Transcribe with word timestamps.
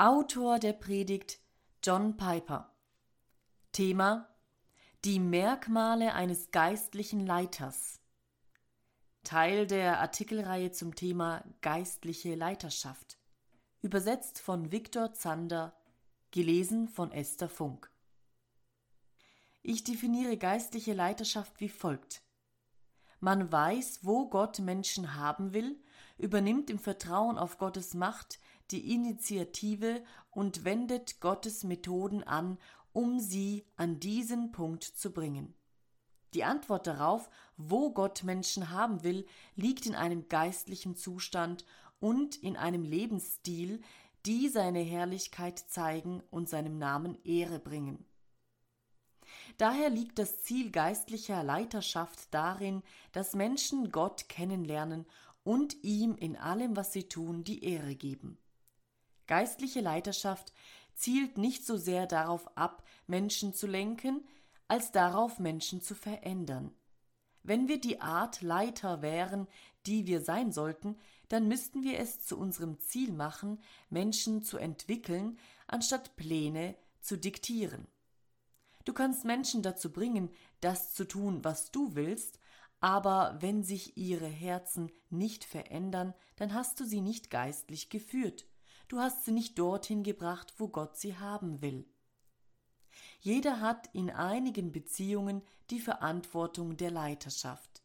Autor 0.00 0.60
der 0.60 0.74
Predigt 0.74 1.40
John 1.82 2.16
Piper. 2.16 2.72
Thema 3.72 4.28
Die 5.04 5.18
Merkmale 5.18 6.14
eines 6.14 6.52
geistlichen 6.52 7.26
Leiters. 7.26 7.98
Teil 9.24 9.66
der 9.66 9.98
Artikelreihe 9.98 10.70
zum 10.70 10.94
Thema 10.94 11.42
geistliche 11.62 12.36
Leiterschaft. 12.36 13.18
Übersetzt 13.82 14.38
von 14.38 14.70
Viktor 14.70 15.14
Zander, 15.14 15.76
gelesen 16.30 16.86
von 16.86 17.10
Esther 17.10 17.48
Funk. 17.48 17.90
Ich 19.64 19.82
definiere 19.82 20.36
geistliche 20.36 20.94
Leiterschaft 20.94 21.58
wie 21.58 21.68
folgt. 21.68 22.22
Man 23.18 23.50
weiß, 23.50 24.04
wo 24.04 24.28
Gott 24.30 24.60
Menschen 24.60 25.16
haben 25.16 25.52
will, 25.54 25.76
übernimmt 26.18 26.70
im 26.70 26.78
Vertrauen 26.78 27.36
auf 27.36 27.58
Gottes 27.58 27.94
Macht 27.94 28.38
die 28.70 28.94
Initiative 28.94 30.02
und 30.30 30.64
wendet 30.64 31.20
Gottes 31.20 31.64
Methoden 31.64 32.22
an, 32.22 32.58
um 32.92 33.20
sie 33.20 33.64
an 33.76 34.00
diesen 34.00 34.52
Punkt 34.52 34.84
zu 34.84 35.12
bringen. 35.12 35.54
Die 36.34 36.44
Antwort 36.44 36.86
darauf, 36.86 37.30
wo 37.56 37.90
Gott 37.92 38.22
Menschen 38.22 38.70
haben 38.70 39.02
will, 39.02 39.26
liegt 39.56 39.86
in 39.86 39.94
einem 39.94 40.28
geistlichen 40.28 40.94
Zustand 40.94 41.64
und 42.00 42.36
in 42.36 42.56
einem 42.56 42.84
Lebensstil, 42.84 43.80
die 44.26 44.48
seine 44.48 44.80
Herrlichkeit 44.80 45.58
zeigen 45.58 46.22
und 46.30 46.48
seinem 46.48 46.78
Namen 46.78 47.16
Ehre 47.24 47.58
bringen. 47.58 48.04
Daher 49.56 49.90
liegt 49.90 50.18
das 50.18 50.42
Ziel 50.42 50.70
geistlicher 50.70 51.42
Leiterschaft 51.42 52.32
darin, 52.32 52.82
dass 53.12 53.34
Menschen 53.34 53.90
Gott 53.90 54.28
kennenlernen 54.28 55.06
und 55.44 55.82
ihm 55.82 56.14
in 56.14 56.36
allem, 56.36 56.76
was 56.76 56.92
sie 56.92 57.08
tun, 57.08 57.44
die 57.44 57.64
Ehre 57.64 57.94
geben. 57.94 58.38
Geistliche 59.28 59.80
Leiterschaft 59.80 60.52
zielt 60.94 61.38
nicht 61.38 61.64
so 61.64 61.76
sehr 61.76 62.06
darauf 62.06 62.56
ab, 62.56 62.82
Menschen 63.06 63.54
zu 63.54 63.68
lenken, 63.68 64.26
als 64.66 64.90
darauf, 64.90 65.38
Menschen 65.38 65.80
zu 65.80 65.94
verändern. 65.94 66.74
Wenn 67.44 67.68
wir 67.68 67.80
die 67.80 68.00
Art 68.00 68.42
Leiter 68.42 69.00
wären, 69.00 69.46
die 69.86 70.06
wir 70.06 70.22
sein 70.22 70.50
sollten, 70.50 70.98
dann 71.28 71.46
müssten 71.46 71.82
wir 71.82 71.98
es 71.98 72.20
zu 72.22 72.38
unserem 72.38 72.80
Ziel 72.80 73.12
machen, 73.12 73.62
Menschen 73.90 74.42
zu 74.42 74.58
entwickeln, 74.58 75.38
anstatt 75.66 76.16
Pläne 76.16 76.74
zu 77.00 77.16
diktieren. 77.16 77.86
Du 78.84 78.92
kannst 78.92 79.24
Menschen 79.24 79.62
dazu 79.62 79.92
bringen, 79.92 80.30
das 80.60 80.94
zu 80.94 81.06
tun, 81.06 81.44
was 81.44 81.70
du 81.70 81.94
willst, 81.94 82.40
aber 82.80 83.36
wenn 83.40 83.62
sich 83.62 83.96
ihre 83.98 84.28
Herzen 84.28 84.90
nicht 85.10 85.44
verändern, 85.44 86.14
dann 86.36 86.54
hast 86.54 86.80
du 86.80 86.84
sie 86.84 87.02
nicht 87.02 87.30
geistlich 87.30 87.90
geführt. 87.90 88.47
Du 88.88 88.98
hast 88.98 89.24
sie 89.24 89.32
nicht 89.32 89.58
dorthin 89.58 90.02
gebracht, 90.02 90.54
wo 90.58 90.68
Gott 90.68 90.96
sie 90.96 91.16
haben 91.16 91.62
will. 91.62 91.86
Jeder 93.20 93.60
hat 93.60 93.88
in 93.92 94.10
einigen 94.10 94.72
Beziehungen 94.72 95.42
die 95.70 95.80
Verantwortung 95.80 96.76
der 96.76 96.90
Leiterschaft. 96.90 97.82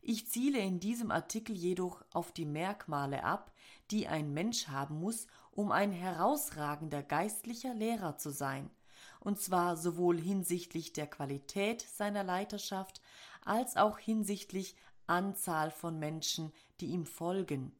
Ich 0.00 0.28
ziele 0.28 0.58
in 0.58 0.80
diesem 0.80 1.10
Artikel 1.10 1.54
jedoch 1.54 2.04
auf 2.12 2.32
die 2.32 2.46
Merkmale 2.46 3.22
ab, 3.22 3.52
die 3.90 4.08
ein 4.08 4.32
Mensch 4.32 4.68
haben 4.68 4.98
muss, 4.98 5.26
um 5.52 5.70
ein 5.70 5.92
herausragender 5.92 7.02
geistlicher 7.02 7.74
Lehrer 7.74 8.16
zu 8.18 8.30
sein– 8.30 8.70
und 9.20 9.40
zwar 9.40 9.76
sowohl 9.76 10.20
hinsichtlich 10.20 10.92
der 10.92 11.06
Qualität 11.06 11.80
seiner 11.80 12.24
Leiterschaft 12.24 13.00
als 13.44 13.76
auch 13.76 13.98
hinsichtlich 13.98 14.76
Anzahl 15.06 15.70
von 15.70 15.98
Menschen, 15.98 16.52
die 16.80 16.86
ihm 16.86 17.06
folgen. 17.06 17.72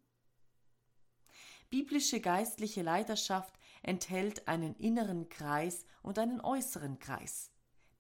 Biblische 1.73 2.21
geistliche 2.21 2.83
Leiterschaft 2.83 3.55
enthält 3.83 4.47
einen 4.47 4.75
inneren 4.75 5.31
Kreis 5.31 5.87
und 6.03 6.19
einen 6.19 6.43
äußeren 6.43 6.99
Kreis. 6.99 7.51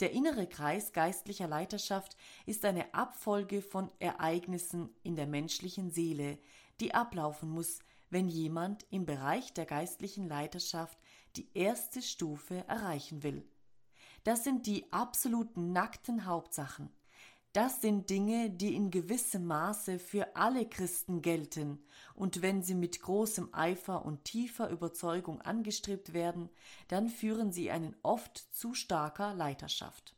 Der 0.00 0.12
innere 0.12 0.46
Kreis 0.46 0.92
geistlicher 0.92 1.48
Leiterschaft 1.48 2.18
ist 2.44 2.66
eine 2.66 2.92
Abfolge 2.92 3.62
von 3.62 3.90
Ereignissen 3.98 4.90
in 5.02 5.16
der 5.16 5.26
menschlichen 5.26 5.90
Seele, 5.90 6.38
die 6.80 6.92
ablaufen 6.92 7.48
muss, 7.48 7.78
wenn 8.10 8.28
jemand 8.28 8.84
im 8.90 9.06
Bereich 9.06 9.54
der 9.54 9.64
geistlichen 9.64 10.28
Leiterschaft 10.28 10.98
die 11.36 11.48
erste 11.54 12.02
Stufe 12.02 12.68
erreichen 12.68 13.22
will. 13.22 13.42
Das 14.22 14.44
sind 14.44 14.66
die 14.66 14.92
absoluten 14.92 15.72
nackten 15.72 16.26
Hauptsachen. 16.26 16.90
Das 17.52 17.82
sind 17.82 18.08
Dinge, 18.08 18.48
die 18.48 18.74
in 18.74 18.90
gewissem 18.90 19.44
Maße 19.44 19.98
für 19.98 20.36
alle 20.36 20.66
Christen 20.66 21.20
gelten, 21.20 21.84
und 22.14 22.40
wenn 22.40 22.62
sie 22.62 22.74
mit 22.74 23.00
großem 23.00 23.52
Eifer 23.52 24.04
und 24.06 24.24
tiefer 24.24 24.70
Überzeugung 24.70 25.42
angestrebt 25.42 26.14
werden, 26.14 26.48
dann 26.88 27.10
führen 27.10 27.52
sie 27.52 27.70
einen 27.70 27.94
oft 28.02 28.38
zu 28.54 28.72
starker 28.72 29.34
Leiterschaft. 29.34 30.14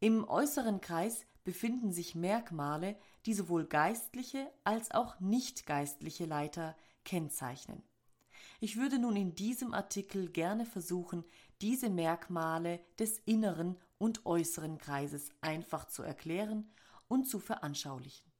Im 0.00 0.28
äußeren 0.28 0.80
Kreis 0.80 1.24
befinden 1.44 1.92
sich 1.92 2.14
Merkmale, 2.14 2.96
die 3.26 3.34
sowohl 3.34 3.64
geistliche 3.66 4.50
als 4.64 4.90
auch 4.90 5.20
nicht 5.20 5.66
geistliche 5.66 6.24
Leiter 6.24 6.76
kennzeichnen. 7.04 7.82
Ich 8.60 8.76
würde 8.76 8.98
nun 8.98 9.14
in 9.14 9.34
diesem 9.34 9.72
Artikel 9.72 10.30
gerne 10.30 10.66
versuchen, 10.66 11.24
diese 11.60 11.90
Merkmale 11.90 12.80
des 12.98 13.18
inneren 13.24 13.76
und 13.98 14.24
äußeren 14.26 14.78
Kreises 14.78 15.30
einfach 15.40 15.86
zu 15.88 16.02
erklären 16.02 16.70
und 17.08 17.28
zu 17.28 17.40
veranschaulichen. 17.40 18.32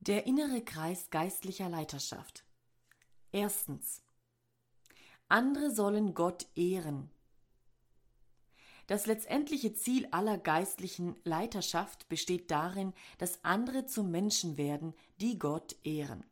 Der 0.00 0.26
innere 0.26 0.62
Kreis 0.64 1.10
geistlicher 1.10 1.68
Leiterschaft. 1.68 2.44
Erstens. 3.30 4.02
Andere 5.28 5.70
sollen 5.70 6.14
Gott 6.14 6.46
ehren. 6.56 7.10
Das 8.86 9.06
letztendliche 9.06 9.74
Ziel 9.74 10.08
aller 10.10 10.38
geistlichen 10.38 11.16
Leiterschaft 11.24 12.08
besteht 12.08 12.50
darin, 12.50 12.92
dass 13.18 13.44
andere 13.44 13.86
zu 13.86 14.02
Menschen 14.02 14.56
werden, 14.56 14.92
die 15.20 15.38
Gott 15.38 15.76
ehren. 15.84 16.24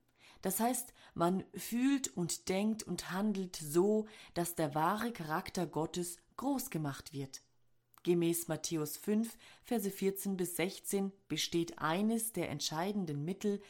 Das 0.42 0.58
heißt, 0.58 0.92
man 1.14 1.44
fühlt 1.54 2.16
und 2.16 2.48
denkt 2.48 2.82
und 2.82 3.12
handelt 3.12 3.56
so, 3.56 4.06
dass 4.34 4.54
der 4.54 4.74
wahre 4.74 5.12
Charakter 5.12 5.66
Gottes 5.66 6.16
groß 6.36 6.70
gemacht 6.70 7.12
wird. 7.12 7.42
Gemäß 8.02 8.48
Matthäus 8.48 8.96
5, 8.96 9.36
Verse 9.62 9.90
14 9.90 10.36
bis 10.36 10.56
16 10.56 11.12
besteht 11.28 11.78
eines 11.78 12.32
der 12.32 12.48
entscheidenden 12.48 13.24
Mittel, 13.24 13.60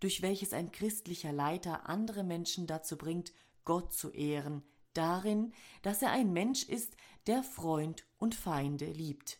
durch 0.00 0.22
welches 0.22 0.52
ein 0.52 0.70
christlicher 0.70 1.32
Leiter 1.32 1.88
andere 1.88 2.22
Menschen 2.22 2.66
dazu 2.66 2.96
bringt, 2.96 3.32
Gott 3.64 3.92
zu 3.92 4.10
ehren, 4.10 4.62
darin, 4.92 5.52
dass 5.82 6.02
er 6.02 6.10
ein 6.10 6.32
Mensch 6.32 6.64
ist, 6.64 6.96
der 7.26 7.42
Freund 7.42 8.06
und 8.18 8.34
Feinde 8.34 8.86
liebt. 8.86 9.38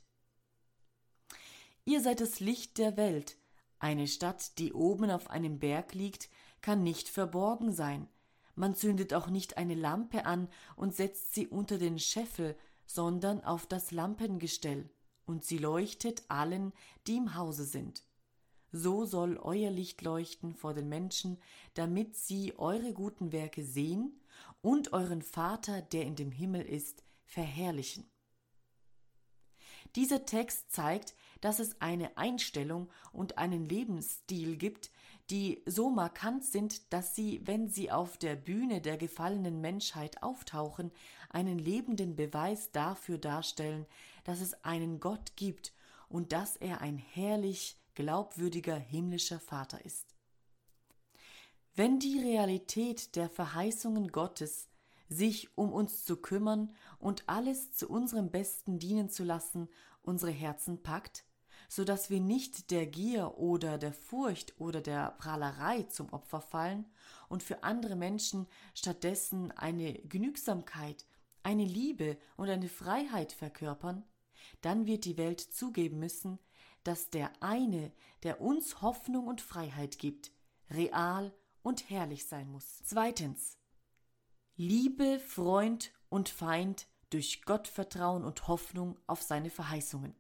Ihr 1.84 2.00
seid 2.00 2.20
das 2.20 2.40
Licht 2.40 2.78
der 2.78 2.96
Welt. 2.96 3.36
Eine 3.78 4.08
Stadt, 4.08 4.58
die 4.58 4.72
oben 4.72 5.10
auf 5.10 5.30
einem 5.30 5.58
Berg 5.58 5.94
liegt, 5.94 6.28
kann 6.60 6.82
nicht 6.82 7.08
verborgen 7.08 7.72
sein. 7.72 8.08
Man 8.54 8.74
zündet 8.74 9.14
auch 9.14 9.28
nicht 9.28 9.56
eine 9.56 9.74
Lampe 9.74 10.26
an 10.26 10.48
und 10.74 10.94
setzt 10.94 11.34
sie 11.34 11.46
unter 11.46 11.78
den 11.78 11.98
Scheffel, 11.98 12.56
sondern 12.88 13.44
auf 13.44 13.66
das 13.66 13.90
Lampengestell, 13.90 14.88
und 15.26 15.44
sie 15.44 15.58
leuchtet 15.58 16.24
allen, 16.28 16.72
die 17.06 17.18
im 17.18 17.34
Hause 17.34 17.64
sind. 17.64 18.02
So 18.72 19.04
soll 19.04 19.36
euer 19.36 19.70
Licht 19.70 20.00
leuchten 20.00 20.54
vor 20.54 20.72
den 20.72 20.88
Menschen, 20.88 21.38
damit 21.74 22.16
sie 22.16 22.58
eure 22.58 22.94
guten 22.94 23.30
Werke 23.30 23.62
sehen 23.62 24.18
und 24.62 24.94
euren 24.94 25.22
Vater, 25.22 25.82
der 25.82 26.04
in 26.04 26.16
dem 26.16 26.32
Himmel 26.32 26.62
ist, 26.62 27.04
verherrlichen. 27.24 28.10
Dieser 29.94 30.24
Text 30.24 30.70
zeigt, 30.72 31.14
dass 31.40 31.58
es 31.60 31.80
eine 31.80 32.16
Einstellung 32.16 32.88
und 33.12 33.36
einen 33.36 33.68
Lebensstil 33.68 34.56
gibt, 34.56 34.90
die 35.30 35.62
so 35.66 35.90
markant 35.90 36.44
sind, 36.44 36.92
dass 36.92 37.14
sie, 37.14 37.46
wenn 37.46 37.68
sie 37.68 37.90
auf 37.90 38.16
der 38.16 38.34
Bühne 38.34 38.80
der 38.80 38.96
gefallenen 38.96 39.60
Menschheit 39.60 40.22
auftauchen, 40.22 40.90
einen 41.28 41.58
lebenden 41.58 42.16
Beweis 42.16 42.70
dafür 42.72 43.18
darstellen, 43.18 43.86
dass 44.24 44.40
es 44.40 44.64
einen 44.64 45.00
Gott 45.00 45.36
gibt 45.36 45.72
und 46.08 46.32
dass 46.32 46.56
er 46.56 46.80
ein 46.80 46.98
herrlich 46.98 47.76
glaubwürdiger 47.94 48.76
himmlischer 48.76 49.40
Vater 49.40 49.84
ist. 49.84 50.14
Wenn 51.74 51.98
die 51.98 52.18
Realität 52.18 53.14
der 53.14 53.28
Verheißungen 53.28 54.10
Gottes 54.10 54.68
sich 55.08 55.56
um 55.56 55.72
uns 55.72 56.04
zu 56.04 56.16
kümmern 56.16 56.74
und 56.98 57.28
alles 57.28 57.72
zu 57.72 57.88
unserem 57.88 58.30
Besten 58.30 58.78
dienen 58.78 59.10
zu 59.10 59.24
lassen, 59.24 59.68
unsere 60.02 60.32
Herzen 60.32 60.82
packt, 60.82 61.24
so 61.68 61.84
dass 61.84 62.10
wir 62.10 62.20
nicht 62.20 62.70
der 62.70 62.86
Gier 62.86 63.38
oder 63.38 63.78
der 63.78 63.92
Furcht 63.92 64.58
oder 64.60 64.80
der 64.80 65.12
Prahlerei 65.12 65.82
zum 65.84 66.12
Opfer 66.12 66.40
fallen 66.40 66.86
und 67.28 67.42
für 67.42 67.62
andere 67.62 67.96
Menschen 67.96 68.46
stattdessen 68.74 69.50
eine 69.52 69.94
Genügsamkeit, 69.94 71.06
eine 71.48 71.64
Liebe 71.64 72.18
und 72.36 72.50
eine 72.50 72.68
Freiheit 72.68 73.32
verkörpern, 73.32 74.04
dann 74.60 74.86
wird 74.86 75.06
die 75.06 75.16
Welt 75.16 75.40
zugeben 75.40 75.98
müssen, 75.98 76.38
dass 76.84 77.08
der 77.08 77.30
eine, 77.40 77.90
der 78.22 78.42
uns 78.42 78.82
Hoffnung 78.82 79.26
und 79.26 79.40
Freiheit 79.40 79.98
gibt, 79.98 80.30
real 80.70 81.34
und 81.62 81.88
herrlich 81.88 82.26
sein 82.26 82.50
muss. 82.50 82.82
Zweitens. 82.84 83.56
Liebe, 84.56 85.18
Freund 85.20 85.90
und 86.10 86.28
Feind 86.28 86.86
durch 87.08 87.40
Gottvertrauen 87.40 88.24
und 88.24 88.46
Hoffnung 88.46 88.98
auf 89.06 89.22
seine 89.22 89.48
Verheißungen. 89.48 90.14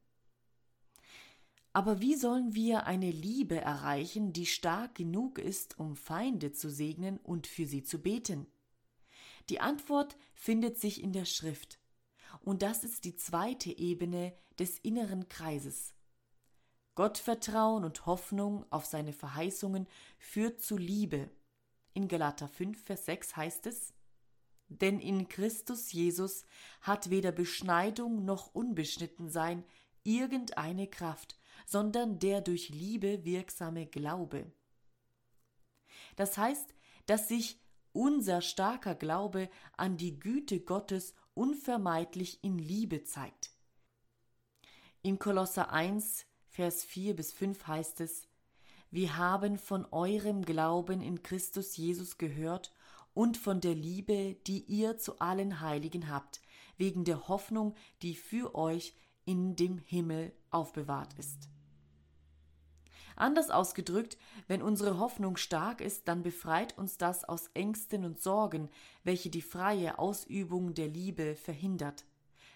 Aber 1.74 2.00
wie 2.00 2.14
sollen 2.14 2.54
wir 2.54 2.86
eine 2.86 3.10
Liebe 3.10 3.60
erreichen, 3.60 4.32
die 4.32 4.46
stark 4.46 4.94
genug 4.94 5.38
ist, 5.38 5.78
um 5.78 5.94
Feinde 5.94 6.52
zu 6.52 6.70
segnen 6.70 7.18
und 7.18 7.46
für 7.46 7.66
sie 7.66 7.82
zu 7.82 8.00
beten? 8.00 8.46
Die 9.48 9.60
Antwort 9.60 10.16
findet 10.34 10.78
sich 10.78 11.02
in 11.02 11.12
der 11.12 11.24
Schrift. 11.24 11.78
Und 12.40 12.62
das 12.62 12.84
ist 12.84 13.04
die 13.04 13.16
zweite 13.16 13.76
Ebene 13.76 14.34
des 14.58 14.78
inneren 14.78 15.28
Kreises. 15.28 15.94
Gottvertrauen 16.94 17.84
und 17.84 18.06
Hoffnung 18.06 18.66
auf 18.70 18.84
seine 18.84 19.12
Verheißungen 19.12 19.86
führt 20.18 20.60
zu 20.60 20.76
Liebe. 20.76 21.30
In 21.94 22.08
Galater 22.08 22.48
5, 22.48 22.82
Vers 22.82 23.06
6 23.06 23.36
heißt 23.36 23.66
es, 23.66 23.94
denn 24.68 25.00
in 25.00 25.28
Christus 25.28 25.92
Jesus 25.92 26.44
hat 26.82 27.08
weder 27.08 27.32
Beschneidung 27.32 28.24
noch 28.24 28.54
Unbeschnittensein 28.54 29.64
irgendeine 30.02 30.86
Kraft, 30.88 31.38
sondern 31.66 32.18
der 32.18 32.40
durch 32.40 32.68
Liebe 32.68 33.24
wirksame 33.24 33.86
Glaube. 33.86 34.50
Das 36.16 36.36
heißt, 36.36 36.74
dass 37.06 37.28
sich 37.28 37.60
unser 37.98 38.42
starker 38.42 38.94
Glaube 38.94 39.50
an 39.76 39.96
die 39.96 40.20
Güte 40.20 40.60
Gottes 40.60 41.14
unvermeidlich 41.34 42.38
in 42.44 42.56
Liebe 42.56 43.02
zeigt. 43.02 43.50
In 45.02 45.18
Kolosser 45.18 45.72
1, 45.72 46.24
Vers 46.46 46.84
4 46.84 47.16
bis 47.16 47.32
5 47.32 47.66
heißt 47.66 48.00
es, 48.00 48.28
wir 48.92 49.16
haben 49.16 49.58
von 49.58 49.84
eurem 49.90 50.44
Glauben 50.44 51.00
in 51.00 51.24
Christus 51.24 51.76
Jesus 51.76 52.18
gehört 52.18 52.72
und 53.14 53.36
von 53.36 53.60
der 53.60 53.74
Liebe, 53.74 54.36
die 54.46 54.60
ihr 54.60 54.98
zu 54.98 55.18
allen 55.18 55.60
Heiligen 55.60 56.08
habt, 56.08 56.40
wegen 56.76 57.04
der 57.04 57.26
Hoffnung, 57.26 57.74
die 58.02 58.14
für 58.14 58.54
euch 58.54 58.94
in 59.24 59.56
dem 59.56 59.78
Himmel 59.78 60.32
aufbewahrt 60.50 61.14
ist. 61.14 61.48
Anders 63.18 63.50
ausgedrückt, 63.50 64.16
wenn 64.46 64.62
unsere 64.62 65.00
Hoffnung 65.00 65.36
stark 65.36 65.80
ist, 65.80 66.06
dann 66.06 66.22
befreit 66.22 66.78
uns 66.78 66.98
das 66.98 67.24
aus 67.24 67.50
Ängsten 67.52 68.04
und 68.04 68.20
Sorgen, 68.20 68.70
welche 69.02 69.28
die 69.28 69.42
freie 69.42 69.98
Ausübung 69.98 70.72
der 70.72 70.86
Liebe 70.86 71.34
verhindert. 71.34 72.04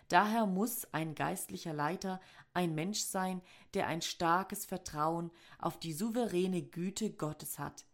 Daher 0.06 0.46
muss 0.46 0.86
ein 0.92 1.16
geistlicher 1.16 1.72
Leiter 1.72 2.20
ein 2.54 2.76
Mensch 2.76 3.00
sein, 3.00 3.42
der 3.74 3.88
ein 3.88 4.02
starkes 4.02 4.64
Vertrauen 4.64 5.32
auf 5.58 5.80
die 5.80 5.92
souveräne 5.92 6.62
Güte 6.62 7.10
Gottes 7.10 7.58
hat, 7.58 7.84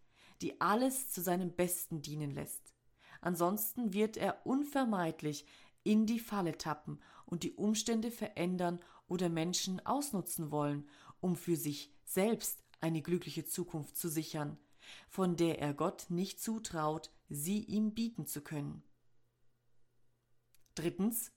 die 0.43 0.61
alles 0.61 1.11
zu 1.11 1.23
seinem 1.23 1.53
Besten 1.53 2.03
dienen 2.03 2.33
lässt. 2.33 2.75
Ansonsten 3.23 3.95
wird 3.95 4.19
er 4.19 4.45
unvermeidlich 4.45 5.47
in 5.85 6.05
die 6.05 6.21
Falle 6.21 6.59
tappen 6.59 7.01
und 7.25 7.45
die 7.45 7.55
Umstände 7.55 8.11
verändern 8.11 8.79
oder 9.07 9.31
Menschen 9.31 9.85
ausnutzen 9.87 10.51
wollen, 10.51 10.87
um 11.21 11.35
für 11.35 11.57
sich 11.57 11.95
selbst 12.09 12.65
eine 12.81 13.03
glückliche 13.03 13.45
Zukunft 13.45 13.97
zu 13.97 14.09
sichern, 14.09 14.59
von 15.09 15.37
der 15.37 15.61
er 15.61 15.75
Gott 15.75 16.07
nicht 16.09 16.41
zutraut, 16.41 17.11
sie 17.29 17.63
ihm 17.65 17.95
bieten 17.95 18.27
zu 18.27 18.41
können. 18.41 18.83
Drittens. 20.75 21.33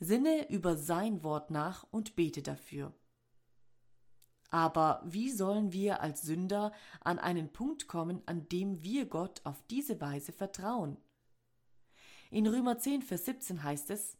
Sinne 0.00 0.48
über 0.48 0.76
sein 0.76 1.22
Wort 1.22 1.50
nach 1.50 1.86
und 1.90 2.16
bete 2.16 2.42
dafür. 2.42 2.94
Aber 4.50 5.02
wie 5.04 5.30
sollen 5.30 5.72
wir 5.72 6.00
als 6.00 6.22
Sünder 6.22 6.72
an 7.00 7.18
einen 7.18 7.52
Punkt 7.52 7.88
kommen, 7.88 8.22
an 8.26 8.48
dem 8.48 8.82
wir 8.82 9.06
Gott 9.06 9.40
auf 9.44 9.62
diese 9.68 10.00
Weise 10.00 10.32
vertrauen? 10.32 10.98
In 12.30 12.46
Römer 12.46 12.78
10, 12.78 13.02
Vers 13.02 13.24
17 13.26 13.62
heißt 13.62 13.90
es, 13.90 14.16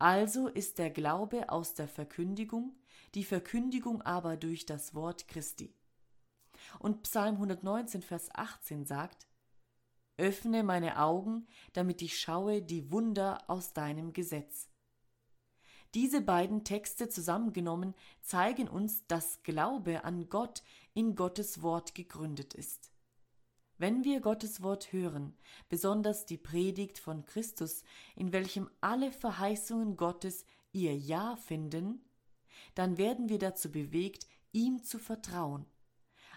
Also 0.00 0.48
ist 0.48 0.78
der 0.78 0.88
Glaube 0.88 1.50
aus 1.50 1.74
der 1.74 1.86
Verkündigung, 1.86 2.74
die 3.14 3.22
Verkündigung 3.22 4.00
aber 4.00 4.38
durch 4.38 4.64
das 4.64 4.94
Wort 4.94 5.28
Christi. 5.28 5.74
Und 6.78 7.02
Psalm 7.02 7.34
119, 7.34 8.00
Vers 8.00 8.30
18 8.32 8.86
sagt, 8.86 9.28
Öffne 10.16 10.62
meine 10.62 10.98
Augen, 10.98 11.46
damit 11.74 12.00
ich 12.00 12.18
schaue 12.18 12.62
die 12.62 12.90
Wunder 12.90 13.44
aus 13.46 13.74
deinem 13.74 14.14
Gesetz. 14.14 14.70
Diese 15.92 16.22
beiden 16.22 16.64
Texte 16.64 17.10
zusammengenommen 17.10 17.94
zeigen 18.22 18.68
uns, 18.68 19.06
dass 19.06 19.42
Glaube 19.42 20.04
an 20.04 20.30
Gott 20.30 20.62
in 20.94 21.14
Gottes 21.14 21.60
Wort 21.60 21.94
gegründet 21.94 22.54
ist. 22.54 22.89
Wenn 23.80 24.04
wir 24.04 24.20
Gottes 24.20 24.62
Wort 24.62 24.92
hören, 24.92 25.32
besonders 25.70 26.26
die 26.26 26.36
Predigt 26.36 26.98
von 26.98 27.24
Christus, 27.24 27.82
in 28.14 28.30
welchem 28.30 28.68
alle 28.82 29.10
Verheißungen 29.10 29.96
Gottes 29.96 30.44
ihr 30.70 30.94
Ja 30.94 31.36
finden, 31.36 32.04
dann 32.74 32.98
werden 32.98 33.30
wir 33.30 33.38
dazu 33.38 33.72
bewegt, 33.72 34.26
ihm 34.52 34.84
zu 34.84 34.98
vertrauen. 34.98 35.64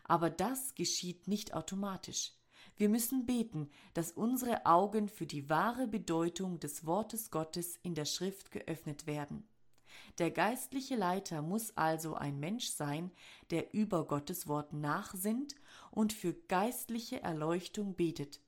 Aber 0.05 0.29
das 0.29 0.73
geschieht 0.73 1.27
nicht 1.27 1.53
automatisch. 1.53 2.31
Wir 2.77 2.87
müssen 2.87 3.25
beten, 3.25 3.69
dass 3.93 4.13
unsere 4.13 4.65
Augen 4.65 5.09
für 5.09 5.25
die 5.25 5.49
wahre 5.49 5.89
Bedeutung 5.89 6.61
des 6.61 6.85
Wortes 6.85 7.29
Gottes 7.29 7.75
in 7.83 7.93
der 7.93 8.05
Schrift 8.05 8.51
geöffnet 8.51 9.05
werden. 9.05 9.45
Der 10.19 10.29
geistliche 10.29 10.95
Leiter 10.95 11.41
muss 11.41 11.75
also 11.75 12.13
ein 12.13 12.39
Mensch 12.39 12.67
sein, 12.67 13.11
der 13.49 13.73
über 13.73 14.05
Gottes 14.05 14.47
Wort 14.47 14.71
nachsinnt 14.73 15.55
und 15.89 16.13
für 16.13 16.33
geistliche 16.33 17.21
Erleuchtung 17.21 17.95
betet. 17.95 18.39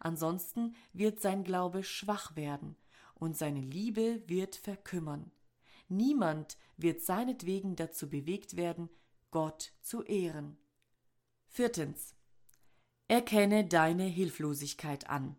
Ansonsten 0.00 0.76
wird 0.92 1.20
sein 1.20 1.44
Glaube 1.44 1.82
schwach 1.82 2.36
werden 2.36 2.76
und 3.14 3.36
seine 3.36 3.60
Liebe 3.60 4.22
wird 4.28 4.56
verkümmern. 4.56 5.30
Niemand 5.88 6.58
wird 6.76 7.00
seinetwegen 7.00 7.74
dazu 7.74 8.08
bewegt 8.08 8.56
werden, 8.56 8.90
Gott 9.30 9.72
zu 9.80 10.02
ehren. 10.02 10.58
Viertens. 11.48 12.14
Erkenne 13.08 13.66
deine 13.66 14.04
Hilflosigkeit 14.04 15.08
an. 15.08 15.36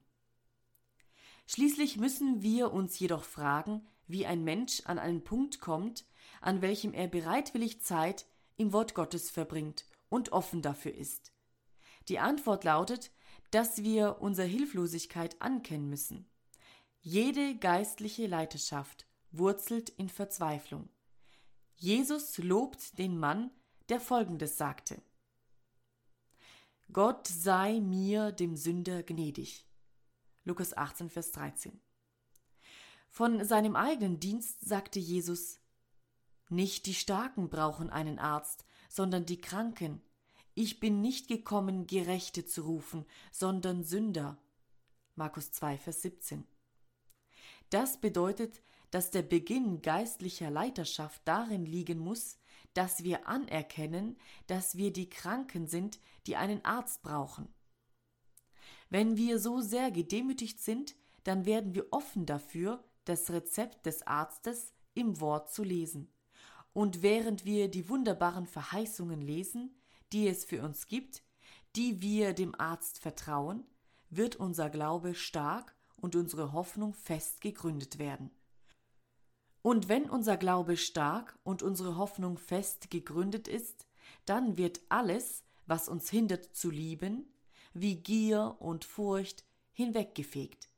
Schließlich 1.45 1.97
müssen 1.97 2.41
wir 2.41 2.73
uns 2.73 2.99
jedoch 2.99 3.23
fragen, 3.23 3.87
wie 4.09 4.25
ein 4.25 4.43
Mensch 4.43 4.81
an 4.85 4.99
einen 4.99 5.23
Punkt 5.23 5.61
kommt, 5.61 6.05
an 6.41 6.61
welchem 6.61 6.93
er 6.93 7.07
bereitwillig 7.07 7.81
Zeit 7.81 8.25
im 8.57 8.73
Wort 8.73 8.95
Gottes 8.95 9.29
verbringt 9.29 9.85
und 10.09 10.31
offen 10.31 10.61
dafür 10.61 10.93
ist. 10.93 11.31
Die 12.09 12.19
Antwort 12.19 12.63
lautet, 12.63 13.11
dass 13.51 13.83
wir 13.83 14.17
unsere 14.19 14.47
Hilflosigkeit 14.47 15.41
ankennen 15.41 15.89
müssen. 15.89 16.29
Jede 17.01 17.55
geistliche 17.55 18.27
Leiterschaft 18.27 19.07
wurzelt 19.31 19.89
in 19.89 20.09
Verzweiflung. 20.09 20.89
Jesus 21.75 22.37
lobt 22.39 22.97
den 22.97 23.17
Mann, 23.17 23.51
der 23.89 24.01
Folgendes 24.01 24.57
sagte. 24.57 25.01
Gott 26.91 27.27
sei 27.27 27.79
mir, 27.79 28.31
dem 28.31 28.55
Sünder, 28.57 29.03
gnädig. 29.03 29.65
Lukas 30.43 30.75
18, 30.75 31.09
Vers 31.09 31.31
13. 31.31 31.79
Von 33.09 33.43
seinem 33.43 33.75
eigenen 33.75 34.19
Dienst 34.19 34.61
sagte 34.61 34.99
Jesus, 34.99 35.59
Nicht 36.49 36.85
die 36.85 36.93
Starken 36.93 37.49
brauchen 37.49 37.89
einen 37.89 38.19
Arzt, 38.19 38.65
sondern 38.87 39.25
die 39.25 39.41
Kranken. 39.41 40.01
Ich 40.55 40.79
bin 40.79 41.01
nicht 41.01 41.27
gekommen, 41.27 41.87
Gerechte 41.87 42.45
zu 42.45 42.63
rufen, 42.63 43.05
sondern 43.31 43.83
Sünder. 43.83 44.37
Markus 45.15 45.51
2, 45.51 45.77
Vers 45.77 46.01
17. 46.01 46.45
Das 47.69 48.01
bedeutet, 48.01 48.61
dass 48.91 49.11
der 49.11 49.21
Beginn 49.21 49.81
geistlicher 49.81 50.49
Leiterschaft 50.49 51.21
darin 51.25 51.65
liegen 51.65 51.99
muss, 51.99 52.37
dass 52.73 53.03
wir 53.03 53.27
anerkennen, 53.27 54.17
dass 54.47 54.77
wir 54.77 54.91
die 54.91 55.09
Kranken 55.09 55.67
sind, 55.67 55.99
die 56.27 56.35
einen 56.35 56.63
Arzt 56.65 57.01
brauchen. 57.01 57.47
Wenn 58.89 59.17
wir 59.17 59.39
so 59.39 59.61
sehr 59.61 59.91
gedemütigt 59.91 60.59
sind, 60.61 60.95
dann 61.23 61.45
werden 61.45 61.75
wir 61.75 61.87
offen 61.91 62.25
dafür, 62.25 62.83
das 63.09 63.31
Rezept 63.31 63.85
des 63.85 64.05
Arztes 64.05 64.73
im 64.93 65.19
Wort 65.19 65.51
zu 65.51 65.63
lesen. 65.63 66.13
Und 66.73 67.01
während 67.01 67.43
wir 67.45 67.69
die 67.69 67.89
wunderbaren 67.89 68.45
Verheißungen 68.45 69.21
lesen, 69.21 69.75
die 70.13 70.27
es 70.27 70.45
für 70.45 70.61
uns 70.63 70.87
gibt, 70.87 71.23
die 71.75 72.01
wir 72.01 72.33
dem 72.33 72.53
Arzt 72.59 72.99
vertrauen, 72.99 73.65
wird 74.09 74.35
unser 74.35 74.69
Glaube 74.69 75.15
stark 75.15 75.75
und 75.97 76.15
unsere 76.15 76.53
Hoffnung 76.53 76.93
fest 76.93 77.41
gegründet 77.41 77.99
werden. 77.99 78.31
Und 79.61 79.89
wenn 79.89 80.09
unser 80.09 80.37
Glaube 80.37 80.77
stark 80.77 81.37
und 81.43 81.63
unsere 81.63 81.97
Hoffnung 81.97 82.37
fest 82.37 82.89
gegründet 82.89 83.47
ist, 83.47 83.87
dann 84.25 84.57
wird 84.57 84.79
alles, 84.89 85.43
was 85.65 85.89
uns 85.89 86.09
hindert 86.09 86.55
zu 86.55 86.69
lieben, 86.69 87.31
wie 87.73 87.97
Gier 87.97 88.55
und 88.59 88.85
Furcht, 88.85 89.45
hinweggefegt. 89.71 90.68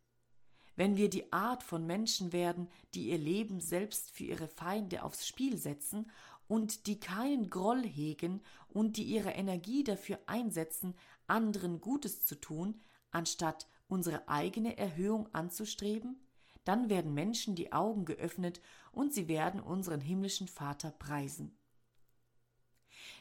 Wenn 0.76 0.96
wir 0.96 1.10
die 1.10 1.32
Art 1.34 1.64
von 1.64 1.86
Menschen 1.86 2.32
werden, 2.32 2.70
die 2.94 3.10
ihr 3.10 3.18
Leben 3.18 3.60
selbst 3.60 4.12
für 4.12 4.24
ihre 4.24 4.48
Feinde 4.48 5.04
aufs 5.04 5.28
Spiel 5.28 5.58
setzen 5.58 6.10
und 6.48 6.88
die 6.88 7.00
keinen 7.00 7.50
Groll 7.50 7.84
hegen 7.84 8.42
und 8.70 8.98
die 8.98 9.04
ihre 9.04 9.32
Energie 9.32 9.84
dafür 9.84 10.20
einsetzen, 10.28 10.96
anderen 11.28 11.82
Gutes 11.82 12.26
zu 12.26 12.36
tun, 12.36 12.82
anstatt 13.12 13.68
unsere 13.88 14.28
eigene 14.28 14.78
Erhöhung 14.78 15.28
anzustreben? 15.34 16.20
Dann 16.64 16.90
werden 16.90 17.14
Menschen 17.14 17.56
die 17.56 17.74
Augen 17.74 18.06
geöffnet 18.06 18.62
und 18.92 19.14
sie 19.14 19.28
werden 19.28 19.60
unseren 19.60 20.00
himmlischen 20.00 20.48
Vater 20.48 20.92
preisen. 20.92 21.58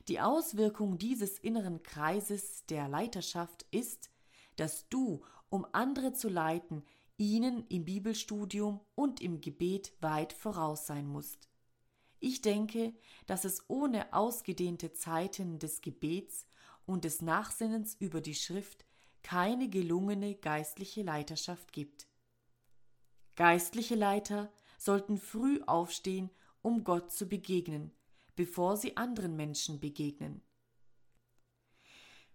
Die 0.09 0.21
Auswirkung 0.21 0.99
dieses 0.99 1.39
inneren 1.39 1.83
Kreises 1.83 2.67
der 2.67 2.89
Leiterschaft 2.89 3.67
ist, 3.71 4.11
dass 4.57 4.89
du, 4.89 5.25
um 5.49 5.67
andere 5.73 6.13
zu 6.13 6.29
leiten, 6.29 6.85
ihnen 7.21 7.67
im 7.69 7.85
Bibelstudium 7.85 8.81
und 8.95 9.21
im 9.21 9.43
Gebet 9.43 9.93
weit 10.01 10.33
voraus 10.33 10.87
sein 10.87 11.07
musst. 11.07 11.51
Ich 12.19 12.41
denke, 12.41 12.95
dass 13.27 13.45
es 13.45 13.69
ohne 13.69 14.15
ausgedehnte 14.15 14.95
Zeiten 14.95 15.59
des 15.59 15.83
Gebets 15.83 16.47
und 16.87 17.05
des 17.05 17.21
Nachsinnens 17.21 17.95
über 17.95 18.23
die 18.23 18.35
Schrift 18.35 18.87
keine 19.23 19.69
gelungene 19.69 20.35
geistliche 20.35 21.03
Leiterschaft 21.03 21.75
gibt. 21.75 22.09
Geistliche 23.37 23.97
Leiter 23.97 24.51
sollten 24.79 25.19
früh 25.19 25.61
aufstehen, 25.67 26.31
um 26.63 26.85
Gott 26.85 27.13
zu 27.13 27.27
begegnen, 27.27 27.93
bevor 28.35 28.79
sie 28.79 28.97
anderen 28.97 29.37
Menschen 29.37 29.79
begegnen. 29.79 30.41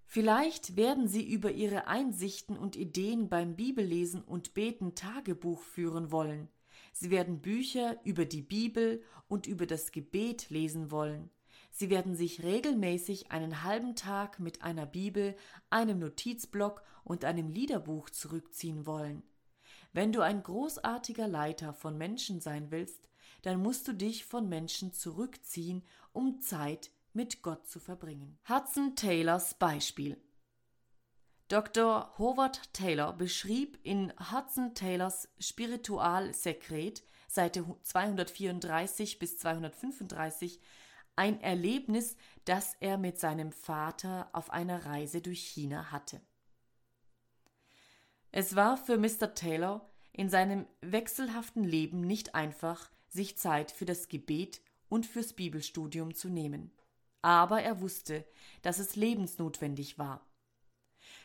Vielleicht 0.06 0.76
werden 0.76 1.08
sie 1.08 1.28
über 1.28 1.52
ihre 1.52 1.88
Einsichten 1.88 2.58
und 2.58 2.76
Ideen 2.76 3.28
beim 3.28 3.56
Bibellesen 3.56 4.22
und 4.22 4.54
Beten 4.54 4.96
Tagebuch 4.96 5.62
führen 5.62 6.12
wollen. 6.12 6.50
Sie 6.94 7.10
werden 7.10 7.42
Bücher 7.42 8.00
über 8.06 8.26
die 8.26 8.42
Bibel 8.42 9.04
und 9.28 9.48
über 9.48 9.66
das 9.66 9.92
Gebet 9.92 10.50
lesen 10.50 10.92
wollen. 10.92 11.30
Sie 11.72 11.90
werden 11.90 12.16
sich 12.16 12.44
regelmäßig 12.44 13.32
einen 13.32 13.64
halben 13.64 13.96
Tag 13.96 14.40
mit 14.40 14.62
einer 14.62 14.86
Bibel, 14.86 15.36
einem 15.70 16.00
Notizblock 16.00 16.84
und 17.04 17.26
einem 17.26 17.50
Liederbuch 17.50 18.10
zurückziehen 18.10 18.86
wollen. 18.86 19.24
Wenn 19.92 20.14
du 20.14 20.22
ein 20.22 20.42
großartiger 20.42 21.28
Leiter 21.28 21.74
von 21.74 21.98
Menschen 21.98 22.40
sein 22.40 22.72
willst, 22.72 23.10
dann 23.42 23.62
musst 23.62 23.88
du 23.88 23.94
dich 23.94 24.24
von 24.26 24.48
Menschen 24.48 24.94
zurückziehen, 24.94 25.84
um 26.14 26.40
Zeit 26.40 26.92
mit 27.16 27.42
Gott 27.42 27.68
zu 27.68 27.80
verbringen. 27.80 28.38
Hudson 28.48 28.96
Taylors 28.96 29.54
Beispiel 29.56 30.22
Dr. 31.48 32.12
Howard 32.18 32.74
Taylor 32.74 33.14
beschrieb 33.14 33.78
in 33.84 34.12
Hudson 34.32 34.74
Taylors 34.74 35.30
Spiritualsekret, 35.40 37.04
Seite 37.28 37.64
234 37.84 39.20
bis 39.20 39.38
235, 39.38 40.60
ein 41.16 41.40
Erlebnis, 41.42 42.18
das 42.46 42.76
er 42.80 42.98
mit 42.98 43.20
seinem 43.20 43.52
Vater 43.52 44.28
auf 44.34 44.50
einer 44.50 44.88
Reise 44.88 45.22
durch 45.22 45.42
China 45.42 45.92
hatte. 45.92 46.20
Es 48.32 48.56
war 48.56 48.76
für 48.76 48.98
Mr. 48.98 49.36
Taylor 49.36 49.88
in 50.14 50.30
seinem 50.30 50.66
wechselhaften 50.82 51.64
Leben 51.64 52.02
nicht 52.02 52.34
einfach, 52.34 52.90
sich 53.08 53.38
Zeit 53.38 53.72
für 53.72 53.86
das 53.86 54.08
Gebet 54.08 54.62
und 54.90 55.06
fürs 55.06 55.34
Bibelstudium 55.34 56.16
zu 56.16 56.28
nehmen 56.28 56.72
aber 57.26 57.64
er 57.64 57.82
wusste, 57.82 58.24
dass 58.62 58.78
es 58.78 58.96
lebensnotwendig 58.96 59.98
war. 59.98 60.24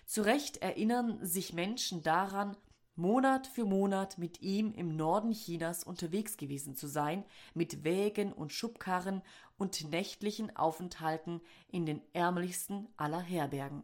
Zu 0.07 0.23
Recht 0.23 0.57
erinnern 0.57 1.23
sich 1.23 1.53
Menschen 1.53 2.03
daran, 2.03 2.57
Monat 2.97 3.47
für 3.47 3.67
Monat 3.67 4.17
mit 4.17 4.41
ihm 4.41 4.73
im 4.73 4.97
Norden 4.97 5.33
Chinas 5.33 5.85
unterwegs 5.85 6.39
gewesen 6.39 6.75
zu 6.75 6.87
sein, 6.87 7.23
mit 7.53 7.85
Wägen 7.85 8.33
und 8.33 8.51
Schubkarren 8.51 9.21
und 9.59 9.91
nächtlichen 9.91 10.57
Aufenthalten 10.57 11.43
in 11.69 11.85
den 11.85 12.01
ärmlichsten 12.15 12.89
aller 12.97 13.21
Herbergen. 13.21 13.83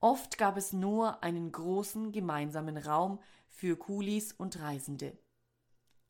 Oft 0.00 0.38
gab 0.38 0.56
es 0.56 0.72
nur 0.72 1.22
einen 1.22 1.52
großen 1.52 2.12
gemeinsamen 2.12 2.78
Raum 2.78 3.20
für 3.50 3.76
Kulis 3.76 4.32
und 4.32 4.58
Reisende. 4.58 5.18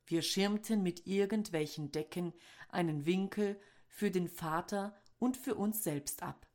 Wir 0.06 0.22
schirmten 0.22 0.84
mit 0.84 1.04
irgendwelchen 1.08 1.90
Decken 1.90 2.32
einen 2.68 3.06
Winkel 3.06 3.58
für 3.94 4.10
den 4.10 4.28
Vater 4.28 4.92
und 5.20 5.36
für 5.36 5.54
uns 5.54 5.84
selbst 5.84 6.24
ab. 6.24 6.48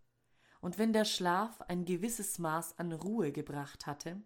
Und 0.60 0.78
wenn 0.78 0.92
der 0.92 1.06
Schlaf 1.06 1.62
ein 1.62 1.86
gewisses 1.86 2.38
Maß 2.38 2.78
an 2.78 2.92
Ruhe 2.92 3.32
gebracht 3.32 3.88
hatte, 3.88 4.22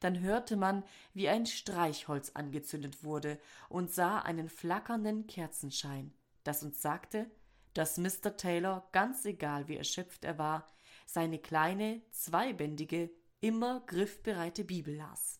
dann 0.00 0.20
hörte 0.20 0.56
man, 0.56 0.82
wie 1.12 1.28
ein 1.28 1.44
Streichholz 1.44 2.30
angezündet 2.30 3.04
wurde 3.04 3.38
und 3.68 3.92
sah 3.92 4.20
einen 4.20 4.48
flackernden 4.48 5.26
Kerzenschein, 5.26 6.14
das 6.42 6.62
uns 6.62 6.80
sagte, 6.80 7.30
dass 7.74 7.98
Mr. 7.98 8.34
Taylor, 8.38 8.88
ganz 8.92 9.26
egal 9.26 9.68
wie 9.68 9.76
erschöpft 9.76 10.24
er 10.24 10.38
war, 10.38 10.66
seine 11.04 11.38
kleine, 11.38 12.00
zweibändige, 12.12 13.10
immer 13.40 13.80
griffbereite 13.80 14.64
Bibel 14.64 14.96
las. 14.96 15.38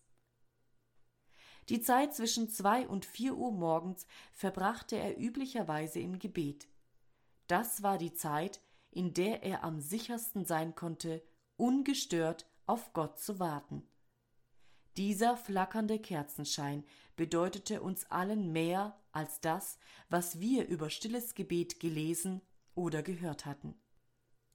Die 1.71 1.81
Zeit 1.81 2.15
zwischen 2.15 2.51
zwei 2.51 2.87
und 2.87 3.07
vier 3.07 3.35
Uhr 3.35 3.51
morgens 3.51 4.07
verbrachte 4.31 4.97
er 4.97 5.19
üblicherweise 5.19 6.01
im 6.01 6.19
Gebet, 6.19 6.69
das 7.47 7.83
war 7.83 7.99
die 7.99 8.15
Zeit, 8.15 8.61
in 8.91 9.13
der 9.13 9.43
er 9.43 9.65
am 9.65 9.81
sichersten 9.81 10.45
sein 10.45 10.75
konnte, 10.75 11.23
ungestört 11.57 12.47
auf 12.67 12.93
Gott 12.93 13.19
zu 13.19 13.39
warten. 13.39 13.83
Dieser 14.97 15.37
flackernde 15.37 15.99
Kerzenschein 15.99 16.85
bedeutete 17.17 17.83
uns 17.83 18.11
allen 18.11 18.53
mehr 18.53 18.97
als 19.13 19.41
das, 19.41 19.79
was 20.09 20.39
wir 20.41 20.67
über 20.69 20.91
stilles 20.91 21.35
Gebet 21.35 21.81
gelesen 21.81 22.41
oder 22.75 23.03
gehört 23.03 23.45
hatten. 23.45 23.75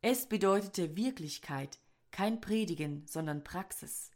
Es 0.02 0.28
bedeutete 0.28 0.96
Wirklichkeit, 0.96 1.80
kein 2.12 2.40
Predigen, 2.40 3.06
sondern 3.06 3.44
Praxis. 3.44 4.12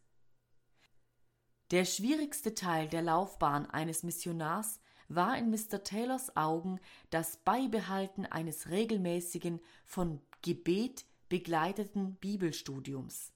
Der 1.72 1.86
schwierigste 1.86 2.54
Teil 2.54 2.88
der 2.88 3.02
Laufbahn 3.02 3.66
eines 3.70 4.04
Missionars 4.04 4.80
war 5.08 5.38
in 5.38 5.50
Mr. 5.50 5.84
Taylors 5.84 6.36
Augen 6.36 6.80
das 7.10 7.38
Beibehalten 7.38 8.26
eines 8.26 8.70
regelmäßigen, 8.70 9.60
von 9.86 10.22
Gebet 10.42 11.06
begleiteten 11.30 12.16
Bibelstudiums. 12.16 13.32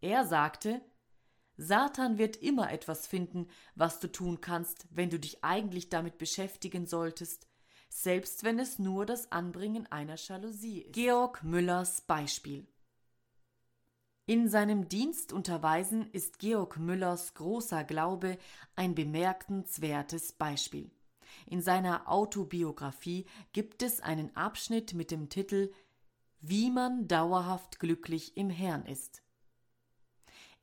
Er 0.00 0.26
sagte, 0.26 0.80
Satan 1.56 2.18
wird 2.18 2.36
immer 2.36 2.72
etwas 2.72 3.06
finden, 3.06 3.48
was 3.74 4.00
du 4.00 4.10
tun 4.10 4.40
kannst, 4.40 4.86
wenn 4.90 5.10
du 5.10 5.18
dich 5.18 5.44
eigentlich 5.44 5.88
damit 5.88 6.18
beschäftigen 6.18 6.86
solltest, 6.86 7.46
selbst 7.88 8.42
wenn 8.42 8.58
es 8.58 8.78
nur 8.78 9.06
das 9.06 9.30
Anbringen 9.32 9.86
einer 9.90 10.16
Jalousie 10.16 10.82
ist. 10.82 10.92
Georg 10.92 11.42
Müllers 11.44 12.00
Beispiel 12.00 12.66
in 14.24 14.48
seinem 14.48 14.88
Dienstunterweisen 14.88 16.08
ist 16.12 16.38
Georg 16.38 16.78
Müllers 16.78 17.34
großer 17.34 17.82
Glaube 17.82 18.38
ein 18.76 18.94
bemerkenswertes 18.94 20.32
Beispiel. 20.32 20.92
In 21.46 21.60
seiner 21.60 22.08
Autobiografie 22.08 23.26
gibt 23.52 23.82
es 23.82 24.00
einen 24.00 24.34
Abschnitt 24.36 24.94
mit 24.94 25.10
dem 25.10 25.28
Titel 25.28 25.72
Wie 26.40 26.70
man 26.70 27.08
dauerhaft 27.08 27.78
glücklich 27.78 28.36
im 28.36 28.50
Herrn 28.50 28.86
ist. 28.86 29.22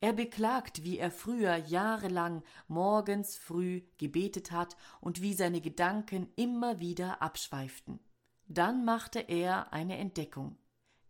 Er 0.01 0.13
beklagt, 0.13 0.83
wie 0.83 0.97
er 0.97 1.11
früher 1.11 1.57
jahrelang 1.57 2.41
morgens 2.67 3.37
früh 3.37 3.81
gebetet 3.97 4.51
hat 4.51 4.77
und 5.01 5.21
wie 5.21 5.33
seine 5.33 5.59
Gedanken 5.59 6.31
immer 6.35 6.79
wieder 6.79 7.21
abschweiften. 7.21 7.99
Dann 8.47 8.85
machte 8.85 9.19
er 9.19 9.73
eine 9.73 9.97
Entdeckung. 9.97 10.57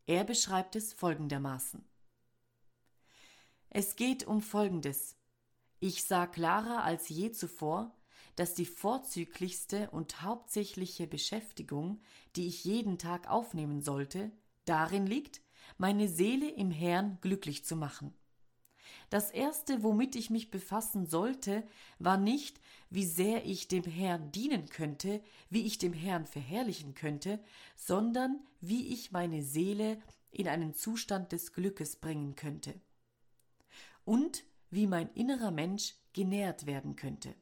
Er 0.07 0.23
beschreibt 0.23 0.75
es 0.75 0.91
folgendermaßen. 0.93 1.87
Es 3.69 3.95
geht 3.95 4.25
um 4.25 4.41
Folgendes. 4.41 5.15
Ich 5.79 6.03
sah 6.03 6.25
klarer 6.25 6.83
als 6.83 7.09
je 7.09 7.31
zuvor, 7.31 7.95
dass 8.39 8.53
die 8.53 8.65
vorzüglichste 8.65 9.89
und 9.89 10.21
hauptsächliche 10.21 11.07
Beschäftigung, 11.07 11.99
die 12.37 12.47
ich 12.47 12.63
jeden 12.63 12.97
Tag 12.97 13.29
aufnehmen 13.29 13.81
sollte, 13.81 14.31
darin 14.63 15.05
liegt, 15.05 15.41
meine 15.77 16.07
Seele 16.07 16.49
im 16.49 16.71
Herrn 16.71 17.17
glücklich 17.19 17.65
zu 17.65 17.75
machen. 17.75 18.13
Das 19.09 19.29
erste, 19.29 19.83
womit 19.83 20.15
ich 20.15 20.29
mich 20.29 20.51
befassen 20.51 21.05
sollte, 21.05 21.67
war 21.97 22.15
nicht, 22.15 22.61
wie 22.89 23.03
sehr 23.03 23.45
ich 23.45 23.67
dem 23.67 23.83
Herrn 23.83 24.31
dienen 24.31 24.69
könnte, 24.69 25.21
wie 25.49 25.65
ich 25.65 25.77
dem 25.77 25.91
Herrn 25.91 26.25
verherrlichen 26.25 26.93
könnte, 26.93 27.43
sondern 27.75 28.39
wie 28.61 28.93
ich 28.93 29.11
meine 29.11 29.43
Seele 29.43 30.01
in 30.31 30.47
einen 30.47 30.73
Zustand 30.73 31.33
des 31.33 31.51
Glückes 31.51 31.97
bringen 31.97 32.37
könnte. 32.37 32.79
Und 34.05 34.45
wie 34.69 34.87
mein 34.87 35.09
innerer 35.09 35.51
Mensch 35.51 35.95
genährt 36.13 36.67
werden 36.67 36.95
könnte. 36.95 37.35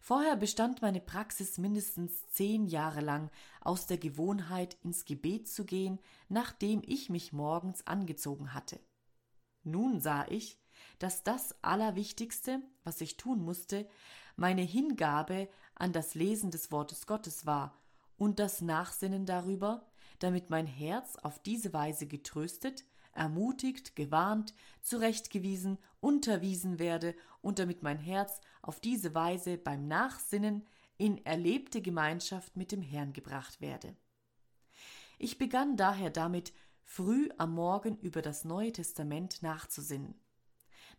Vorher 0.00 0.36
bestand 0.36 0.80
meine 0.80 1.00
Praxis 1.00 1.58
mindestens 1.58 2.26
zehn 2.28 2.66
Jahre 2.66 3.00
lang 3.00 3.30
aus 3.60 3.86
der 3.86 3.98
Gewohnheit, 3.98 4.76
ins 4.82 5.04
Gebet 5.04 5.48
zu 5.48 5.64
gehen, 5.64 5.98
nachdem 6.28 6.82
ich 6.84 7.10
mich 7.10 7.32
morgens 7.32 7.86
angezogen 7.86 8.54
hatte. 8.54 8.80
Nun 9.64 10.00
sah 10.00 10.26
ich, 10.28 10.58
dass 10.98 11.22
das 11.24 11.54
Allerwichtigste, 11.62 12.62
was 12.84 13.00
ich 13.00 13.16
tun 13.16 13.42
musste, 13.42 13.88
meine 14.36 14.62
Hingabe 14.62 15.48
an 15.74 15.92
das 15.92 16.14
Lesen 16.14 16.50
des 16.50 16.70
Wortes 16.70 17.06
Gottes 17.06 17.44
war 17.44 17.76
und 18.16 18.38
das 18.38 18.60
Nachsinnen 18.60 19.26
darüber, 19.26 19.86
damit 20.20 20.50
mein 20.50 20.66
Herz 20.66 21.16
auf 21.16 21.40
diese 21.40 21.72
Weise 21.72 22.06
getröstet, 22.06 22.84
ermutigt, 23.18 23.96
gewarnt, 23.96 24.54
zurechtgewiesen, 24.80 25.78
unterwiesen 26.00 26.78
werde 26.78 27.14
und 27.42 27.58
damit 27.58 27.82
mein 27.82 27.98
Herz 27.98 28.40
auf 28.62 28.80
diese 28.80 29.14
Weise 29.14 29.58
beim 29.58 29.88
Nachsinnen 29.88 30.66
in 30.96 31.24
erlebte 31.26 31.82
Gemeinschaft 31.82 32.56
mit 32.56 32.72
dem 32.72 32.82
Herrn 32.82 33.12
gebracht 33.12 33.60
werde. 33.60 33.94
Ich 35.18 35.36
begann 35.36 35.76
daher 35.76 36.10
damit, 36.10 36.52
früh 36.84 37.28
am 37.36 37.54
Morgen 37.54 37.98
über 37.98 38.22
das 38.22 38.44
Neue 38.44 38.72
Testament 38.72 39.42
nachzusinnen. 39.42 40.14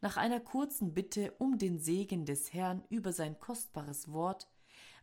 Nach 0.01 0.17
einer 0.17 0.39
kurzen 0.39 0.93
Bitte 0.93 1.33
um 1.39 1.57
den 1.57 1.79
Segen 1.79 2.25
des 2.25 2.53
Herrn 2.53 2.83
über 2.89 3.11
sein 3.11 3.39
kostbares 3.39 4.11
Wort, 4.11 4.47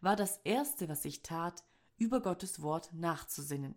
war 0.01 0.17
das 0.17 0.39
erste, 0.45 0.89
was 0.89 1.05
ich 1.05 1.23
tat, 1.23 1.65
über 1.99 2.21
Gottes 2.21 2.63
Wort 2.63 2.93
nachzusinnen, 2.93 3.75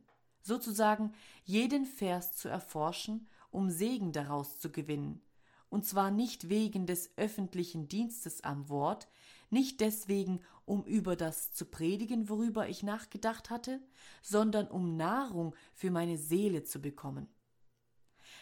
sozusagen 0.49 1.13
jeden 1.45 1.85
Vers 1.85 2.35
zu 2.35 2.49
erforschen, 2.49 3.29
um 3.51 3.69
Segen 3.69 4.11
daraus 4.11 4.59
zu 4.59 4.69
gewinnen, 4.69 5.21
und 5.69 5.85
zwar 5.85 6.11
nicht 6.11 6.49
wegen 6.49 6.85
des 6.85 7.11
öffentlichen 7.15 7.87
Dienstes 7.87 8.43
am 8.43 8.67
Wort, 8.67 9.07
nicht 9.49 9.79
deswegen, 9.79 10.41
um 10.65 10.83
über 10.83 11.15
das 11.15 11.53
zu 11.53 11.65
predigen, 11.65 12.27
worüber 12.27 12.67
ich 12.67 12.83
nachgedacht 12.83 13.49
hatte, 13.49 13.81
sondern 14.21 14.67
um 14.67 14.97
Nahrung 14.97 15.55
für 15.73 15.89
meine 15.89 16.17
Seele 16.17 16.63
zu 16.63 16.81
bekommen. 16.81 17.27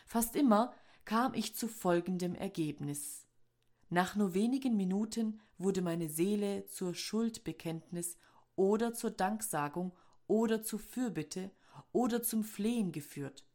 Fast 0.05 0.35
immer 0.35 0.73
kam 1.05 1.33
ich 1.33 1.55
zu 1.55 1.67
folgendem 1.67 2.35
Ergebnis. 2.35 3.27
Nach 3.89 4.15
nur 4.15 4.33
wenigen 4.33 4.75
Minuten 4.75 5.39
wurde 5.57 5.81
meine 5.81 6.09
Seele 6.09 6.65
zur 6.67 6.93
Schuldbekenntnis 6.93 8.17
oder 8.55 8.93
zur 8.93 9.11
Danksagung 9.11 9.93
oder 10.27 10.61
zur 10.61 10.79
Fürbitte 10.79 11.51
oder 11.91 12.21
zum 12.23 12.43
Flehen 12.43 12.91
geführt. 12.91 13.45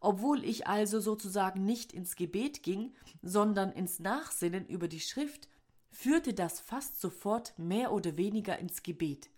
Obwohl 0.00 0.44
ich 0.44 0.66
also 0.66 1.00
sozusagen 1.00 1.64
nicht 1.64 1.92
ins 1.92 2.16
Gebet 2.16 2.62
ging, 2.62 2.94
sondern 3.22 3.72
ins 3.72 4.00
Nachsinnen 4.00 4.66
über 4.66 4.86
die 4.86 5.00
Schrift, 5.00 5.48
führte 5.90 6.34
das 6.34 6.60
fast 6.60 7.00
sofort 7.00 7.58
mehr 7.58 7.92
oder 7.92 8.16
weniger 8.16 8.58
ins 8.58 8.82
Gebet. 8.82 9.30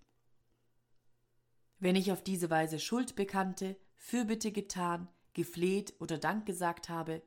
Wenn 1.79 1.95
ich 1.95 2.11
auf 2.11 2.23
diese 2.23 2.51
Weise 2.51 2.81
Schuld 2.81 3.15
bekannte, 3.15 3.77
Fürbitte 3.95 4.51
getan, 4.51 5.09
gefleht 5.35 5.95
oder 6.01 6.19
Dank 6.19 6.47
gesagt 6.47 6.89
habe, 6.89 7.23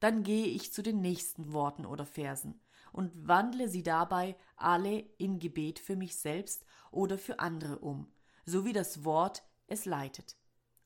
dann 0.00 0.24
gehe 0.24 0.46
ich 0.46 0.72
zu 0.72 0.82
den 0.82 1.00
nächsten 1.00 1.52
Worten 1.52 1.86
oder 1.86 2.04
Versen 2.04 2.60
und 2.92 3.12
wandle 3.26 3.68
sie 3.68 3.84
dabei 3.84 4.36
alle 4.56 4.98
in 5.18 5.38
Gebet 5.38 5.78
für 5.78 5.96
mich 5.96 6.16
selbst 6.16 6.66
oder 6.90 7.18
für 7.18 7.38
andere 7.38 7.78
um, 7.78 8.12
so 8.44 8.64
wie 8.64 8.72
das 8.72 9.04
Wort 9.04 9.42
es 9.66 9.84
leitet. 9.84 10.36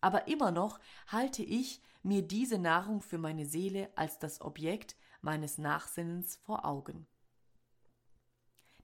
Aber 0.01 0.29
immer 0.29 0.51
noch 0.51 0.79
halte 1.09 1.43
ich 1.43 1.83
mir 2.03 2.23
diese 2.23 2.59
Nahrung 2.59 3.03
für 3.03 3.19
meine 3.19 3.47
Seele 3.47 3.91
als 3.97 4.19
das 4.19 4.41
Objekt 4.41 4.97
meines 5.21 5.59
Nachsinnens 5.59 6.37
vor 6.37 6.65
Augen. 6.65 7.07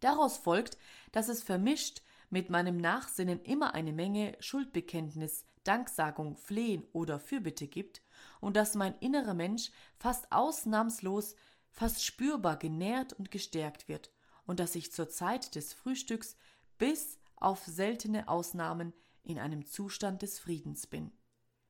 Daraus 0.01 0.37
folgt, 0.37 0.77
dass 1.13 1.29
es 1.29 1.43
vermischt 1.43 2.03
mit 2.29 2.51
meinem 2.51 2.77
Nachsinnen 2.79 3.41
immer 3.43 3.75
eine 3.75 3.93
Menge 3.93 4.37
Schuldbekenntnis, 4.41 5.45
Danksagung, 5.63 6.37
Flehen 6.37 6.85
oder 6.93 7.21
Fürbitte 7.21 7.69
gibt 7.69 8.03
und 8.41 8.57
dass 8.57 8.75
mein 8.75 8.95
innerer 8.99 9.35
Mensch 9.35 9.71
fast 9.97 10.33
ausnahmslos, 10.33 11.37
fast 11.71 12.05
spürbar 12.05 12.57
genährt 12.57 13.13
und 13.13 13.31
gestärkt 13.31 13.87
wird 13.87 14.11
und 14.45 14.59
dass 14.59 14.75
ich 14.75 14.93
zur 14.93 15.09
Zeit 15.09 15.55
des 15.55 15.73
Frühstücks 15.73 16.37
bis 16.79 17.19
auf 17.43 17.65
seltene 17.65 18.29
Ausnahmen 18.29 18.93
in 19.23 19.39
einem 19.39 19.67
Zustand 19.67 20.23
des 20.23 20.39
Friedens 20.39 20.87
bin, 20.87 21.13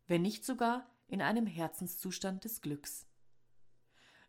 wenn 0.06 0.22
nicht 0.22 0.44
sogar 0.44 0.86
in 1.06 1.22
einem 1.22 1.46
Herzenszustand 1.46 2.44
des 2.44 2.60
Glücks. 2.60 3.06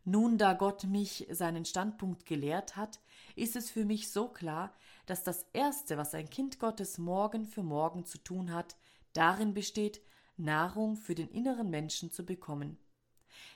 Nun, 0.06 0.36
da 0.36 0.52
Gott 0.52 0.84
mich 0.84 1.26
seinen 1.30 1.64
Standpunkt 1.64 2.26
gelehrt 2.26 2.76
hat, 2.76 3.00
ist 3.36 3.56
es 3.56 3.70
für 3.70 3.86
mich 3.86 4.10
so 4.10 4.28
klar, 4.28 4.74
dass 5.06 5.24
das 5.24 5.46
Erste, 5.54 5.96
was 5.96 6.14
ein 6.14 6.28
Kind 6.28 6.58
Gottes 6.58 6.98
morgen 6.98 7.46
für 7.46 7.62
morgen 7.62 8.04
zu 8.04 8.18
tun 8.18 8.52
hat, 8.52 8.76
darin 9.14 9.54
besteht, 9.54 10.02
Nahrung 10.36 10.96
für 10.96 11.14
den 11.14 11.30
inneren 11.30 11.70
Menschen 11.70 12.10
zu 12.10 12.26
bekommen. 12.26 12.76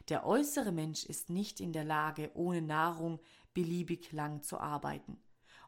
Der 0.08 0.26
äußere 0.26 0.72
Mensch 0.72 1.04
ist 1.04 1.28
nicht 1.28 1.60
in 1.60 1.74
der 1.74 1.84
Lage, 1.84 2.30
ohne 2.34 2.62
Nahrung 2.62 3.20
beliebig 3.52 4.12
lang 4.12 4.42
zu 4.42 4.58
arbeiten. 4.58 5.20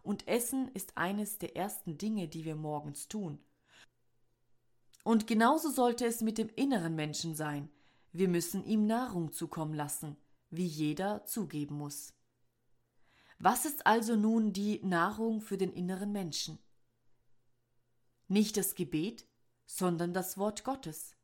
Und 0.02 0.26
Essen 0.28 0.68
ist 0.68 0.96
eines 0.96 1.38
der 1.38 1.56
ersten 1.56 1.98
Dinge, 1.98 2.28
die 2.28 2.44
wir 2.44 2.56
morgens 2.56 3.08
tun. 3.08 3.38
Und 5.04 5.26
genauso 5.26 5.70
sollte 5.70 6.06
es 6.06 6.20
mit 6.20 6.38
dem 6.38 6.48
inneren 6.56 6.94
Menschen 6.94 7.34
sein. 7.34 7.70
Wir 8.12 8.28
müssen 8.28 8.64
ihm 8.64 8.86
Nahrung 8.86 9.32
zukommen 9.32 9.74
lassen 9.74 10.16
wie 10.50 10.66
jeder 10.66 11.24
zugeben 11.24 11.76
muss. 11.76 12.12
Was 13.38 13.64
ist 13.64 13.86
also 13.86 14.16
nun 14.16 14.52
die 14.52 14.84
Nahrung 14.84 15.40
für 15.40 15.56
den 15.56 15.72
inneren 15.72 16.12
Menschen? 16.12 16.58
Nicht 18.28 18.56
das 18.56 18.74
Gebet, 18.74 19.26
sondern 19.64 20.12
das 20.12 20.36
Wort 20.36 20.64
Gottes. 20.64 21.16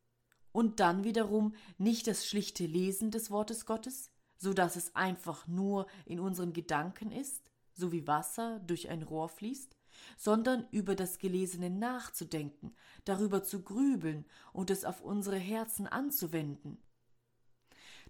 Und 0.53 0.81
dann 0.81 1.05
wiederum 1.05 1.55
nicht 1.77 2.07
das 2.07 2.27
schlichte 2.27 2.65
Lesen 2.65 3.11
des 3.11 3.31
Wortes 3.31 3.67
Gottes, 3.67 4.11
so 4.39 4.55
dass 4.55 4.77
es 4.77 4.95
einfach 4.95 5.47
nur 5.47 5.87
in 6.07 6.21
unseren 6.21 6.53
Gedanken 6.53 7.11
ist, 7.11 7.51
so 7.77 7.93
wie 7.93 8.07
Wasser 8.07 8.61
durch 8.61 8.89
ein 8.89 9.03
Rohr 9.03 9.29
fließt, 9.29 9.77
sondern 10.17 10.67
über 10.71 10.95
das 10.95 11.19
Gelesene 11.19 11.71
nachzudenken, 11.71 12.75
darüber 13.05 13.43
zu 13.43 13.63
grübeln 13.63 14.25
und 14.53 14.71
es 14.71 14.85
auf 14.85 15.01
unsere 15.01 15.39
Herzen 15.39 15.87
anzuwenden. 15.87 16.79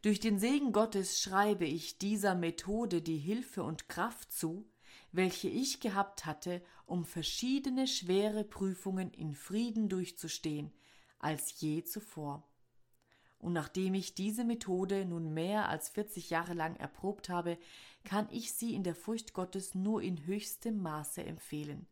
Durch 0.03 0.21
den 0.21 0.39
Segen 0.39 0.73
Gottes 0.73 1.21
schreibe 1.21 1.65
ich 1.65 1.99
dieser 1.99 2.35
Methode 2.35 3.03
die 3.03 3.19
Hilfe 3.19 3.63
und 3.63 3.89
Kraft 3.89 4.33
zu, 4.33 4.69
welche 5.11 5.49
ich 5.49 5.81
gehabt 5.81 6.27
hatte, 6.27 6.63
um 6.85 7.05
verschiedene 7.05 7.87
schwere 7.87 8.45
Prüfungen 8.45 9.11
in 9.11 9.35
Frieden 9.35 9.89
durchzustehen, 9.89 10.73
als 11.19 11.61
je 11.61 11.83
zuvor. 11.85 12.49
Und 13.39 13.53
nachdem 13.53 13.95
ich 13.95 14.15
diese 14.15 14.45
Methode 14.45 15.05
nun 15.05 15.33
mehr 15.33 15.69
als 15.69 15.89
40 15.89 16.31
Jahre 16.31 16.55
lang 16.55 16.77
erprobt 16.77 17.29
habe, 17.29 17.59
kann 18.07 18.27
ich 18.31 18.55
sie 18.55 18.75
in 18.75 18.85
der 18.85 18.95
Furcht 18.95 19.35
Gottes 19.35 19.75
nur 19.75 20.01
in 20.01 20.25
höchstem 20.25 20.81
Maße 20.81 21.23
empfehlen. 21.23 21.87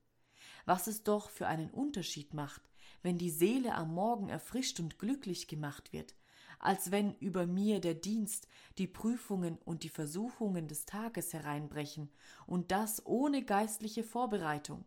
Was 0.64 0.86
es 0.86 1.02
doch 1.02 1.28
für 1.28 1.46
einen 1.46 1.70
Unterschied 1.70 2.32
macht, 2.32 2.62
wenn 3.02 3.18
die 3.18 3.30
Seele 3.30 3.74
am 3.74 3.92
Morgen 3.92 4.30
erfrischt 4.30 4.80
und 4.80 4.98
glücklich 4.98 5.46
gemacht 5.46 5.92
wird, 5.92 6.14
als 6.58 6.90
wenn 6.90 7.12
über 7.16 7.46
mir 7.46 7.80
der 7.80 7.94
Dienst, 7.94 8.48
die 8.78 8.86
Prüfungen 8.86 9.58
und 9.66 9.82
die 9.82 9.90
Versuchungen 9.90 10.68
des 10.68 10.86
Tages 10.86 11.34
hereinbrechen, 11.34 12.10
und 12.46 12.70
das 12.70 13.04
ohne 13.04 13.44
geistliche 13.44 14.04
Vorbereitung. 14.04 14.86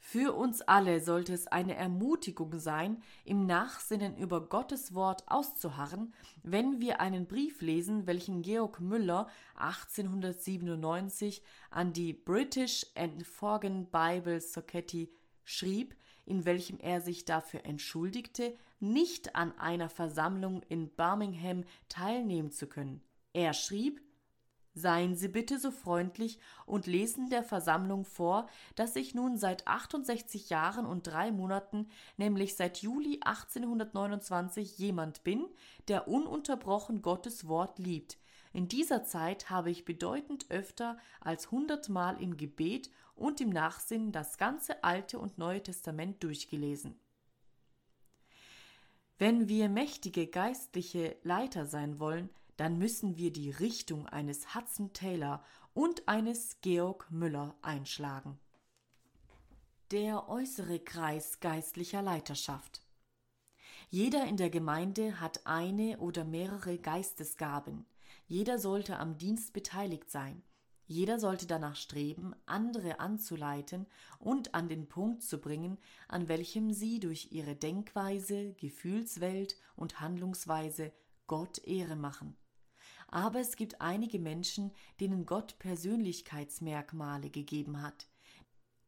Für 0.00 0.34
uns 0.34 0.62
alle 0.62 1.00
sollte 1.00 1.34
es 1.34 1.46
eine 1.48 1.74
Ermutigung 1.74 2.58
sein, 2.58 3.02
im 3.24 3.46
Nachsinnen 3.46 4.16
über 4.16 4.48
Gottes 4.48 4.94
Wort 4.94 5.24
auszuharren, 5.26 6.14
wenn 6.42 6.80
wir 6.80 7.00
einen 7.00 7.26
Brief 7.26 7.60
lesen, 7.60 8.06
welchen 8.06 8.42
Georg 8.42 8.80
Müller 8.80 9.28
1897 9.56 11.42
an 11.70 11.92
die 11.92 12.12
British 12.12 12.86
and 12.94 13.26
Foreign 13.26 13.86
Bible 13.86 14.40
Society 14.40 15.12
schrieb, 15.44 15.94
in 16.24 16.44
welchem 16.44 16.78
er 16.78 17.00
sich 17.00 17.24
dafür 17.24 17.64
entschuldigte, 17.64 18.56
nicht 18.80 19.34
an 19.34 19.58
einer 19.58 19.88
Versammlung 19.88 20.62
in 20.68 20.88
Birmingham 20.90 21.64
teilnehmen 21.88 22.50
zu 22.50 22.66
können. 22.66 23.02
Er 23.32 23.52
schrieb 23.52 24.00
Seien 24.78 25.16
Sie 25.16 25.26
bitte 25.26 25.58
so 25.58 25.72
freundlich 25.72 26.38
und 26.64 26.86
lesen 26.86 27.30
der 27.30 27.42
Versammlung 27.42 28.04
vor, 28.04 28.48
dass 28.76 28.94
ich 28.94 29.12
nun 29.12 29.36
seit 29.36 29.66
68 29.66 30.50
Jahren 30.50 30.86
und 30.86 31.06
drei 31.08 31.32
Monaten, 31.32 31.88
nämlich 32.16 32.54
seit 32.54 32.78
Juli 32.78 33.18
1829, 33.20 34.78
jemand 34.78 35.24
bin, 35.24 35.48
der 35.88 36.06
ununterbrochen 36.06 37.02
Gottes 37.02 37.48
Wort 37.48 37.80
liebt. 37.80 38.18
In 38.52 38.68
dieser 38.68 39.02
Zeit 39.02 39.50
habe 39.50 39.70
ich 39.70 39.84
bedeutend 39.84 40.46
öfter 40.48 40.96
als 41.20 41.50
hundertmal 41.50 42.22
im 42.22 42.36
Gebet 42.36 42.88
und 43.16 43.40
im 43.40 43.50
Nachsinn 43.50 44.12
das 44.12 44.38
ganze 44.38 44.84
Alte 44.84 45.18
und 45.18 45.38
Neue 45.38 45.62
Testament 45.62 46.22
durchgelesen. 46.22 47.00
Wenn 49.18 49.48
wir 49.48 49.68
mächtige 49.68 50.28
geistliche 50.28 51.16
Leiter 51.24 51.66
sein 51.66 51.98
wollen, 51.98 52.30
dann 52.58 52.76
müssen 52.76 53.16
wir 53.16 53.32
die 53.32 53.50
Richtung 53.50 54.06
eines 54.08 54.54
Hudson 54.54 54.92
Taylor 54.92 55.42
und 55.74 56.08
eines 56.08 56.60
Georg 56.60 57.08
Müller 57.10 57.56
einschlagen. 57.62 58.36
Der 59.92 60.28
äußere 60.28 60.80
Kreis 60.80 61.38
geistlicher 61.38 62.02
Leiterschaft. 62.02 62.82
Jeder 63.90 64.26
in 64.26 64.36
der 64.36 64.50
Gemeinde 64.50 65.20
hat 65.20 65.46
eine 65.46 65.98
oder 65.98 66.24
mehrere 66.24 66.78
Geistesgaben. 66.78 67.86
Jeder 68.26 68.58
sollte 68.58 68.98
am 68.98 69.16
Dienst 69.16 69.52
beteiligt 69.52 70.10
sein. 70.10 70.42
Jeder 70.84 71.20
sollte 71.20 71.46
danach 71.46 71.76
streben, 71.76 72.34
andere 72.44 72.98
anzuleiten 72.98 73.86
und 74.18 74.54
an 74.54 74.68
den 74.68 74.88
Punkt 74.88 75.22
zu 75.22 75.38
bringen, 75.38 75.78
an 76.08 76.26
welchem 76.26 76.72
sie 76.72 76.98
durch 76.98 77.30
ihre 77.30 77.54
Denkweise, 77.54 78.54
Gefühlswelt 78.54 79.56
und 79.76 80.00
Handlungsweise 80.00 80.92
Gott 81.28 81.58
Ehre 81.58 81.94
machen. 81.94 82.36
Aber 83.08 83.40
es 83.40 83.56
gibt 83.56 83.80
einige 83.80 84.18
Menschen, 84.18 84.70
denen 85.00 85.26
Gott 85.26 85.58
Persönlichkeitsmerkmale 85.58 87.30
gegeben 87.30 87.82
hat, 87.82 88.08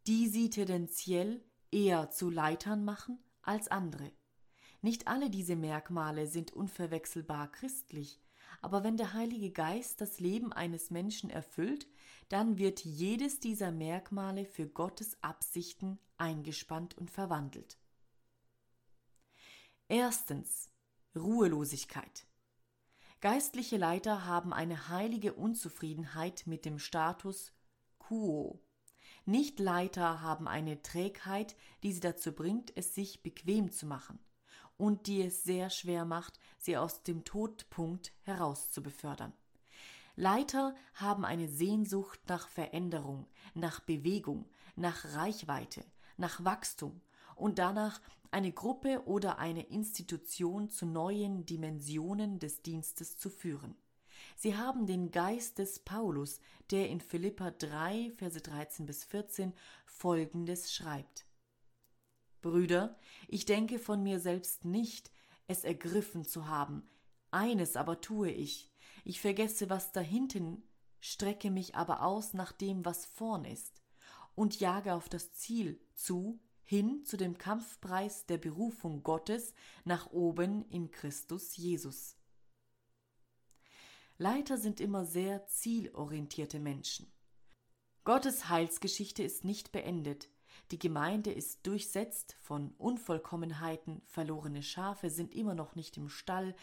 die 0.06 0.28
sie 0.28 0.50
tendenziell 0.50 1.42
eher 1.72 2.10
zu 2.10 2.30
Leitern 2.30 2.84
machen 2.84 3.18
als 3.42 3.68
andere. 3.68 4.12
Nicht 4.82 5.08
alle 5.08 5.30
diese 5.30 5.56
Merkmale 5.56 6.26
sind 6.26 6.52
unverwechselbar 6.52 7.50
christlich, 7.50 8.20
aber 8.62 8.84
wenn 8.84 8.96
der 8.96 9.14
Heilige 9.14 9.50
Geist 9.50 10.00
das 10.00 10.20
Leben 10.20 10.52
eines 10.52 10.90
Menschen 10.90 11.30
erfüllt, 11.30 11.86
dann 12.28 12.58
wird 12.58 12.84
jedes 12.84 13.40
dieser 13.40 13.72
Merkmale 13.72 14.44
für 14.44 14.68
Gottes 14.68 15.16
Absichten 15.22 15.98
eingespannt 16.18 16.96
und 16.96 17.10
verwandelt. 17.10 17.78
Erstens 19.88 20.70
Ruhelosigkeit. 21.16 22.26
Geistliche 23.20 23.76
Leiter 23.76 24.24
haben 24.24 24.54
eine 24.54 24.88
heilige 24.88 25.34
Unzufriedenheit 25.34 26.46
mit 26.46 26.64
dem 26.64 26.78
Status 26.78 27.52
quo. 27.98 28.62
Nicht-Leiter 29.26 30.22
haben 30.22 30.48
eine 30.48 30.80
Trägheit, 30.80 31.54
die 31.82 31.92
sie 31.92 32.00
dazu 32.00 32.32
bringt, 32.32 32.74
es 32.78 32.94
sich 32.94 33.22
bequem 33.22 33.70
zu 33.72 33.84
machen 33.84 34.18
und 34.78 35.06
die 35.06 35.20
es 35.20 35.44
sehr 35.44 35.68
schwer 35.68 36.06
macht, 36.06 36.40
sie 36.56 36.78
aus 36.78 37.02
dem 37.02 37.24
Todpunkt 37.24 38.12
heraus 38.22 38.70
zu 38.70 38.82
befördern. 38.82 39.34
Leiter 40.16 40.74
haben 40.94 41.26
eine 41.26 41.48
Sehnsucht 41.48 42.20
nach 42.26 42.48
Veränderung, 42.48 43.26
nach 43.52 43.80
Bewegung, 43.80 44.48
nach 44.76 45.04
Reichweite, 45.14 45.84
nach 46.16 46.42
Wachstum 46.42 47.02
und 47.36 47.58
danach 47.58 48.00
eine 48.30 48.52
Gruppe 48.52 49.02
oder 49.06 49.38
eine 49.38 49.62
Institution 49.64 50.70
zu 50.70 50.86
neuen 50.86 51.46
Dimensionen 51.46 52.38
des 52.38 52.62
Dienstes 52.62 53.18
zu 53.18 53.30
führen. 53.30 53.76
Sie 54.36 54.56
haben 54.56 54.86
den 54.86 55.10
Geist 55.10 55.58
des 55.58 55.80
Paulus, 55.80 56.40
der 56.70 56.88
in 56.88 57.00
Philippa 57.00 57.50
3, 57.50 58.12
Verse 58.16 58.40
13 58.40 58.86
bis 58.86 59.04
14 59.04 59.52
folgendes 59.86 60.72
schreibt. 60.72 61.26
Brüder, 62.40 62.98
ich 63.28 63.44
denke 63.44 63.78
von 63.78 64.02
mir 64.02 64.20
selbst 64.20 64.64
nicht, 64.64 65.10
es 65.46 65.64
ergriffen 65.64 66.24
zu 66.24 66.46
haben. 66.46 66.88
Eines 67.30 67.76
aber 67.76 68.00
tue 68.00 68.30
ich. 68.30 68.72
Ich 69.04 69.20
vergesse, 69.20 69.68
was 69.68 69.92
dahinten, 69.92 70.62
strecke 71.00 71.50
mich 71.50 71.74
aber 71.74 72.02
aus 72.02 72.34
nach 72.34 72.52
dem, 72.52 72.84
was 72.84 73.06
vorn 73.06 73.44
ist, 73.44 73.82
und 74.34 74.60
jage 74.60 74.94
auf 74.94 75.08
das 75.08 75.32
Ziel 75.32 75.80
zu, 75.94 76.38
hin 76.70 77.04
zu 77.04 77.16
dem 77.16 77.36
Kampfpreis 77.36 78.26
der 78.26 78.38
Berufung 78.38 79.02
Gottes 79.02 79.54
nach 79.84 80.12
oben 80.12 80.64
in 80.70 80.92
Christus 80.92 81.56
Jesus. 81.56 82.14
Leiter 84.18 84.56
sind 84.56 84.80
immer 84.80 85.04
sehr 85.04 85.48
zielorientierte 85.48 86.60
Menschen. 86.60 87.12
Gottes 88.04 88.48
Heilsgeschichte 88.48 89.24
ist 89.24 89.44
nicht 89.44 89.72
beendet, 89.72 90.28
die 90.70 90.78
Gemeinde 90.78 91.32
ist 91.32 91.66
durchsetzt 91.66 92.36
von 92.40 92.72
Unvollkommenheiten, 92.78 94.00
verlorene 94.06 94.62
Schafe 94.62 95.10
sind 95.10 95.34
immer 95.34 95.56
noch 95.56 95.74
nicht 95.74 95.96
im 95.96 96.08
Stall, 96.08 96.54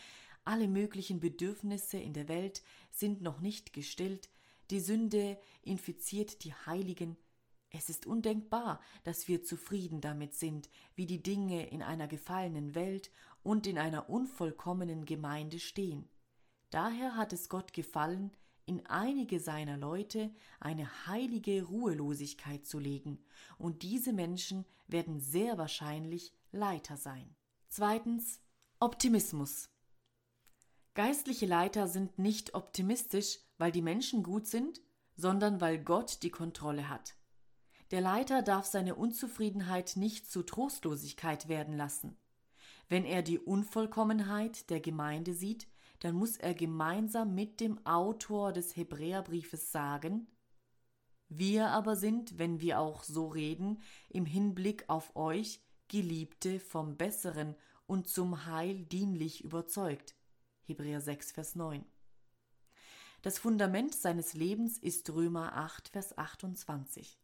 alle 0.45 0.69
möglichen 0.69 1.19
Bedürfnisse 1.19 1.97
in 1.97 2.13
der 2.13 2.29
Welt 2.29 2.63
sind 2.91 3.21
noch 3.21 3.41
nicht 3.41 3.73
gestillt, 3.73 4.29
die 4.69 4.79
Sünde 4.79 5.37
infiziert 5.63 6.45
die 6.45 6.53
Heiligen, 6.53 7.17
es 7.69 7.89
ist 7.89 8.05
undenkbar, 8.05 8.81
dass 9.03 9.27
wir 9.27 9.43
zufrieden 9.43 10.01
damit 10.01 10.33
sind, 10.33 10.69
wie 10.95 11.05
die 11.05 11.21
Dinge 11.21 11.67
in 11.69 11.81
einer 11.81 12.07
gefallenen 12.07 12.75
Welt 12.75 13.11
und 13.43 13.67
in 13.67 13.77
einer 13.77 14.09
unvollkommenen 14.09 15.05
Gemeinde 15.05 15.59
stehen. 15.59 16.07
Daher 16.69 17.15
hat 17.15 17.33
es 17.33 17.49
Gott 17.49 17.73
gefallen, 17.73 18.31
in 18.65 18.85
einige 18.87 19.39
seiner 19.39 19.77
Leute 19.77 20.29
eine 20.59 21.07
heilige 21.07 21.63
Ruhelosigkeit 21.63 22.65
zu 22.65 22.79
legen, 22.79 23.19
und 23.57 23.81
diese 23.81 24.11
Menschen 24.11 24.65
werden 24.87 25.19
sehr 25.19 25.57
wahrscheinlich 25.57 26.33
Leiter 26.51 26.97
sein. 26.97 27.35
Zweitens 27.69 28.41
Optimismus. 28.79 29.69
Geistliche 30.93 31.45
Leiter 31.45 31.87
sind 31.87 32.17
nicht 32.19 32.55
optimistisch, 32.55 33.39
weil 33.57 33.71
die 33.71 33.81
Menschen 33.81 34.23
gut 34.23 34.47
sind, 34.47 34.81
sondern 35.15 35.61
weil 35.61 35.83
Gott 35.83 36.23
die 36.23 36.31
Kontrolle 36.31 36.89
hat. 36.89 37.16
Der 37.91 38.01
Leiter 38.01 38.41
darf 38.41 38.65
seine 38.65 38.95
Unzufriedenheit 38.95 39.93
nicht 39.95 40.29
zu 40.29 40.43
Trostlosigkeit 40.43 41.47
werden 41.47 41.75
lassen. 41.77 42.17
Wenn 42.89 43.05
er 43.05 43.21
die 43.21 43.39
Unvollkommenheit 43.39 44.69
der 44.69 44.79
Gemeinde 44.79 45.33
sieht, 45.33 45.67
dann 45.99 46.15
muss 46.15 46.37
er 46.37 46.53
gemeinsam 46.53 47.33
mit 47.33 47.59
dem 47.59 47.85
Autor 47.85 48.53
des 48.53 48.75
Hebräerbriefes 48.75 49.71
sagen, 49.71 50.27
wir 51.29 51.71
aber 51.71 51.97
sind, 51.97 52.37
wenn 52.39 52.61
wir 52.61 52.79
auch 52.79 53.03
so 53.03 53.27
reden, 53.27 53.81
im 54.09 54.25
Hinblick 54.25 54.85
auf 54.87 55.15
euch, 55.15 55.61
Geliebte, 55.89 56.59
vom 56.59 56.95
Besseren 56.95 57.55
und 57.85 58.07
zum 58.07 58.45
Heil 58.45 58.85
dienlich 58.85 59.43
überzeugt. 59.43 60.15
Hebräer 60.63 61.01
6, 61.01 61.33
Vers 61.33 61.55
9. 61.55 61.83
Das 63.23 63.39
Fundament 63.39 63.93
seines 63.93 64.33
Lebens 64.33 64.77
ist 64.77 65.09
Römer 65.09 65.53
8, 65.55 65.89
Vers 65.89 66.17
28. 66.17 67.19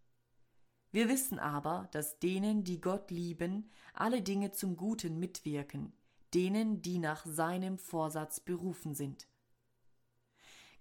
Wir 0.94 1.10
wissen 1.10 1.40
aber, 1.40 1.90
dass 1.92 2.20
denen, 2.20 2.64
die 2.64 2.80
Gott 2.80 3.10
lieben, 3.10 3.72
alle 3.96 4.22
Dinge 4.22 4.52
zum 4.52 4.78
Guten 4.78 5.20
mitwirken, 5.20 5.92
denen, 6.36 6.84
die 6.84 7.00
nach 7.00 7.26
seinem 7.26 7.80
Vorsatz 7.80 8.40
berufen 8.40 8.94
sind. 8.94 9.28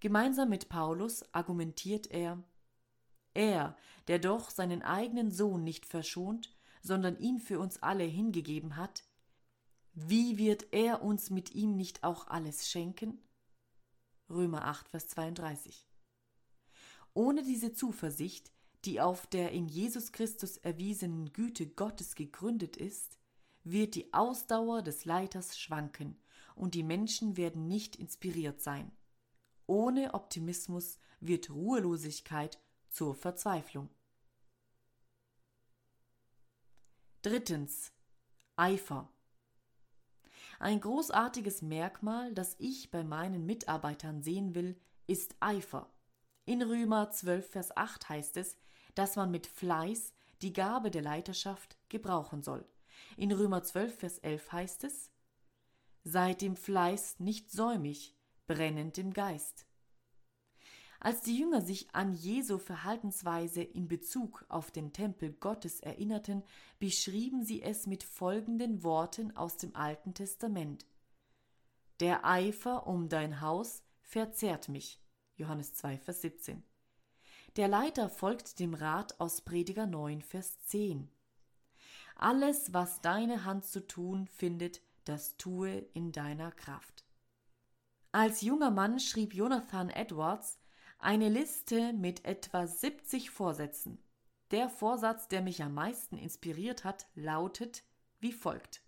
Gemeinsam 0.01 0.51
mit 0.51 0.69
Paulus 0.69 1.25
argumentiert 1.33 2.09
er, 2.11 2.45
er, 3.33 3.75
der 4.07 4.19
doch 4.19 4.51
seinen 4.51 4.83
eigenen 4.83 5.31
Sohn 5.31 5.65
nicht 5.65 5.87
verschont, 5.87 6.55
sondern 6.83 7.19
ihn 7.19 7.39
für 7.39 7.59
uns 7.59 7.83
alle 7.83 8.05
hingegeben 8.05 8.77
hat, 8.77 9.05
wie 9.95 10.37
wird 10.37 10.75
er 10.75 11.03
uns 11.03 11.31
mit 11.31 11.55
ihm 11.55 11.75
nicht 11.75 12.05
auch 12.05 12.27
alles 12.27 12.69
schenken? 12.69 13.19
Römer 14.29 14.67
8, 14.67 14.91
Vers 14.91 15.09
32. 15.09 15.89
Ohne 17.15 17.43
diese 17.43 17.73
Zuversicht, 17.73 18.53
die 18.85 19.01
auf 19.01 19.27
der 19.27 19.53
in 19.53 19.69
Jesus 19.69 20.13
Christus 20.13 20.57
erwiesenen 20.57 21.33
Güte 21.33 21.67
Gottes 21.67 22.15
gegründet 22.15 22.77
ist, 22.77 23.19
wird 23.65 23.95
die 23.95 24.13
Ausdauer 24.13 24.83
des 24.83 25.05
Leiters 25.05 25.59
schwanken 25.59 26.17
und 26.55 26.75
die 26.75 26.83
Menschen 26.83 27.37
werden 27.37 27.69
nicht 27.69 27.97
inspiriert 27.97 28.61
sein. 28.61 28.91
Ohne 29.67 30.15
Optimismus 30.15 30.99
wird 31.21 31.51
Ruhelosigkeit 31.51 32.59
zur 32.89 33.15
Verzweiflung. 33.15 33.89
Drittens. 37.23 37.93
Eifer. 38.57 39.09
Ein 40.59 40.81
großartiges 40.81 41.63
Merkmal, 41.63 42.35
das 42.35 42.57
ich 42.59 42.91
bei 42.91 43.03
meinen 43.03 43.47
Mitarbeitern 43.47 44.23
sehen 44.23 44.55
will, 44.55 44.77
ist 45.07 45.35
Eifer. 45.41 45.91
In 46.45 46.63
Römer 46.63 47.11
12, 47.11 47.49
Vers 47.49 47.77
8 47.77 48.09
heißt 48.09 48.37
es, 48.37 48.57
dass 48.95 49.17
man 49.17 49.31
mit 49.31 49.47
Fleiß 49.47 50.13
die 50.43 50.53
Gabe 50.53 50.91
der 50.91 51.03
Leiterschaft 51.03 51.77
gebrauchen 51.89 52.43
soll. 52.43 52.67
In 53.17 53.33
Römer 53.33 53.63
12, 53.63 53.99
Vers 53.99 54.19
11 54.19 54.53
heißt 54.53 54.85
es, 54.85 55.11
Seid 56.05 56.41
dem 56.43 56.57
Fleiß 56.57 57.21
nicht 57.21 57.51
säumig, 57.51 58.17
brennend 58.47 58.99
im 58.99 59.13
Geist. 59.13 59.67
Als 60.99 61.21
die 61.23 61.37
Jünger 61.37 61.63
sich 61.63 61.93
an 61.95 62.15
Jesu 62.15 62.59
Verhaltensweise 62.59 63.63
in 63.63 63.89
Bezug 63.89 64.45
auf 64.49 64.71
den 64.71 64.93
Tempel 64.93 65.33
Gottes 65.33 65.81
erinnerten, 65.81 66.45
beschrieben 66.79 67.45
sie 67.45 67.61
es 67.61 67.89
mit 67.89 68.05
folgenden 68.05 68.85
Worten 68.85 69.37
aus 69.37 69.57
dem 69.57 69.75
Alten 69.75 70.15
Testament. 70.15 70.87
Der 71.99 72.25
Eifer 72.25 72.87
um 72.87 73.09
dein 73.09 73.41
Haus 73.41 73.83
verzehrt 74.01 74.69
mich. 74.69 75.01
Johannes 75.37 75.75
2, 75.75 75.99
Vers 75.99 76.23
17. 76.23 76.63
Der 77.57 77.69
Leiter 77.69 78.09
folgt 78.09 78.61
dem 78.61 78.73
Rat 78.73 79.21
aus 79.21 79.43
Prediger 79.43 79.87
9, 79.87 80.23
Vers 80.23 80.59
10. 80.69 81.11
Alles, 82.17 82.73
was 82.73 83.03
deine 83.03 83.45
Hand 83.45 83.67
zu 83.67 83.87
tun 83.87 84.27
findet, 84.27 84.81
das 85.05 85.37
tue 85.37 85.85
in 85.93 86.13
deiner 86.13 86.51
Kraft. 86.51 87.05
Als 88.11 88.41
junger 88.41 88.71
Mann 88.71 88.99
schrieb 88.99 89.35
Jonathan 89.35 89.91
Edwards 89.91 90.61
eine 90.99 91.29
Liste 91.29 91.93
mit 91.93 92.25
etwa 92.25 92.67
70 92.67 93.29
Vorsätzen. 93.29 93.99
Der 94.51 94.71
Vorsatz, 94.71 95.29
der 95.29 95.43
mich 95.43 95.63
am 95.63 95.75
meisten 95.75 96.17
inspiriert 96.17 96.85
hat, 96.85 97.07
lautet 97.15 97.85
wie 98.21 98.33
folgt. 98.33 98.81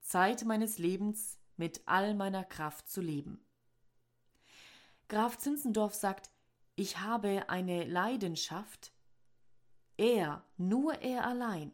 Zeit 0.00 0.44
meines 0.44 0.78
Lebens 0.78 1.40
mit 1.56 1.82
all 1.86 2.14
meiner 2.14 2.44
Kraft 2.44 2.88
zu 2.88 3.00
leben. 3.00 3.44
Graf 5.08 5.38
Zinzendorf 5.38 5.94
sagt, 5.94 6.30
ich 6.76 6.98
habe 6.98 7.48
eine 7.48 7.84
Leidenschaft, 7.84 8.92
er, 9.96 10.44
nur 10.56 11.00
er 11.02 11.26
allein. 11.26 11.72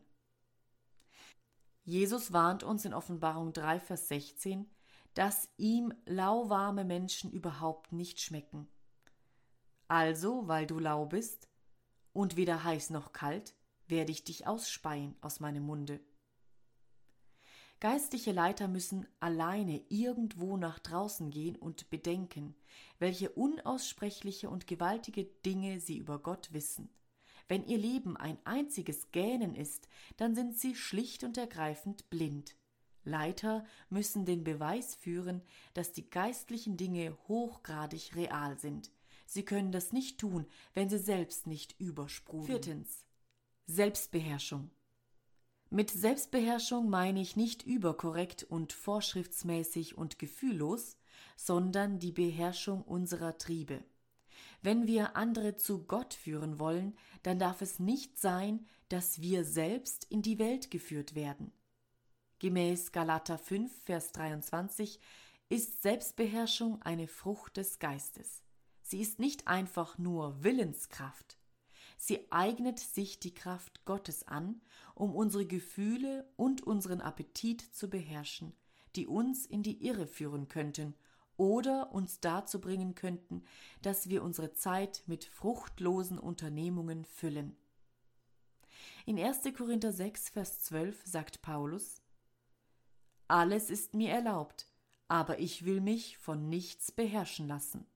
Jesus 1.85 2.33
warnt 2.33 2.63
uns 2.63 2.85
in 2.85 2.93
Offenbarung 2.93 3.53
3, 3.53 3.81
Vers 3.81 4.09
16, 4.09 4.71
dass 5.15 5.49
ihm 5.57 5.93
lauwarme 6.05 6.85
Menschen 6.85 7.33
überhaupt 7.33 7.93
nicht 7.93 8.21
schmecken. 8.21 8.69
Also, 9.89 10.47
weil 10.47 10.67
du 10.67 10.79
lau 10.79 11.07
bist 11.07 11.49
und 12.13 12.37
weder 12.37 12.63
heiß 12.63 12.91
noch 12.91 13.13
kalt, 13.13 13.55
werde 13.89 14.13
ich 14.13 14.23
dich 14.23 14.47
ausspeien 14.47 15.17
aus 15.21 15.41
meinem 15.41 15.65
Munde. 15.65 16.01
Geistliche 17.81 18.33
Leiter 18.33 18.69
müssen 18.69 19.07
alleine 19.21 19.83
irgendwo 19.89 20.59
nach 20.59 20.79
draußen 20.79 21.31
gehen 21.31 21.57
und 21.57 21.89
bedenken, 21.89 22.55
welche 22.99 23.31
unaussprechliche 23.31 24.51
und 24.51 24.67
gewaltige 24.67 25.25
Dinge 25.25 25.81
sie 25.81 25.97
über 25.97 26.19
Gott 26.19 26.53
wissen. 26.53 26.91
Wenn 27.49 27.67
ihr 27.67 27.79
Leben 27.79 28.19
ein 28.19 28.39
einziges 28.45 29.11
Gähnen 29.13 29.55
ist, 29.55 29.89
dann 30.19 30.35
sind 30.35 30.59
sie 30.59 30.77
schlicht 30.77 31.25
und 31.25 31.39
ergreifend 31.39 32.11
blind. 32.11 32.55
Leiter 33.03 33.65
müssen 33.89 34.27
den 34.27 34.45
Beweis 34.45 34.95
führen, 34.95 35.41
dass 35.73 35.93
die 35.93 36.09
geistlichen 36.09 36.77
Dinge 36.77 37.17
hochgradig 37.29 38.15
real 38.15 38.59
sind. 38.59 38.93
Sie 39.27 39.45
können 39.45 39.73
das 39.73 39.93
nicht 39.93 40.19
tun, 40.19 40.45
wenn 40.75 40.91
sie 40.91 40.99
selbst 40.99 41.47
nicht 41.47 41.81
übersprudeln. 41.81 42.47
Viertens. 42.47 43.07
Selbstbeherrschung. 43.67 44.71
Mit 45.73 45.91
Selbstbeherrschung 45.91 46.91
meine 46.91 47.21
ich 47.21 47.37
nicht 47.37 47.65
überkorrekt 47.65 48.43
und 48.43 48.73
vorschriftsmäßig 48.73 49.97
und 49.97 50.19
gefühllos, 50.19 50.97
sondern 51.37 52.01
die 52.01 52.11
Beherrschung 52.11 52.83
unserer 52.83 53.39
Triebe. 53.39 53.85
Wenn 54.63 54.89
wir 54.89 55.15
andere 55.15 55.57
zu 55.57 55.85
Gott 55.85 56.13
führen 56.13 56.59
wollen, 56.59 56.97
dann 57.23 57.39
darf 57.39 57.63
es 57.63 57.79
nicht 57.79 58.19
sein, 58.19 58.67
dass 58.89 59.21
wir 59.21 59.45
selbst 59.45 60.05
in 60.11 60.23
die 60.23 60.41
Welt 60.41 60.73
geführt 60.73 61.15
werden. 61.15 61.53
Gemäß 62.41 62.91
Galater 62.91 63.39
5, 63.39 63.73
Vers 63.85 64.11
23 64.11 64.99
ist 65.51 65.83
Selbstbeherrschung 65.83 66.83
eine 66.83 67.07
Frucht 67.07 67.57
des 67.57 67.79
Geistes. 67.79 68.43
Sie 68.83 69.01
ist 69.01 69.21
nicht 69.21 69.47
einfach 69.47 69.99
nur 69.99 70.43
Willenskraft. 70.43 71.40
Sie 72.03 72.33
eignet 72.33 72.79
sich 72.79 73.21
die 73.21 73.35
Kraft 73.35 73.85
Gottes 73.85 74.27
an, 74.27 74.63
um 74.95 75.15
unsere 75.15 75.45
Gefühle 75.45 76.27
und 76.37 76.63
unseren 76.63 77.03
Appetit 77.03 77.61
zu 77.61 77.91
beherrschen, 77.91 78.55
die 78.97 79.07
uns 79.07 79.45
in 79.45 79.63
die 79.63 79.87
Irre 79.87 80.07
führen 80.07 80.49
könnten 80.49 80.95
oder 81.37 81.93
uns 81.93 82.19
dazu 82.21 82.59
bringen 82.59 82.95
könnten, 82.95 83.45
dass 83.83 84.09
wir 84.09 84.23
unsere 84.23 84.55
Zeit 84.55 85.03
mit 85.09 85.27
fruchtlosen 85.27 86.19
Unternehmungen 86.19 87.05
füllen. 87.05 87.55
In 89.05 89.19
1. 89.19 89.43
Korinther 89.55 89.93
6, 89.93 90.31
Vers 90.31 90.63
12 90.63 91.03
sagt 91.05 91.43
Paulus: 91.43 92.01
Alles 93.29 93.69
ist 93.69 93.93
mir 93.93 94.09
erlaubt, 94.09 94.67
aber 95.07 95.39
ich 95.39 95.67
will 95.67 95.83
mich 95.83 96.17
von 96.17 96.49
nichts 96.49 96.93
beherrschen 96.93 97.47
lassen. 97.47 97.87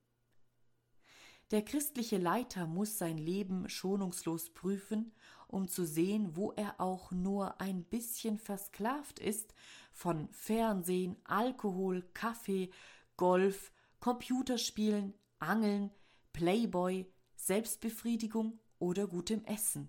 Der 1.55 1.63
christliche 1.63 2.17
Leiter 2.17 2.67
muss 2.67 2.97
sein 2.97 3.17
Leben 3.17 3.69
schonungslos 3.69 4.49
prüfen, 4.49 5.13
um 5.47 5.69
zu 5.69 5.85
sehen, 5.85 6.35
wo 6.35 6.51
er 6.51 6.81
auch 6.81 7.11
nur 7.11 7.61
ein 7.61 7.85
bisschen 7.85 8.37
versklavt 8.37 9.19
ist 9.19 9.53
von 9.93 10.27
Fernsehen, 10.33 11.15
Alkohol, 11.23 12.01
Kaffee, 12.13 12.71
Golf, 13.15 13.71
Computerspielen, 14.01 15.13
Angeln, 15.39 15.91
Playboy, 16.33 17.09
Selbstbefriedigung 17.37 18.59
oder 18.77 19.07
gutem 19.07 19.45
Essen. 19.45 19.87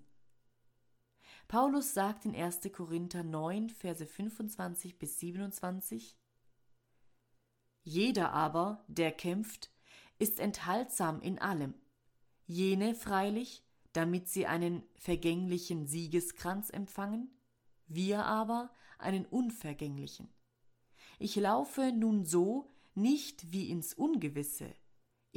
Paulus 1.48 1.94
sagt 1.94 2.26
in 2.26 2.36
1. 2.36 2.60
Korinther 2.72 3.24
9, 3.24 3.70
Verse 3.70 4.06
25 4.06 5.00
bis 5.00 5.18
27 5.18 6.16
Jeder 7.82 8.30
aber, 8.30 8.84
der 8.86 9.10
kämpft, 9.10 9.72
ist 10.18 10.40
enthaltsam 10.40 11.20
in 11.20 11.38
allem, 11.38 11.74
jene 12.46 12.94
freilich, 12.94 13.62
damit 13.92 14.28
sie 14.28 14.46
einen 14.46 14.82
vergänglichen 14.96 15.86
Siegeskranz 15.86 16.70
empfangen, 16.70 17.30
wir 17.86 18.24
aber 18.24 18.70
einen 18.98 19.26
unvergänglichen. 19.26 20.28
Ich 21.18 21.36
laufe 21.36 21.92
nun 21.92 22.24
so 22.24 22.70
nicht 22.94 23.52
wie 23.52 23.70
ins 23.70 23.94
Ungewisse, 23.94 24.74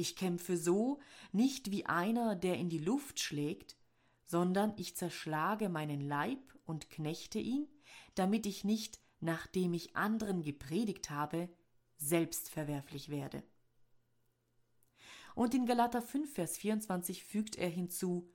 ich 0.00 0.16
kämpfe 0.16 0.56
so 0.56 0.98
nicht 1.30 1.70
wie 1.70 1.84
einer, 1.84 2.34
der 2.34 2.56
in 2.56 2.70
die 2.70 2.78
Luft 2.78 3.20
schlägt, 3.20 3.76
sondern 4.24 4.72
ich 4.78 4.96
zerschlage 4.96 5.68
meinen 5.68 6.00
Leib 6.00 6.40
und 6.64 6.88
knechte 6.88 7.38
ihn, 7.38 7.68
damit 8.14 8.46
ich 8.46 8.64
nicht, 8.64 8.98
nachdem 9.20 9.74
ich 9.74 9.96
anderen 9.96 10.42
gepredigt 10.42 11.10
habe, 11.10 11.50
selbstverwerflich 11.98 13.10
werde. 13.10 13.42
Und 15.40 15.54
in 15.54 15.64
Galater 15.64 16.02
5, 16.02 16.34
Vers 16.34 16.58
24 16.58 17.24
fügt 17.24 17.56
er 17.56 17.70
hinzu, 17.70 18.30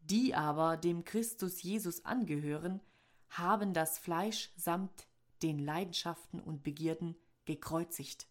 die 0.00 0.34
aber 0.34 0.78
dem 0.78 1.04
Christus 1.04 1.62
Jesus 1.62 2.06
angehören, 2.06 2.80
haben 3.28 3.74
das 3.74 3.98
Fleisch 3.98 4.50
samt 4.56 5.06
den 5.42 5.58
Leidenschaften 5.58 6.40
und 6.40 6.62
Begierden 6.62 7.16
gekreuzigt. 7.44 8.28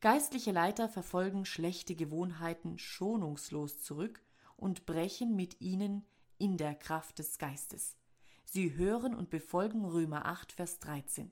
Geistliche 0.00 0.50
Leiter 0.50 0.88
verfolgen 0.88 1.44
schlechte 1.44 1.94
Gewohnheiten 1.94 2.78
schonungslos 2.78 3.82
zurück 3.82 4.22
und 4.56 4.86
brechen 4.86 5.36
mit 5.36 5.60
ihnen 5.60 6.06
in 6.38 6.56
der 6.56 6.74
Kraft 6.74 7.18
des 7.18 7.36
Geistes. 7.36 7.98
Sie 8.46 8.76
hören 8.76 9.14
und 9.14 9.28
befolgen 9.28 9.84
Römer 9.84 10.24
8, 10.24 10.52
Vers 10.52 10.78
13. 10.78 11.30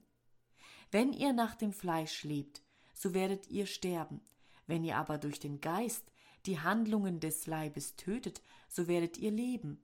Wenn 0.91 1.13
ihr 1.13 1.33
nach 1.33 1.55
dem 1.55 1.73
Fleisch 1.73 2.23
lebt, 2.23 2.61
so 2.93 3.15
werdet 3.15 3.47
ihr 3.47 3.65
sterben, 3.65 4.21
wenn 4.67 4.83
ihr 4.83 4.97
aber 4.97 5.17
durch 5.17 5.39
den 5.39 5.59
Geist 5.61 6.11
die 6.45 6.59
Handlungen 6.59 7.19
des 7.19 7.47
Leibes 7.47 7.95
tötet, 7.95 8.41
so 8.67 8.87
werdet 8.87 9.17
ihr 9.17 9.31
leben. 9.31 9.81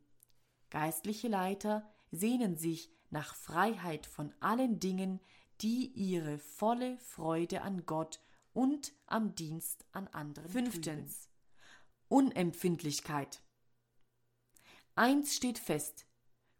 Geistliche 0.70 1.28
Leiter 1.28 1.90
sehnen 2.12 2.58
sich 2.58 2.92
nach 3.10 3.36
Freiheit 3.36 4.06
von 4.06 4.34
allen 4.40 4.80
Dingen, 4.80 5.20
die 5.62 5.88
ihre 5.88 6.38
volle 6.38 6.98
Freude 7.00 7.62
an 7.62 7.86
Gott 7.86 8.20
und 8.54 8.94
am 9.06 9.36
Dienst 9.36 9.86
an 9.92 10.08
anderen. 10.08 10.50
Fünftens. 10.50 11.30
Unempfindlichkeit. 12.08 13.42
Eins 14.96 15.36
steht 15.36 15.58
fest. 15.58 16.06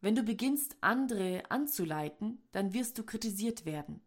Wenn 0.02 0.16
du 0.16 0.24
beginnst, 0.24 0.76
andere 0.82 1.44
anzuleiten, 1.50 2.42
dann 2.52 2.74
wirst 2.74 2.98
du 2.98 3.04
kritisiert 3.04 3.66
werden. 3.66 4.02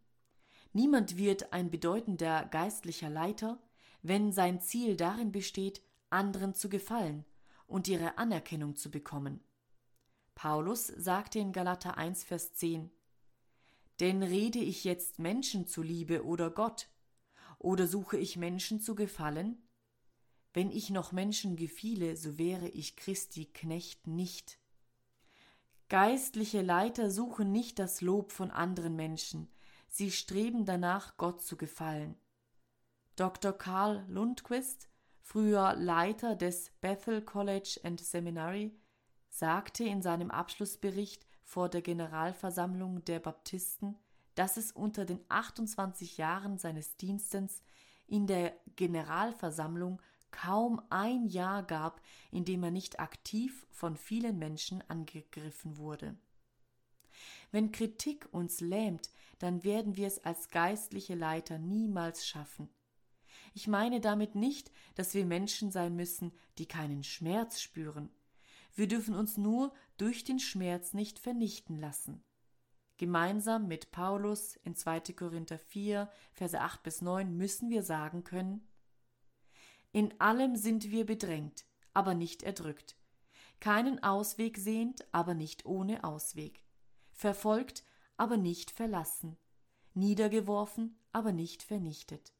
Niemand 0.73 1.17
wird 1.17 1.53
ein 1.53 1.71
bedeutender 1.71 2.45
geistlicher 2.45 3.09
Leiter, 3.09 3.59
wenn 4.07 4.31
sein 4.31 4.61
Ziel 4.61 4.95
darin 4.95 5.31
besteht, 5.31 5.81
anderen 6.09 6.53
zu 6.53 6.69
gefallen 6.69 7.25
und 7.65 7.87
ihre 7.87 8.17
Anerkennung 8.17 8.75
zu 8.75 8.89
bekommen. 8.89 9.41
Paulus 10.35 10.87
sagte 10.87 11.39
in 11.39 11.51
Galater 11.51 11.97
1, 11.97 12.23
Vers 12.23 12.53
10, 12.53 12.89
Denn 13.99 14.23
rede 14.23 14.59
ich 14.59 14.83
jetzt 14.83 15.19
Menschen 15.19 15.67
zuliebe 15.67 16.23
oder 16.23 16.51
Gott, 16.51 16.89
oder 17.59 17.87
suche 17.87 18.17
ich 18.17 18.37
Menschen 18.37 18.79
zu 18.79 18.95
gefallen? 18.95 19.61
Wenn 20.53 20.71
ich 20.71 20.89
noch 20.89 21.11
Menschen 21.11 21.55
gefiele, 21.55 22.15
so 22.15 22.37
wäre 22.37 22.69
ich 22.69 22.95
Christi 22.95 23.45
Knecht 23.45 24.07
nicht. 24.07 24.59
Geistliche 25.89 26.61
Leiter 26.61 27.11
suchen 27.11 27.51
nicht 27.51 27.79
das 27.79 28.01
Lob 28.01 28.31
von 28.31 28.51
anderen 28.51 28.95
Menschen, 28.95 29.49
sie 29.87 30.11
streben 30.11 30.65
danach, 30.65 31.17
Gott 31.17 31.41
zu 31.41 31.57
gefallen. 31.57 32.15
Dr. 33.17 33.51
Karl 33.51 34.05
Lundquist, 34.09 34.89
früher 35.23 35.73
Leiter 35.73 36.35
des 36.35 36.69
Bethel 36.81 37.23
College 37.23 37.79
and 37.83 37.99
Seminary, 37.99 38.79
sagte 39.27 39.85
in 39.85 40.03
seinem 40.03 40.29
Abschlussbericht 40.29 41.25
vor 41.43 41.67
der 41.67 41.81
Generalversammlung 41.81 43.03
der 43.05 43.19
Baptisten, 43.19 43.97
dass 44.35 44.55
es 44.55 44.71
unter 44.71 45.03
den 45.03 45.19
28 45.29 46.17
Jahren 46.17 46.59
seines 46.59 46.95
Dienstes 46.97 47.63
in 48.05 48.27
der 48.27 48.53
Generalversammlung 48.75 49.99
kaum 50.29 50.79
ein 50.91 51.25
Jahr 51.25 51.63
gab, 51.63 51.99
in 52.29 52.45
dem 52.45 52.63
er 52.63 52.71
nicht 52.71 52.99
aktiv 52.99 53.65
von 53.71 53.97
vielen 53.97 54.37
Menschen 54.37 54.87
angegriffen 54.91 55.77
wurde. 55.77 56.15
Wenn 57.49 57.71
Kritik 57.71 58.29
uns 58.31 58.61
lähmt, 58.61 59.09
dann 59.39 59.63
werden 59.63 59.95
wir 59.95 60.05
es 60.05 60.23
als 60.23 60.51
geistliche 60.51 61.15
Leiter 61.15 61.57
niemals 61.57 62.27
schaffen. 62.27 62.69
Ich 63.57 63.67
meine 63.67 63.99
damit 63.99 64.35
nicht, 64.35 64.71
dass 64.93 65.15
wir 65.15 65.25
Menschen 65.25 65.71
sein 65.71 65.95
müssen, 65.95 66.31
die 66.59 66.67
keinen 66.67 67.03
Schmerz 67.03 67.59
spüren. 67.59 68.11
Wir 68.75 68.87
dürfen 68.87 69.15
uns 69.15 69.35
nur 69.35 69.73
durch 69.97 70.23
den 70.23 70.37
Schmerz 70.37 70.93
nicht 70.93 71.17
vernichten 71.17 71.79
lassen. 71.79 72.23
Gemeinsam 72.97 73.67
mit 73.67 73.89
Paulus 73.89 74.57
in 74.57 74.75
2. 74.75 74.99
Korinther 75.13 75.57
4, 75.57 76.07
Verse 76.33 76.61
8 76.61 76.83
bis 76.83 77.01
9 77.01 77.35
müssen 77.35 77.71
wir 77.71 77.81
sagen 77.81 78.23
können, 78.23 78.61
In 79.91 80.13
allem 80.21 80.55
sind 80.55 80.91
wir 80.91 81.07
bedrängt, 81.07 81.65
aber 81.95 82.13
nicht 82.13 82.43
erdrückt, 82.43 82.95
keinen 83.59 84.03
Ausweg 84.03 84.59
sehend, 84.59 85.03
aber 85.11 85.33
nicht 85.33 85.65
ohne 85.65 86.03
Ausweg, 86.03 86.63
verfolgt, 87.11 87.83
aber 88.17 88.37
nicht 88.37 88.69
verlassen, 88.69 89.35
niedergeworfen, 89.95 90.99
aber 91.11 91.31
nicht 91.31 91.63
vernichtet. 91.63 92.36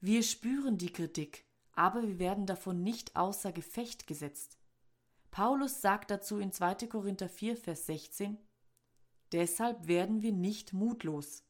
Wir 0.00 0.22
spüren 0.22 0.76
die 0.76 0.92
Kritik, 0.92 1.44
aber 1.72 2.02
wir 2.02 2.18
werden 2.18 2.46
davon 2.46 2.82
nicht 2.82 3.16
außer 3.16 3.52
Gefecht 3.52 4.06
gesetzt. 4.06 4.58
Paulus 5.30 5.80
sagt 5.80 6.10
dazu 6.10 6.38
in 6.38 6.52
2. 6.52 6.86
Korinther 6.86 7.28
4, 7.28 7.56
Vers 7.56 7.86
16, 7.86 8.38
Deshalb 9.32 9.88
werden 9.88 10.22
wir 10.22 10.32
nicht 10.32 10.72
mutlos. 10.72 11.42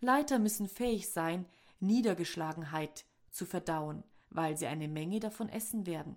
Leiter 0.00 0.38
müssen 0.38 0.68
fähig 0.68 1.08
sein, 1.08 1.46
Niedergeschlagenheit 1.80 3.04
zu 3.30 3.46
verdauen, 3.46 4.02
weil 4.30 4.56
sie 4.56 4.66
eine 4.66 4.88
Menge 4.88 5.20
davon 5.20 5.48
essen 5.48 5.86
werden. 5.86 6.16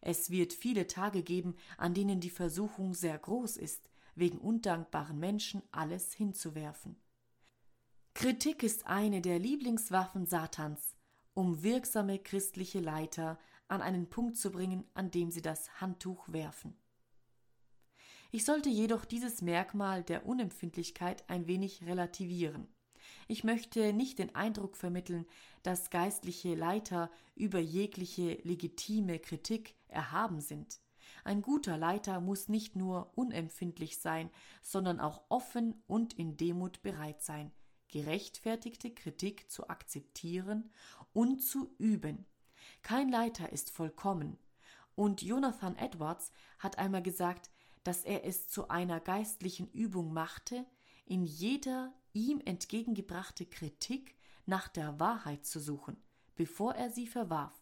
Es 0.00 0.30
wird 0.30 0.52
viele 0.52 0.86
Tage 0.86 1.22
geben, 1.22 1.56
an 1.76 1.94
denen 1.94 2.20
die 2.20 2.30
Versuchung 2.30 2.94
sehr 2.94 3.18
groß 3.18 3.56
ist, 3.56 3.90
wegen 4.14 4.38
undankbaren 4.38 5.18
Menschen 5.18 5.62
alles 5.72 6.12
hinzuwerfen. 6.12 6.96
Kritik 8.14 8.62
ist 8.62 8.86
eine 8.86 9.20
der 9.22 9.38
Lieblingswaffen 9.38 10.26
Satans, 10.26 10.96
um 11.34 11.62
wirksame 11.62 12.18
christliche 12.18 12.78
Leiter 12.78 13.38
an 13.68 13.80
einen 13.80 14.10
Punkt 14.10 14.36
zu 14.36 14.52
bringen, 14.52 14.84
an 14.94 15.10
dem 15.10 15.30
sie 15.30 15.40
das 15.40 15.80
Handtuch 15.80 16.30
werfen. 16.30 16.76
Ich 18.30 18.44
sollte 18.44 18.68
jedoch 18.68 19.06
dieses 19.06 19.42
Merkmal 19.42 20.04
der 20.04 20.26
Unempfindlichkeit 20.26 21.28
ein 21.28 21.46
wenig 21.46 21.84
relativieren. 21.86 22.68
Ich 23.28 23.44
möchte 23.44 23.92
nicht 23.92 24.18
den 24.18 24.34
Eindruck 24.34 24.76
vermitteln, 24.76 25.26
dass 25.62 25.90
geistliche 25.90 26.54
Leiter 26.54 27.10
über 27.34 27.58
jegliche 27.58 28.34
legitime 28.42 29.18
Kritik 29.18 29.74
erhaben 29.88 30.40
sind. 30.40 30.80
Ein 31.24 31.40
guter 31.40 31.78
Leiter 31.78 32.20
muss 32.20 32.48
nicht 32.48 32.76
nur 32.76 33.12
unempfindlich 33.16 33.98
sein, 33.98 34.30
sondern 34.60 35.00
auch 35.00 35.22
offen 35.28 35.82
und 35.86 36.14
in 36.14 36.36
Demut 36.36 36.82
bereit 36.82 37.22
sein, 37.22 37.52
gerechtfertigte 37.92 38.90
Kritik 38.90 39.48
zu 39.50 39.68
akzeptieren 39.68 40.72
und 41.12 41.40
zu 41.40 41.72
üben. 41.78 42.26
Kein 42.82 43.08
Leiter 43.08 43.52
ist 43.52 43.70
vollkommen. 43.70 44.38
Und 44.94 45.22
Jonathan 45.22 45.76
Edwards 45.76 46.32
hat 46.58 46.78
einmal 46.78 47.02
gesagt, 47.02 47.50
dass 47.84 48.04
er 48.04 48.24
es 48.24 48.48
zu 48.48 48.68
einer 48.68 49.00
geistlichen 49.00 49.68
Übung 49.68 50.12
machte, 50.12 50.66
in 51.06 51.24
jeder 51.24 51.92
ihm 52.12 52.40
entgegengebrachte 52.44 53.46
Kritik 53.46 54.16
nach 54.46 54.68
der 54.68 54.98
Wahrheit 55.00 55.46
zu 55.46 55.60
suchen, 55.60 55.96
bevor 56.34 56.74
er 56.74 56.90
sie 56.90 57.06
verwarf. 57.06 57.54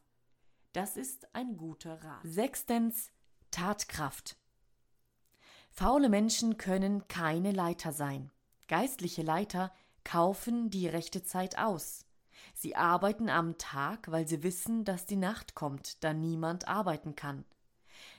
Das 0.72 0.96
ist 0.96 1.34
ein 1.34 1.56
guter 1.56 2.02
Rat. 2.02 2.20
Sechstens 2.24 3.10
Tatkraft. 3.50 4.36
Faule 5.70 6.08
Menschen 6.08 6.56
können 6.56 7.06
keine 7.08 7.52
Leiter 7.52 7.92
sein. 7.92 8.30
Geistliche 8.68 9.22
Leiter 9.22 9.72
kaufen 10.04 10.70
die 10.70 10.88
rechte 10.88 11.22
Zeit 11.22 11.58
aus. 11.58 12.04
Sie 12.54 12.76
arbeiten 12.76 13.28
am 13.28 13.58
Tag, 13.58 14.10
weil 14.10 14.26
sie 14.26 14.42
wissen, 14.42 14.84
dass 14.84 15.06
die 15.06 15.16
Nacht 15.16 15.54
kommt, 15.54 16.02
da 16.04 16.12
niemand 16.12 16.68
arbeiten 16.68 17.16
kann. 17.16 17.44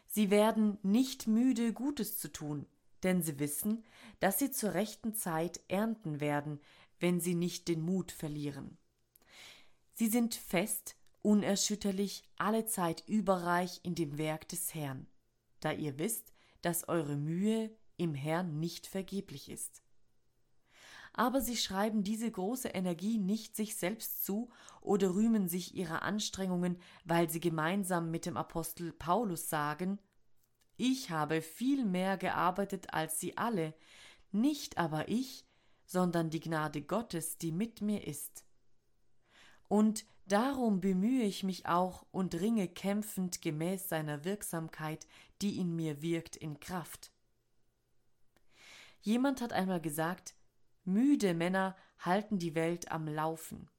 Sie 0.08 0.30
werden 0.30 0.78
nicht 0.84 1.28
müde, 1.28 1.74
Gutes 1.74 2.18
zu 2.18 2.32
tun, 2.32 2.66
denn 3.04 3.22
sie 3.22 3.40
wissen, 3.40 3.84
dass 4.20 4.40
sie 4.40 4.52
zur 4.52 4.74
rechten 4.74 5.16
Zeit 5.16 5.62
ernten 5.68 6.20
werden, 6.20 6.60
wenn 7.00 7.20
sie 7.20 7.36
nicht 7.36 7.68
den 7.68 7.82
Mut 7.82 8.12
verlieren. 8.12 8.78
Sie 9.94 10.08
sind 10.08 10.36
fest, 10.36 10.96
unerschütterlich, 11.22 12.24
allezeit 12.38 13.04
überreich 13.08 13.80
in 13.84 13.96
dem 13.96 14.18
Werk 14.18 14.48
des 14.50 14.74
Herrn, 14.74 15.08
da 15.60 15.72
ihr 15.72 15.98
wisst, 15.98 16.34
dass 16.62 16.88
eure 16.88 17.16
Mühe 17.16 17.72
im 17.98 18.16
Herrn 18.16 18.60
nicht 18.60 18.88
vergeblich 18.88 19.50
ist. 19.50 19.81
Aber 21.14 21.42
sie 21.42 21.58
schreiben 21.58 22.04
diese 22.04 22.32
große 22.32 22.70
Energie 22.70 23.18
nicht 23.18 23.56
sich 23.56 23.76
selbst 23.76 24.24
zu 24.26 24.50
oder 24.80 25.14
rühmen 25.14 25.50
sich 25.50 25.76
ihrer 25.76 26.04
Anstrengungen, 26.04 26.78
weil 27.04 27.30
sie 27.30 27.40
gemeinsam 27.40 28.12
mit 28.12 28.26
dem 28.26 28.38
Apostel 28.38 28.94
Paulus 28.94 29.50
sagen, 29.50 30.00
ich 30.78 31.12
habe 31.12 31.42
viel 31.42 31.86
mehr 31.86 32.18
gearbeitet 32.18 32.94
als 32.94 33.20
sie 33.20 33.38
alle, 33.38 33.76
nicht 34.32 34.78
aber 34.78 35.10
ich, 35.10 35.46
sondern 35.86 36.30
die 36.30 36.40
Gnade 36.40 36.82
Gottes, 36.82 37.38
die 37.38 37.52
mit 37.52 37.82
mir 37.82 38.08
ist. 38.08 38.46
Und 39.68 40.06
darum 40.26 40.82
bemühe 40.82 41.24
ich 41.24 41.44
mich 41.44 41.66
auch 41.66 42.06
und 42.12 42.36
ringe 42.36 42.68
kämpfend 42.68 43.42
gemäß 43.42 43.90
seiner 43.90 44.24
Wirksamkeit, 44.24 45.06
die 45.42 45.60
in 45.60 45.76
mir 45.76 46.02
wirkt, 46.02 46.36
in 46.36 46.60
Kraft. 46.60 47.12
Jemand 49.02 49.42
hat 49.42 49.54
einmal 49.54 49.82
gesagt, 49.82 50.36
müde 50.86 51.34
Männer 51.34 51.76
halten 52.00 52.40
die 52.40 52.56
Welt 52.56 52.92
am 52.92 53.08
Laufen. 53.08 53.70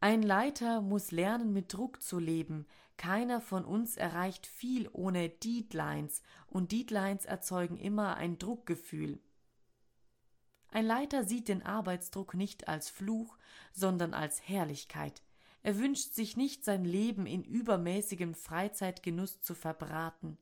Ein 0.00 0.22
Leiter 0.22 0.80
muss 0.82 1.12
lernen, 1.12 1.52
mit 1.52 1.72
Druck 1.72 2.02
zu 2.02 2.18
leben. 2.18 2.66
Keiner 2.96 3.40
von 3.40 3.64
uns 3.64 3.96
erreicht 3.96 4.46
viel 4.46 4.88
ohne 4.92 5.28
Deadlines, 5.28 6.22
und 6.46 6.72
Deadlines 6.72 7.24
erzeugen 7.24 7.78
immer 7.78 8.16
ein 8.16 8.38
Druckgefühl. 8.38 9.18
Ein 10.68 10.86
Leiter 10.86 11.24
sieht 11.24 11.48
den 11.48 11.62
Arbeitsdruck 11.62 12.34
nicht 12.34 12.68
als 12.68 12.90
Fluch, 12.90 13.38
sondern 13.72 14.12
als 14.12 14.46
Herrlichkeit. 14.46 15.22
Er 15.62 15.78
wünscht 15.78 16.12
sich 16.12 16.36
nicht, 16.36 16.64
sein 16.64 16.84
Leben 16.84 17.26
in 17.26 17.42
übermäßigem 17.42 18.34
Freizeitgenuss 18.34 19.40
zu 19.40 19.54
verbraten. 19.54 20.36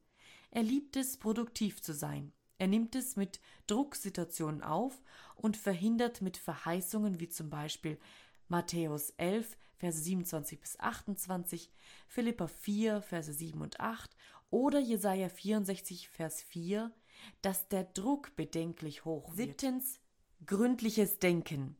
Er 0.50 0.62
liebt 0.62 0.96
es, 0.96 1.18
produktiv 1.18 1.80
zu 1.80 1.94
sein. 1.94 2.32
Er 2.62 2.68
nimmt 2.68 2.94
es 2.94 3.16
mit 3.16 3.40
Drucksituationen 3.66 4.62
auf 4.62 5.02
und 5.34 5.56
verhindert 5.56 6.22
mit 6.22 6.36
Verheißungen 6.36 7.18
wie 7.18 7.28
zum 7.28 7.50
Beispiel 7.50 7.98
Matthäus 8.46 9.10
11, 9.16 9.58
Verse 9.78 9.98
27 9.98 10.60
bis 10.60 10.78
28, 10.78 11.72
Philippa 12.06 12.46
4, 12.46 13.02
Verse 13.02 13.32
7 13.32 13.60
und 13.60 13.80
8 13.80 14.14
oder 14.50 14.78
Jesaja 14.78 15.28
64, 15.28 16.08
Vers 16.08 16.40
4, 16.40 16.92
dass 17.40 17.66
der 17.66 17.82
Druck 17.82 18.36
bedenklich 18.36 19.04
hoch 19.04 19.36
wird. 19.36 19.60
Siebtens, 19.60 19.98
gründliches 20.46 21.18
Denken. 21.18 21.76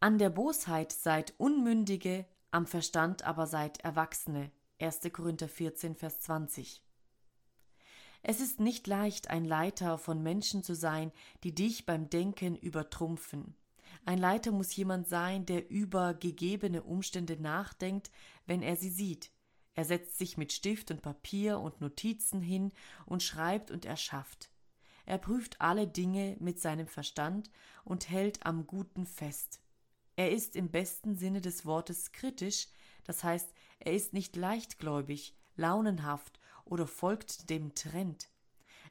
An 0.00 0.18
der 0.18 0.30
Bosheit 0.30 0.90
seid 0.90 1.32
Unmündige, 1.38 2.26
am 2.50 2.66
Verstand 2.66 3.22
aber 3.22 3.46
seid 3.46 3.78
Erwachsene. 3.84 4.50
1. 4.80 5.02
Korinther 5.12 5.48
14, 5.48 5.94
Vers 5.94 6.18
20. 6.22 6.82
Es 8.22 8.40
ist 8.40 8.60
nicht 8.60 8.86
leicht, 8.86 9.30
ein 9.30 9.44
Leiter 9.44 9.96
von 9.96 10.22
Menschen 10.22 10.62
zu 10.62 10.74
sein, 10.74 11.10
die 11.42 11.54
dich 11.54 11.86
beim 11.86 12.10
Denken 12.10 12.56
übertrumpfen. 12.56 13.54
Ein 14.04 14.18
Leiter 14.18 14.52
muss 14.52 14.74
jemand 14.76 15.08
sein, 15.08 15.46
der 15.46 15.70
über 15.70 16.14
gegebene 16.14 16.82
Umstände 16.82 17.40
nachdenkt, 17.40 18.10
wenn 18.46 18.62
er 18.62 18.76
sie 18.76 18.90
sieht. 18.90 19.30
Er 19.74 19.84
setzt 19.84 20.18
sich 20.18 20.36
mit 20.36 20.52
Stift 20.52 20.90
und 20.90 21.02
Papier 21.02 21.60
und 21.60 21.80
Notizen 21.80 22.40
hin 22.42 22.72
und 23.06 23.22
schreibt 23.22 23.70
und 23.70 23.84
erschafft. 23.84 24.50
Er 25.06 25.18
prüft 25.18 25.60
alle 25.60 25.86
Dinge 25.86 26.36
mit 26.40 26.60
seinem 26.60 26.86
Verstand 26.86 27.50
und 27.84 28.10
hält 28.10 28.44
am 28.44 28.66
Guten 28.66 29.06
fest. 29.06 29.60
Er 30.16 30.30
ist 30.30 30.56
im 30.56 30.70
besten 30.70 31.16
Sinne 31.16 31.40
des 31.40 31.64
Wortes 31.64 32.12
kritisch, 32.12 32.68
das 33.04 33.24
heißt, 33.24 33.54
er 33.78 33.94
ist 33.94 34.12
nicht 34.12 34.36
leichtgläubig, 34.36 35.34
launenhaft 35.56 36.39
oder 36.70 36.86
folgt 36.86 37.50
dem 37.50 37.74
Trend. 37.74 38.30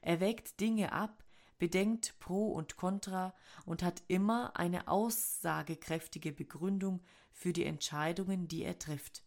Er 0.01 0.19
wägt 0.19 0.59
Dinge 0.59 0.91
ab, 0.91 1.23
bedenkt 1.57 2.19
Pro 2.19 2.51
und 2.51 2.77
Contra 2.77 3.33
und 3.65 3.81
hat 3.81 4.03
immer 4.07 4.55
eine 4.57 4.87
aussagekräftige 4.87 6.31
Begründung 6.31 7.01
für 7.31 7.53
die 7.53 7.65
Entscheidungen, 7.65 8.47
die 8.47 8.63
er 8.63 8.77
trifft. 8.77 9.23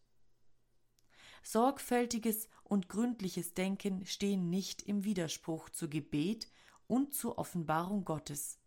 Sorgfältiges 1.43 2.49
und 2.63 2.89
gründliches 2.89 3.55
Denken 3.55 4.07
stehen 4.07 4.49
nicht 4.49 4.83
im 4.83 5.05
Widerspruch 5.05 5.71
zu 5.71 5.89
Gebet 5.89 6.49
und 6.87 7.15
zur 7.15 7.39
Offenbarung 7.39 8.05
Gottes. 8.05 8.59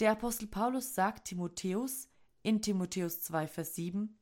Der 0.00 0.12
Apostel 0.12 0.48
Paulus 0.48 0.94
sagt 0.94 1.28
Timotheus 1.28 2.08
in 2.42 2.60
Timotheus 2.60 3.22
2, 3.22 3.46
Vers 3.46 3.74
7, 3.76 4.18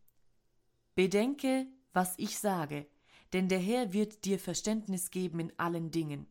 Bedenke, 0.95 1.66
was 1.93 2.14
ich 2.18 2.39
sage, 2.39 2.87
denn 3.35 3.49
der 3.49 3.59
Herr 3.59 3.93
wird 3.93 4.24
dir 4.24 4.39
Verständnis 4.39 5.11
geben 5.11 5.41
in 5.41 5.59
allen 5.59 5.91
Dingen. 5.91 6.26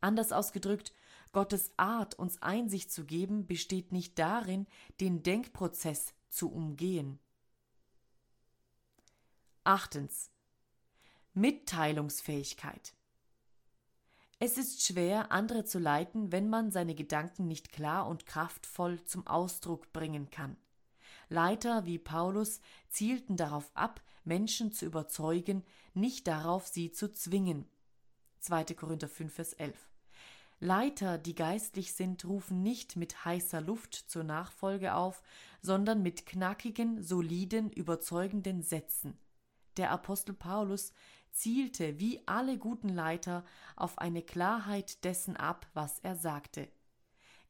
Anders 0.00 0.32
ausgedrückt, 0.32 0.92
Gottes 1.32 1.72
Art, 1.76 2.18
uns 2.18 2.42
Einsicht 2.42 2.92
zu 2.92 3.04
geben, 3.04 3.46
besteht 3.46 3.92
nicht 3.92 4.18
darin, 4.18 4.66
den 5.00 5.22
Denkprozess 5.22 6.12
zu 6.28 6.52
umgehen. 6.52 7.20
Achtens. 9.62 10.30
Mitteilungsfähigkeit. 11.32 12.92
Es 14.40 14.58
ist 14.58 14.84
schwer, 14.84 15.32
andere 15.32 15.64
zu 15.64 15.78
leiten, 15.78 16.32
wenn 16.32 16.50
man 16.50 16.70
seine 16.70 16.94
Gedanken 16.94 17.46
nicht 17.46 17.72
klar 17.72 18.08
und 18.08 18.26
kraftvoll 18.26 19.02
zum 19.04 19.26
Ausdruck 19.26 19.92
bringen 19.92 20.28
kann. 20.30 20.56
Leiter 21.28 21.86
wie 21.86 21.98
Paulus 21.98 22.60
zielten 22.88 23.36
darauf 23.36 23.70
ab, 23.74 24.02
Menschen 24.24 24.72
zu 24.72 24.86
überzeugen, 24.86 25.64
nicht 25.92 26.26
darauf, 26.26 26.66
sie 26.66 26.90
zu 26.90 27.12
zwingen. 27.12 27.66
2. 28.40 28.64
Korinther 28.74 29.08
5, 29.08 29.32
Vers 29.32 29.52
11. 29.54 29.76
Leiter, 30.60 31.18
die 31.18 31.34
geistlich 31.34 31.92
sind, 31.92 32.24
rufen 32.24 32.62
nicht 32.62 32.96
mit 32.96 33.24
heißer 33.24 33.60
Luft 33.60 33.94
zur 33.94 34.24
Nachfolge 34.24 34.94
auf, 34.94 35.22
sondern 35.60 36.02
mit 36.02 36.26
knackigen, 36.26 37.02
soliden, 37.02 37.70
überzeugenden 37.70 38.62
Sätzen. 38.62 39.18
Der 39.76 39.90
Apostel 39.90 40.34
Paulus 40.34 40.92
zielte 41.32 41.98
wie 41.98 42.22
alle 42.26 42.58
guten 42.58 42.88
Leiter 42.88 43.44
auf 43.76 43.98
eine 43.98 44.22
Klarheit 44.22 45.04
dessen 45.04 45.36
ab, 45.36 45.66
was 45.74 45.98
er 45.98 46.16
sagte. 46.16 46.68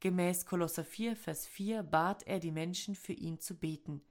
Gemäß 0.04 0.44
Kolosser 0.44 0.84
4, 0.84 1.16
Vers 1.16 1.46
4 1.46 1.82
bat 1.82 2.24
er 2.24 2.38
die 2.38 2.50
Menschen 2.50 2.94
für 2.94 3.14
ihn 3.14 3.40
zu 3.40 3.54
beten, 3.54 4.02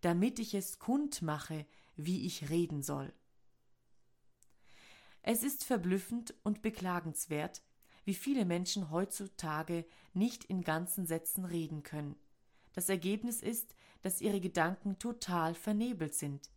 damit 0.00 0.38
ich 0.38 0.54
es 0.54 0.78
kund 0.78 1.20
mache, 1.20 1.66
wie 1.94 2.24
ich 2.24 2.48
reden 2.48 2.82
soll. 2.82 3.12
Es 5.20 5.42
ist 5.42 5.64
verblüffend 5.64 6.32
und 6.42 6.62
beklagenswert, 6.62 7.62
wie 8.06 8.14
viele 8.14 8.46
Menschen 8.46 8.90
heutzutage 8.90 9.84
nicht 10.14 10.42
in 10.42 10.62
ganzen 10.62 11.04
Sätzen 11.04 11.44
reden 11.44 11.82
können. 11.82 12.16
Das 12.72 12.88
Ergebnis 12.88 13.42
ist, 13.42 13.74
dass 14.00 14.22
ihre 14.22 14.40
Gedanken 14.40 14.98
total 14.98 15.54
vernebelt 15.54 16.14
sind. 16.14 16.50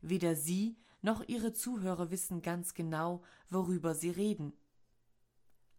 Weder 0.00 0.34
sie 0.34 0.76
noch 1.00 1.28
ihre 1.28 1.52
Zuhörer 1.52 2.10
wissen 2.10 2.42
ganz 2.42 2.74
genau, 2.74 3.22
worüber 3.50 3.94
sie 3.94 4.10
reden. 4.10 4.52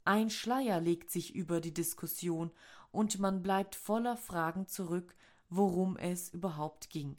Ein 0.06 0.30
Schleier 0.30 0.82
legt 0.82 1.12
sich 1.12 1.34
über 1.34 1.62
die 1.62 1.74
Diskussion 1.74 2.51
und 2.91 3.20
man 3.20 3.41
bleibt 3.41 3.76
voller 3.76 4.18
Fragen 4.18 4.68
zurück, 4.68 5.16
worum 5.49 5.97
es 5.97 6.30
überhaupt 6.30 6.89
ging. 6.89 7.18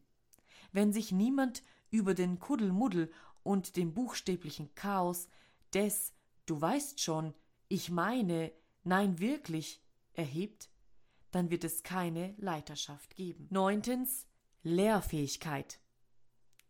Wenn 0.72 0.92
sich 0.92 1.12
niemand 1.12 1.62
über 1.90 2.14
den 2.14 2.38
Kuddelmuddel 2.38 3.12
und 3.42 3.76
dem 3.76 3.94
buchstäblichen 3.94 4.74
Chaos 4.74 5.28
des 5.72 6.12
Du 6.46 6.60
weißt 6.60 7.00
schon, 7.00 7.32
ich 7.68 7.90
meine, 7.90 8.52
nein 8.82 9.18
wirklich 9.18 9.82
erhebt, 10.12 10.68
dann 11.30 11.50
wird 11.50 11.64
es 11.64 11.82
keine 11.82 12.34
Leiterschaft 12.36 13.16
geben. 13.16 13.48
Neuntens 13.50 14.26
Lehrfähigkeit. 14.62 15.80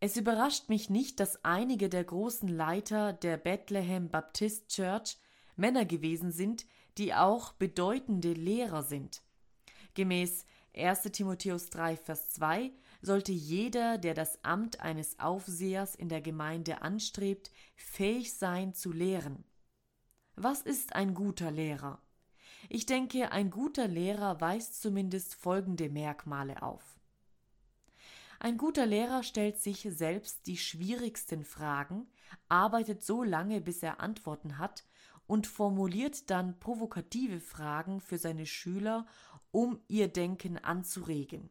Es 0.01 0.17
überrascht 0.17 0.69
mich 0.69 0.91
nicht, 0.91 1.19
dass 1.19 1.45
einige 1.45 1.89
der 1.89 2.05
großen 2.05 2.49
Leiter 2.49 3.13
der 3.13 3.37
Bethlehem 3.37 4.11
Baptist 4.11 4.69
Church 4.69 5.19
Männer 5.57 5.85
gewesen 5.85 6.33
sind, 6.33 6.67
die 6.99 7.15
auch 7.15 7.53
bedeutende 7.53 8.33
Lehrer 8.33 8.83
sind. 8.83 9.23
Gemäß 9.95 10.45
1. 10.77 11.03
Timotheus 11.13 11.71
3, 11.71 11.97
Vers 11.97 12.31
2 12.31 12.73
sollte 13.01 13.33
jeder, 13.33 13.99
der 13.99 14.15
das 14.15 14.43
Amt 14.45 14.81
eines 14.81 15.19
Aufsehers 15.21 15.95
in 15.95 16.09
der 16.09 16.21
Gemeinde 16.21 16.83
anstrebt, 16.83 17.51
fähig 17.77 18.35
sein 18.35 18.75
zu 18.75 18.93
lehren. 18.93 19.45
Was 20.37 20.63
ist 20.63 20.95
ein 20.95 21.15
guter 21.15 21.51
Lehrer? 21.51 22.01
Ich 22.69 22.87
denke, 22.87 23.31
ein 23.31 23.51
guter 23.51 23.87
Lehrer 23.87 24.41
weist 24.41 24.81
zumindest 24.81 25.35
folgende 25.35 25.91
Merkmale 25.91 26.63
auf. 26.63 26.99
Ein 28.41 28.59
guter 28.59 28.85
Lehrer 28.85 29.23
stellt 29.23 29.59
sich 29.59 29.87
selbst 29.91 30.47
die 30.47 30.57
schwierigsten 30.57 31.45
Fragen, 31.45 32.09
arbeitet 32.49 33.05
so 33.05 33.23
lange, 33.23 33.61
bis 33.61 33.83
er 33.83 34.01
Antworten 34.01 34.59
hat 34.59 34.85
und 35.27 35.47
formuliert 35.47 36.31
dann 36.31 36.59
provokative 36.59 37.41
Fragen 37.41 38.01
für 38.01 38.19
seine 38.19 38.47
Schüler, 38.47 39.07
um 39.51 39.81
ihr 39.89 40.09
Denken 40.09 40.59
anzuregen. 40.59 41.51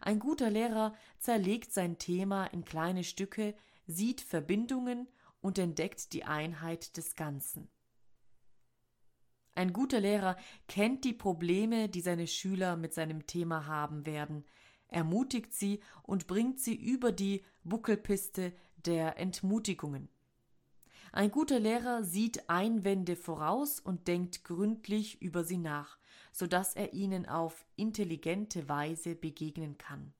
Ein 0.00 0.18
guter 0.18 0.50
Lehrer 0.50 0.94
zerlegt 1.18 1.72
sein 1.72 1.98
Thema 1.98 2.46
in 2.46 2.64
kleine 2.64 3.04
Stücke, 3.04 3.54
sieht 3.86 4.20
Verbindungen 4.20 5.08
und 5.40 5.58
entdeckt 5.58 6.12
die 6.12 6.24
Einheit 6.24 6.96
des 6.96 7.14
Ganzen. 7.14 7.68
Ein 9.54 9.72
guter 9.72 10.00
Lehrer 10.00 10.36
kennt 10.66 11.04
die 11.04 11.12
Probleme, 11.12 11.88
die 11.88 12.00
seine 12.00 12.26
Schüler 12.26 12.76
mit 12.76 12.92
seinem 12.92 13.26
Thema 13.26 13.66
haben 13.66 14.04
werden, 14.04 14.44
ermutigt 14.88 15.54
sie 15.54 15.80
und 16.02 16.26
bringt 16.26 16.58
sie 16.58 16.74
über 16.74 17.12
die 17.12 17.44
Buckelpiste 17.62 18.52
der 18.76 19.18
Entmutigungen. 19.18 20.08
Ein 21.14 21.30
guter 21.30 21.60
Lehrer 21.60 22.02
sieht 22.02 22.50
Einwände 22.50 23.14
voraus 23.14 23.78
und 23.78 24.08
denkt 24.08 24.42
gründlich 24.42 25.22
über 25.22 25.44
sie 25.44 25.58
nach, 25.58 25.96
so 26.32 26.48
dass 26.48 26.74
er 26.74 26.92
ihnen 26.92 27.24
auf 27.24 27.64
intelligente 27.76 28.68
Weise 28.68 29.14
begegnen 29.14 29.78
kann. 29.78 30.12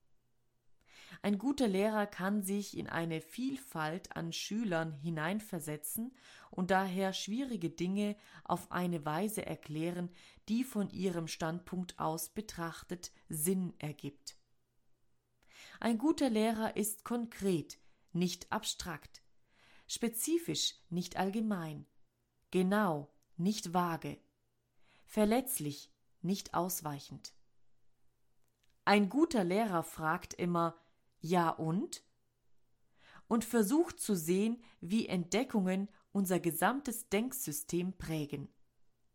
Ein 1.20 1.36
guter 1.36 1.66
Lehrer 1.66 2.06
kann 2.06 2.44
sich 2.44 2.78
in 2.78 2.88
eine 2.88 3.20
Vielfalt 3.20 4.14
an 4.16 4.32
Schülern 4.32 4.92
hineinversetzen 4.92 6.14
und 6.52 6.70
daher 6.70 7.12
schwierige 7.12 7.70
Dinge 7.70 8.14
auf 8.44 8.70
eine 8.70 9.04
Weise 9.04 9.44
erklären, 9.44 10.10
die 10.48 10.62
von 10.62 10.90
ihrem 10.90 11.26
Standpunkt 11.26 11.98
aus 11.98 12.28
betrachtet 12.28 13.10
Sinn 13.28 13.74
ergibt. 13.80 14.36
Ein 15.80 15.98
guter 15.98 16.30
Lehrer 16.30 16.76
ist 16.76 17.02
konkret, 17.02 17.80
nicht 18.12 18.52
abstrakt 18.52 19.23
spezifisch, 19.86 20.76
nicht 20.90 21.16
allgemein, 21.16 21.86
genau, 22.50 23.12
nicht 23.36 23.72
vage, 23.72 24.18
verletzlich, 25.06 25.90
nicht 26.22 26.54
ausweichend. 26.54 27.34
Ein 28.84 29.08
guter 29.08 29.44
Lehrer 29.44 29.82
fragt 29.82 30.34
immer 30.34 30.76
Ja 31.20 31.50
und? 31.50 32.04
und 33.26 33.44
versucht 33.44 34.00
zu 34.00 34.14
sehen, 34.14 34.62
wie 34.80 35.06
Entdeckungen 35.06 35.88
unser 36.12 36.40
gesamtes 36.40 37.08
Denksystem 37.08 37.92
prägen. 37.96 38.48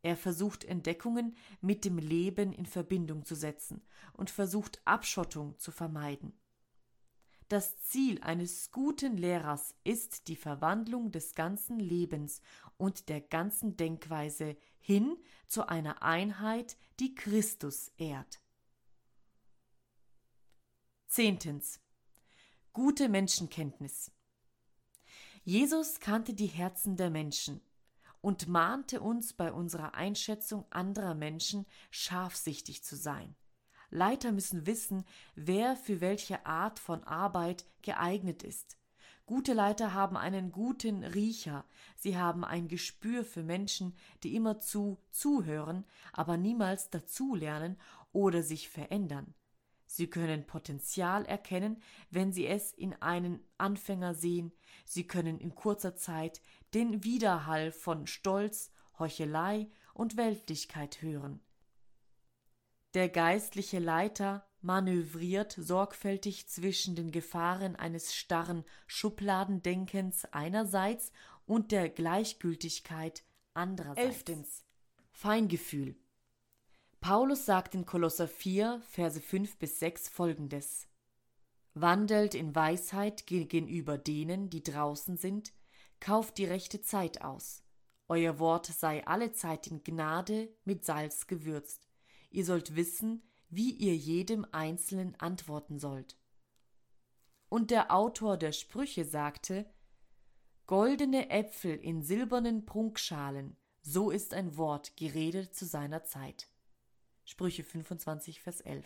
Er 0.02 0.16
versucht 0.16 0.64
Entdeckungen 0.64 1.36
mit 1.62 1.86
dem 1.86 1.98
Leben 1.98 2.54
in 2.54 2.66
Verbindung 2.66 3.26
zu 3.26 3.36
setzen 3.36 3.82
und 4.14 4.30
versucht 4.30 4.82
Abschottung 4.86 5.58
zu 5.60 5.72
vermeiden. 5.72 6.39
Das 7.50 7.82
Ziel 7.82 8.22
eines 8.22 8.70
guten 8.72 9.18
Lehrers 9.18 9.74
ist 9.84 10.28
die 10.28 10.36
Verwandlung 10.36 11.12
des 11.12 11.34
ganzen 11.34 11.80
Lebens 11.80 12.42
und 12.78 13.10
der 13.10 13.22
ganzen 13.22 13.76
Denkweise 13.76 14.56
hin 14.78 15.18
zu 15.48 15.68
einer 15.68 16.04
Einheit, 16.04 16.78
die 17.00 17.16
Christus 17.16 17.92
ehrt. 17.98 18.40
Zehntens. 21.08 21.80
Gute 22.72 23.10
Menschenkenntnis. 23.10 24.12
Jesus 25.44 26.00
kannte 26.00 26.36
die 26.36 26.46
Herzen 26.46 26.98
der 26.98 27.10
Menschen 27.10 27.62
und 28.22 28.48
mahnte 28.48 29.02
uns 29.02 29.34
bei 29.34 29.52
unserer 29.52 29.96
Einschätzung 29.96 30.72
anderer 30.72 31.16
Menschen 31.16 31.66
scharfsichtig 31.90 32.84
zu 32.84 32.96
sein. 32.96 33.36
Leiter 33.90 34.32
müssen 34.32 34.66
wissen, 34.66 35.06
wer 35.36 35.76
für 35.76 36.02
welche 36.02 36.46
Art 36.46 36.80
von 36.80 37.04
Arbeit 37.04 37.66
geeignet 37.82 38.44
ist. 38.44 38.78
Gute 39.26 39.54
Leiter 39.54 39.94
haben 39.94 40.18
einen 40.18 40.52
guten 40.52 41.04
Riecher, 41.04 41.64
sie 41.96 42.18
haben 42.18 42.44
ein 42.44 42.68
Gespür 42.68 43.24
für 43.24 43.44
Menschen, 43.44 43.96
die 44.24 44.36
immerzu 44.36 44.98
zuhören, 45.12 45.86
aber 46.14 46.36
niemals 46.36 46.90
dazulernen 46.90 47.78
oder 48.12 48.42
sich 48.42 48.70
verändern. 48.70 49.36
Sie 49.86 50.08
können 50.08 50.46
Potenzial 50.46 51.26
erkennen, 51.26 51.82
wenn 52.12 52.32
Sie 52.32 52.46
es 52.46 52.74
in 52.74 52.94
einen 53.02 53.40
Anfänger 53.58 54.14
sehen, 54.14 54.52
Sie 54.86 55.08
können 55.08 55.40
in 55.40 55.56
kurzer 55.56 55.96
Zeit 55.96 56.42
den 56.76 57.04
Widerhall 57.04 57.72
von 57.72 58.06
Stolz, 58.06 58.72
Heuchelei 59.00 59.68
und 59.94 60.16
Weltlichkeit 60.16 61.02
hören. 61.02 61.40
Der 62.96 63.08
geistliche 63.08 63.78
Leiter 63.78 64.48
manövriert 64.62 65.52
sorgfältig 65.52 66.48
zwischen 66.48 66.96
den 66.96 67.12
Gefahren 67.12 67.76
eines 67.76 68.16
starren 68.16 68.66
Schubladendenkens 68.88 70.26
einerseits 70.32 71.12
und 71.46 71.72
der 71.72 71.90
Gleichgültigkeit 71.90 73.24
andererseits. 73.54 74.00
Elftens. 74.00 74.66
Feingefühl. 75.12 75.96
Paulus 77.00 77.46
sagt 77.46 77.76
in 77.76 77.86
Kolosser 77.86 78.28
4, 78.28 78.82
Verse 78.90 79.22
5 79.22 79.58
bis 79.58 79.80
6 79.80 80.10
folgendes: 80.10 80.88
Wandelt 81.76 82.34
in 82.34 82.56
Weisheit 82.56 83.28
gegenüber 83.28 84.00
denen, 84.00 84.50
die 84.50 84.64
draußen 84.64 85.16
sind, 85.16 85.54
kauft 86.00 86.40
die 86.40 86.46
rechte 86.46 86.82
Zeit 86.82 87.22
aus. 87.22 87.64
Euer 88.08 88.40
Wort 88.40 88.66
sei 88.66 89.06
allezeit 89.06 89.68
in 89.68 89.84
Gnade 89.84 90.50
mit 90.66 90.84
Salz 90.84 91.28
gewürzt 91.28 91.89
Ihr 92.30 92.46
sollt 92.46 92.76
wissen, 92.76 93.24
wie 93.50 93.72
ihr 93.72 93.96
jedem 93.96 94.46
Einzelnen 94.52 95.16
antworten 95.20 95.80
sollt. 95.80 96.18
Und 97.50 97.72
der 97.72 97.92
Autor 97.92 98.38
der 98.38 98.52
Sprüche 98.52 99.06
sagte, 99.06 99.66
Goldene 100.68 101.32
Äpfel 101.32 101.76
in 101.76 102.04
silbernen 102.04 102.66
Prunkschalen, 102.66 103.58
so 103.82 104.12
ist 104.12 104.36
ein 104.36 104.56
Wort 104.56 104.96
geredet 104.98 105.56
zu 105.56 105.66
seiner 105.66 106.04
Zeit. 106.04 106.48
Sprüche 107.26 107.64
25, 107.64 108.42
Vers 108.42 108.62
11. 108.62 108.86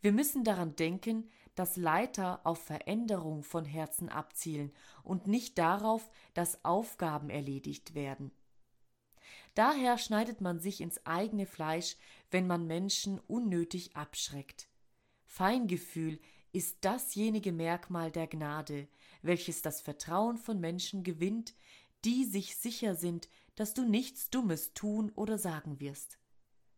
Wir 0.00 0.12
müssen 0.12 0.44
daran 0.44 0.76
denken, 0.76 1.28
dass 1.56 1.76
Leiter 1.76 2.46
auf 2.46 2.62
Veränderung 2.62 3.42
von 3.42 3.64
Herzen 3.64 4.08
abzielen 4.08 4.72
und 5.02 5.26
nicht 5.26 5.58
darauf, 5.58 6.08
dass 6.34 6.64
Aufgaben 6.64 7.28
erledigt 7.28 7.94
werden. 7.94 8.30
Daher 9.54 9.98
schneidet 9.98 10.40
man 10.40 10.60
sich 10.60 10.80
ins 10.80 11.04
eigene 11.06 11.46
Fleisch, 11.46 11.96
wenn 12.30 12.46
man 12.46 12.66
Menschen 12.66 13.18
unnötig 13.26 13.96
abschreckt. 13.96 14.68
Feingefühl 15.24 16.18
ist 16.52 16.78
dasjenige 16.84 17.52
Merkmal 17.52 18.10
der 18.10 18.26
Gnade, 18.26 18.88
welches 19.22 19.62
das 19.62 19.80
Vertrauen 19.80 20.36
von 20.36 20.60
Menschen 20.60 21.04
gewinnt, 21.04 21.54
die 22.04 22.24
sich 22.24 22.56
sicher 22.56 22.94
sind, 22.94 23.28
dass 23.54 23.74
du 23.74 23.84
nichts 23.84 24.30
Dummes 24.30 24.72
tun 24.74 25.12
oder 25.14 25.38
sagen 25.38 25.80
wirst. 25.80 26.18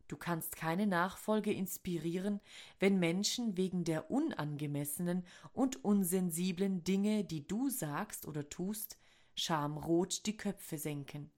Du 0.08 0.16
kannst 0.18 0.56
keine 0.56 0.86
Nachfolge 0.86 1.52
inspirieren, 1.52 2.40
wenn 2.78 2.98
Menschen 2.98 3.56
wegen 3.56 3.84
der 3.84 4.10
unangemessenen 4.10 5.24
und 5.54 5.84
unsensiblen 5.84 6.84
Dinge, 6.84 7.24
die 7.24 7.46
du 7.46 7.70
sagst 7.70 8.26
oder 8.26 8.48
tust, 8.50 8.98
schamrot 9.34 10.26
die 10.26 10.36
Köpfe 10.36 10.76
senken. 10.76 11.30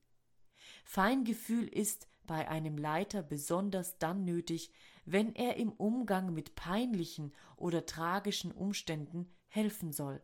Feingefühl 0.84 1.66
ist 1.66 2.06
bei 2.26 2.48
einem 2.48 2.78
Leiter 2.78 3.22
besonders 3.22 3.98
dann 3.98 4.24
nötig, 4.24 4.70
wenn 5.04 5.34
er 5.34 5.56
im 5.56 5.72
Umgang 5.72 6.32
mit 6.32 6.54
peinlichen 6.54 7.32
oder 7.56 7.84
tragischen 7.84 8.52
Umständen 8.52 9.30
helfen 9.48 9.92
soll. 9.92 10.22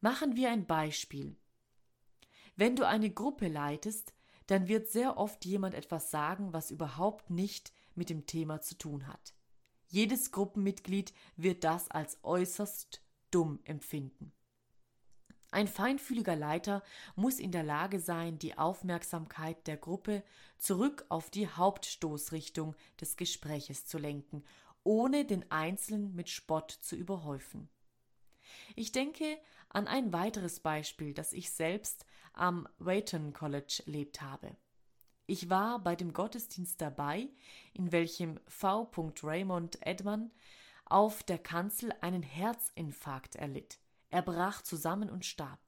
Machen 0.00 0.36
wir 0.36 0.50
ein 0.50 0.66
Beispiel. 0.66 1.36
Wenn 2.56 2.76
du 2.76 2.86
eine 2.86 3.10
Gruppe 3.10 3.48
leitest, 3.48 4.14
dann 4.46 4.68
wird 4.68 4.88
sehr 4.88 5.18
oft 5.18 5.44
jemand 5.44 5.74
etwas 5.74 6.10
sagen, 6.10 6.52
was 6.52 6.70
überhaupt 6.70 7.30
nicht 7.30 7.72
mit 7.94 8.10
dem 8.10 8.26
Thema 8.26 8.60
zu 8.60 8.78
tun 8.78 9.06
hat. 9.06 9.34
Jedes 9.88 10.32
Gruppenmitglied 10.32 11.12
wird 11.36 11.64
das 11.64 11.90
als 11.90 12.18
äußerst 12.22 13.02
dumm 13.30 13.60
empfinden. 13.64 14.32
Ein 15.50 15.68
feinfühliger 15.68 16.36
Leiter 16.36 16.82
muss 17.14 17.38
in 17.38 17.52
der 17.52 17.62
Lage 17.62 18.00
sein, 18.00 18.38
die 18.38 18.58
Aufmerksamkeit 18.58 19.66
der 19.66 19.76
Gruppe 19.76 20.22
zurück 20.58 21.06
auf 21.08 21.30
die 21.30 21.48
Hauptstoßrichtung 21.48 22.74
des 23.00 23.16
Gespräches 23.16 23.86
zu 23.86 23.98
lenken, 23.98 24.44
ohne 24.82 25.24
den 25.24 25.50
Einzelnen 25.50 26.14
mit 26.14 26.28
Spott 26.28 26.70
zu 26.70 26.96
überhäufen. 26.96 27.68
Ich 28.74 28.92
denke 28.92 29.38
an 29.68 29.86
ein 29.86 30.12
weiteres 30.12 30.60
Beispiel, 30.60 31.14
das 31.14 31.32
ich 31.32 31.50
selbst 31.50 32.06
am 32.32 32.68
Wheaton 32.78 33.32
College 33.32 33.82
erlebt 33.86 34.22
habe. 34.22 34.56
Ich 35.26 35.50
war 35.50 35.80
bei 35.80 35.96
dem 35.96 36.12
Gottesdienst 36.12 36.80
dabei, 36.80 37.28
in 37.72 37.90
welchem 37.90 38.38
V. 38.46 38.88
Raymond 39.22 39.84
Edman 39.84 40.30
auf 40.84 41.24
der 41.24 41.38
Kanzel 41.38 41.92
einen 42.00 42.22
Herzinfarkt 42.22 43.34
erlitt. 43.34 43.80
Er 44.16 44.22
brach 44.22 44.62
zusammen 44.62 45.10
und 45.10 45.26
starb. 45.26 45.60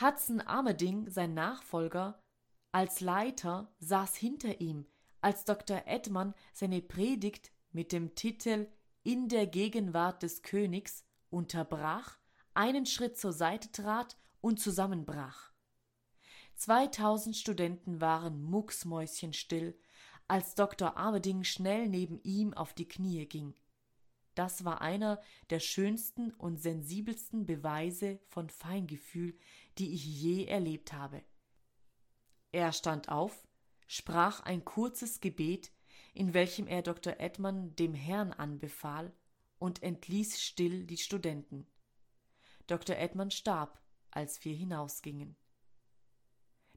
Hudson 0.00 0.40
Armeding, 0.40 1.08
sein 1.08 1.32
Nachfolger, 1.32 2.20
als 2.72 2.98
Leiter 2.98 3.72
saß 3.78 4.16
hinter 4.16 4.60
ihm, 4.60 4.84
als 5.20 5.44
Dr. 5.44 5.82
Edman 5.86 6.34
seine 6.52 6.82
Predigt 6.82 7.52
mit 7.70 7.92
dem 7.92 8.16
Titel 8.16 8.66
In 9.04 9.28
der 9.28 9.46
Gegenwart 9.46 10.24
des 10.24 10.42
Königs 10.42 11.04
unterbrach, 11.30 12.18
einen 12.54 12.86
Schritt 12.86 13.16
zur 13.18 13.32
Seite 13.32 13.70
trat 13.70 14.16
und 14.40 14.58
zusammenbrach. 14.58 15.52
2000 16.56 17.36
Studenten 17.36 18.00
waren 18.00 18.42
mucksmäuschenstill, 18.42 19.78
als 20.26 20.56
Dr. 20.56 20.96
Armeding 20.96 21.44
schnell 21.44 21.88
neben 21.88 22.20
ihm 22.24 22.52
auf 22.52 22.74
die 22.74 22.88
Knie 22.88 23.26
ging. 23.26 23.54
Das 24.34 24.64
war 24.64 24.80
einer 24.80 25.20
der 25.50 25.60
schönsten 25.60 26.32
und 26.32 26.60
sensibelsten 26.60 27.46
Beweise 27.46 28.18
von 28.28 28.50
Feingefühl, 28.50 29.38
die 29.78 29.94
ich 29.94 30.04
je 30.04 30.46
erlebt 30.46 30.92
habe. 30.92 31.22
Er 32.52 32.72
stand 32.72 33.08
auf, 33.08 33.46
sprach 33.86 34.40
ein 34.40 34.64
kurzes 34.64 35.20
Gebet, 35.20 35.72
in 36.14 36.34
welchem 36.34 36.66
er 36.66 36.82
Dr. 36.82 37.18
Edman 37.18 37.74
dem 37.76 37.94
Herrn 37.94 38.32
anbefahl 38.32 39.12
und 39.58 39.82
entließ 39.82 40.40
still 40.40 40.84
die 40.84 40.96
Studenten. 40.96 41.66
Dr. 42.66 42.96
Edman 42.96 43.30
starb, 43.30 43.80
als 44.10 44.44
wir 44.44 44.54
hinausgingen. 44.54 45.36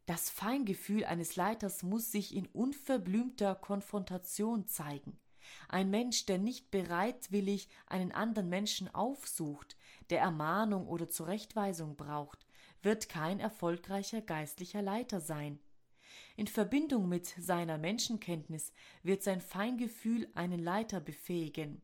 Das 0.06 0.30
Feingefühl 0.30 1.04
eines 1.06 1.36
Leiters 1.36 1.84
muss 1.84 2.12
sich 2.12 2.34
in 2.34 2.48
unverblümter 2.48 3.56
Konfrontation 3.56 4.66
zeigen. 4.66 5.20
Ein 5.70 5.90
Mensch, 5.90 6.26
der 6.26 6.38
nicht 6.38 6.72
bereitwillig 6.72 7.70
einen 7.88 8.12
anderen 8.12 8.50
Menschen 8.50 8.94
aufsucht, 8.94 9.76
der 10.10 10.20
Ermahnung 10.20 10.88
oder 10.88 11.08
Zurechtweisung 11.10 11.96
braucht, 11.96 12.46
wird 12.82 13.10
kein 13.10 13.40
erfolgreicher 13.40 14.22
geistlicher 14.22 14.82
Leiter 14.82 15.20
sein. 15.20 15.60
In 16.36 16.48
Verbindung 16.48 17.10
mit 17.10 17.34
seiner 17.40 17.78
Menschenkenntnis 17.78 18.72
wird 19.04 19.24
sein 19.24 19.42
Feingefühl 19.42 20.30
einen 20.36 20.60
Leiter 20.60 21.00
befähigen, 21.00 21.82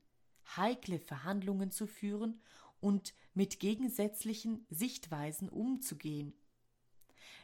heikle 0.55 0.99
Verhandlungen 0.99 1.71
zu 1.71 1.87
führen 1.87 2.41
und 2.79 3.13
mit 3.33 3.59
gegensätzlichen 3.59 4.65
Sichtweisen 4.69 5.49
umzugehen. 5.49 6.33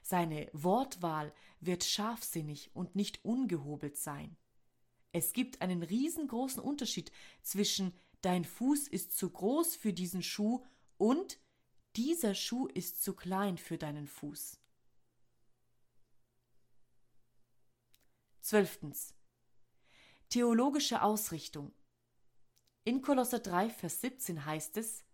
Seine 0.03 0.49
Wortwahl 0.53 1.33
wird 1.59 1.83
scharfsinnig 1.83 2.71
und 2.73 2.95
nicht 2.95 3.23
ungehobelt 3.25 3.97
sein. 3.97 4.37
Es 5.11 5.33
gibt 5.33 5.61
einen 5.61 5.83
riesengroßen 5.83 6.61
Unterschied 6.61 7.11
zwischen 7.41 7.93
dein 8.21 8.45
Fuß 8.45 8.87
ist 8.87 9.17
zu 9.17 9.29
groß 9.29 9.75
für 9.75 9.93
diesen 9.93 10.21
Schuh 10.23 10.63
und 10.97 11.39
dieser 11.95 12.35
Schuh 12.35 12.67
ist 12.67 13.03
zu 13.03 13.13
klein 13.13 13.57
für 13.57 13.77
deinen 13.77 14.07
Fuß. 14.07 14.59
Zwölftens. 18.41 19.13
Theologische 20.29 21.01
Ausrichtung. 21.01 21.73
In 22.83 23.01
Kolosser 23.01 23.39
3, 23.39 23.69
Vers 23.69 24.01
17 24.01 24.45
heißt 24.45 24.77
es, 24.77 25.05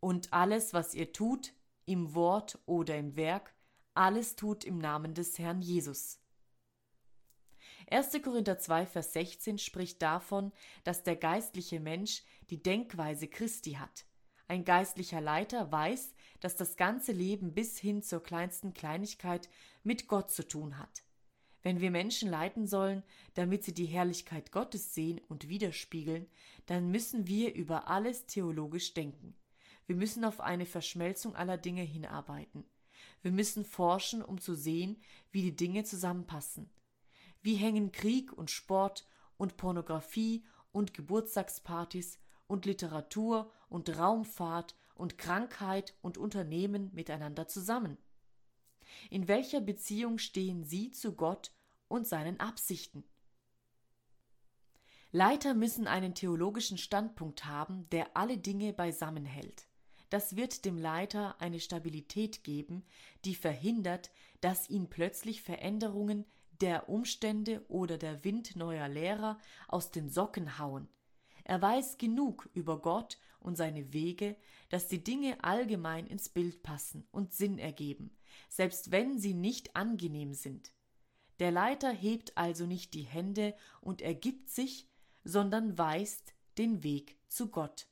und 0.00 0.32
alles, 0.32 0.72
was 0.72 0.94
ihr 0.94 1.12
tut, 1.12 1.52
im 1.84 2.14
Wort 2.14 2.58
oder 2.66 2.96
im 2.96 3.16
Werk, 3.16 3.54
alles 3.94 4.36
tut 4.36 4.64
im 4.64 4.78
Namen 4.78 5.14
des 5.14 5.38
Herrn 5.38 5.60
Jesus. 5.60 6.19
1. 7.92 8.22
Korinther 8.22 8.56
2, 8.56 8.86
Vers 8.86 9.12
16 9.14 9.58
spricht 9.58 10.00
davon, 10.00 10.52
dass 10.84 11.02
der 11.02 11.16
geistliche 11.16 11.80
Mensch 11.80 12.22
die 12.48 12.62
Denkweise 12.62 13.26
Christi 13.26 13.72
hat. 13.72 14.06
Ein 14.46 14.64
geistlicher 14.64 15.20
Leiter 15.20 15.72
weiß, 15.72 16.14
dass 16.38 16.54
das 16.54 16.76
ganze 16.76 17.10
Leben 17.10 17.52
bis 17.52 17.78
hin 17.78 18.02
zur 18.02 18.22
kleinsten 18.22 18.74
Kleinigkeit 18.74 19.48
mit 19.82 20.06
Gott 20.06 20.30
zu 20.30 20.46
tun 20.46 20.78
hat. 20.78 21.02
Wenn 21.62 21.80
wir 21.80 21.90
Menschen 21.90 22.30
leiten 22.30 22.68
sollen, 22.68 23.02
damit 23.34 23.64
sie 23.64 23.74
die 23.74 23.86
Herrlichkeit 23.86 24.52
Gottes 24.52 24.94
sehen 24.94 25.20
und 25.28 25.48
widerspiegeln, 25.48 26.26
dann 26.66 26.90
müssen 26.90 27.26
wir 27.26 27.54
über 27.54 27.88
alles 27.88 28.26
theologisch 28.26 28.94
denken. 28.94 29.34
Wir 29.86 29.96
müssen 29.96 30.24
auf 30.24 30.40
eine 30.40 30.64
Verschmelzung 30.64 31.34
aller 31.34 31.58
Dinge 31.58 31.82
hinarbeiten. 31.82 32.64
Wir 33.22 33.32
müssen 33.32 33.64
forschen, 33.64 34.22
um 34.22 34.40
zu 34.40 34.54
sehen, 34.54 35.02
wie 35.32 35.42
die 35.42 35.56
Dinge 35.56 35.82
zusammenpassen. 35.82 36.70
Wie 37.42 37.54
hängen 37.54 37.92
Krieg 37.92 38.32
und 38.32 38.50
Sport 38.50 39.06
und 39.36 39.56
Pornografie 39.56 40.44
und 40.72 40.92
Geburtstagspartys 40.94 42.18
und 42.46 42.66
Literatur 42.66 43.50
und 43.68 43.96
Raumfahrt 43.96 44.76
und 44.94 45.16
Krankheit 45.16 45.94
und 46.02 46.18
Unternehmen 46.18 46.90
miteinander 46.92 47.48
zusammen? 47.48 47.96
In 49.08 49.28
welcher 49.28 49.60
Beziehung 49.60 50.18
stehen 50.18 50.64
sie 50.64 50.90
zu 50.90 51.14
Gott 51.14 51.52
und 51.88 52.06
seinen 52.06 52.40
Absichten? 52.40 53.04
Leiter 55.12 55.54
müssen 55.54 55.86
einen 55.86 56.14
theologischen 56.14 56.78
Standpunkt 56.78 57.44
haben, 57.46 57.88
der 57.90 58.16
alle 58.16 58.38
Dinge 58.38 58.72
beisammenhält. 58.72 59.66
Das 60.08 60.36
wird 60.36 60.64
dem 60.64 60.76
Leiter 60.76 61.40
eine 61.40 61.60
Stabilität 61.60 62.44
geben, 62.44 62.84
die 63.24 63.34
verhindert, 63.34 64.10
dass 64.40 64.68
ihn 64.68 64.88
plötzlich 64.88 65.42
Veränderungen 65.42 66.26
der 66.60 66.88
Umstände 66.88 67.64
oder 67.68 67.98
der 67.98 68.24
Wind 68.24 68.56
neuer 68.56 68.88
Lehrer 68.88 69.38
aus 69.68 69.90
den 69.90 70.08
Socken 70.08 70.58
hauen. 70.58 70.88
Er 71.44 71.60
weiß 71.60 71.98
genug 71.98 72.48
über 72.52 72.80
Gott 72.80 73.18
und 73.40 73.56
seine 73.56 73.92
Wege, 73.92 74.36
dass 74.68 74.88
die 74.88 75.02
Dinge 75.02 75.42
allgemein 75.42 76.06
ins 76.06 76.28
Bild 76.28 76.62
passen 76.62 77.06
und 77.10 77.32
Sinn 77.32 77.58
ergeben, 77.58 78.16
selbst 78.48 78.90
wenn 78.90 79.18
sie 79.18 79.34
nicht 79.34 79.74
angenehm 79.74 80.34
sind. 80.34 80.72
Der 81.38 81.50
Leiter 81.50 81.90
hebt 81.90 82.36
also 82.36 82.66
nicht 82.66 82.92
die 82.94 83.02
Hände 83.02 83.54
und 83.80 84.02
ergibt 84.02 84.50
sich, 84.50 84.88
sondern 85.24 85.78
weist 85.78 86.34
den 86.58 86.82
Weg 86.82 87.18
zu 87.28 87.48
Gott. 87.48 87.86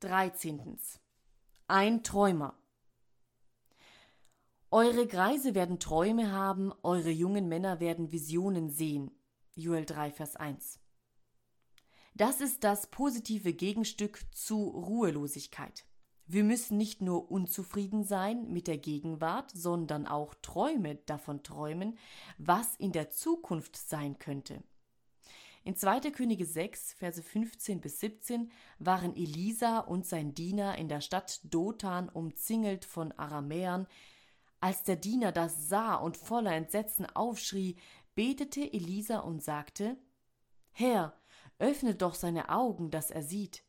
13. 0.00 0.78
Ein 1.68 2.02
Träumer. 2.02 2.59
Eure 4.72 5.08
Greise 5.08 5.56
werden 5.56 5.80
Träume 5.80 6.30
haben, 6.30 6.72
eure 6.84 7.10
jungen 7.10 7.48
Männer 7.48 7.80
werden 7.80 8.12
Visionen 8.12 8.70
sehen. 8.70 9.10
Joel 9.56 9.84
3, 9.84 10.12
Vers 10.12 10.36
1. 10.36 10.78
Das 12.14 12.40
ist 12.40 12.62
das 12.62 12.86
positive 12.86 13.52
Gegenstück 13.52 14.20
zu 14.32 14.68
Ruhelosigkeit. 14.68 15.84
Wir 16.26 16.44
müssen 16.44 16.76
nicht 16.76 17.02
nur 17.02 17.32
unzufrieden 17.32 18.04
sein 18.04 18.52
mit 18.52 18.68
der 18.68 18.78
Gegenwart, 18.78 19.50
sondern 19.50 20.06
auch 20.06 20.34
Träume 20.40 20.94
davon 21.06 21.42
träumen, 21.42 21.98
was 22.38 22.76
in 22.76 22.92
der 22.92 23.10
Zukunft 23.10 23.76
sein 23.76 24.20
könnte. 24.20 24.62
In 25.64 25.74
2. 25.74 26.12
Könige 26.12 26.46
6, 26.46 26.94
Verse 26.94 27.20
15 27.20 27.80
bis 27.80 27.98
17 27.98 28.52
waren 28.78 29.16
Elisa 29.16 29.80
und 29.80 30.06
sein 30.06 30.32
Diener 30.32 30.78
in 30.78 30.88
der 30.88 31.00
Stadt 31.00 31.40
Dothan 31.42 32.08
umzingelt 32.08 32.84
von 32.84 33.10
Aramäern. 33.10 33.88
Als 34.60 34.82
der 34.82 34.96
Diener 34.96 35.32
das 35.32 35.68
sah 35.68 35.94
und 35.94 36.16
voller 36.16 36.52
Entsetzen 36.52 37.06
aufschrie, 37.06 37.76
betete 38.14 38.72
Elisa 38.72 39.20
und 39.20 39.42
sagte: 39.42 39.96
Herr, 40.72 41.18
öffne 41.58 41.94
doch 41.94 42.14
seine 42.14 42.50
Augen, 42.50 42.90
dass 42.90 43.10
er 43.10 43.22
sieht. 43.22 43.64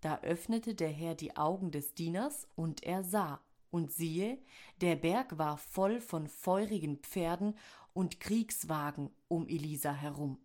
Da 0.00 0.20
öffnete 0.20 0.74
der 0.74 0.90
Herr 0.90 1.14
die 1.14 1.36
Augen 1.36 1.70
des 1.70 1.94
Dieners, 1.94 2.46
und 2.54 2.82
er 2.82 3.04
sah, 3.04 3.40
und 3.70 3.92
siehe, 3.92 4.38
der 4.80 4.96
Berg 4.96 5.36
war 5.38 5.58
voll 5.58 6.00
von 6.00 6.28
feurigen 6.28 6.98
Pferden 6.98 7.56
und 7.92 8.20
Kriegswagen 8.20 9.10
um 9.28 9.48
Elisa 9.48 9.92
herum. 9.92 10.38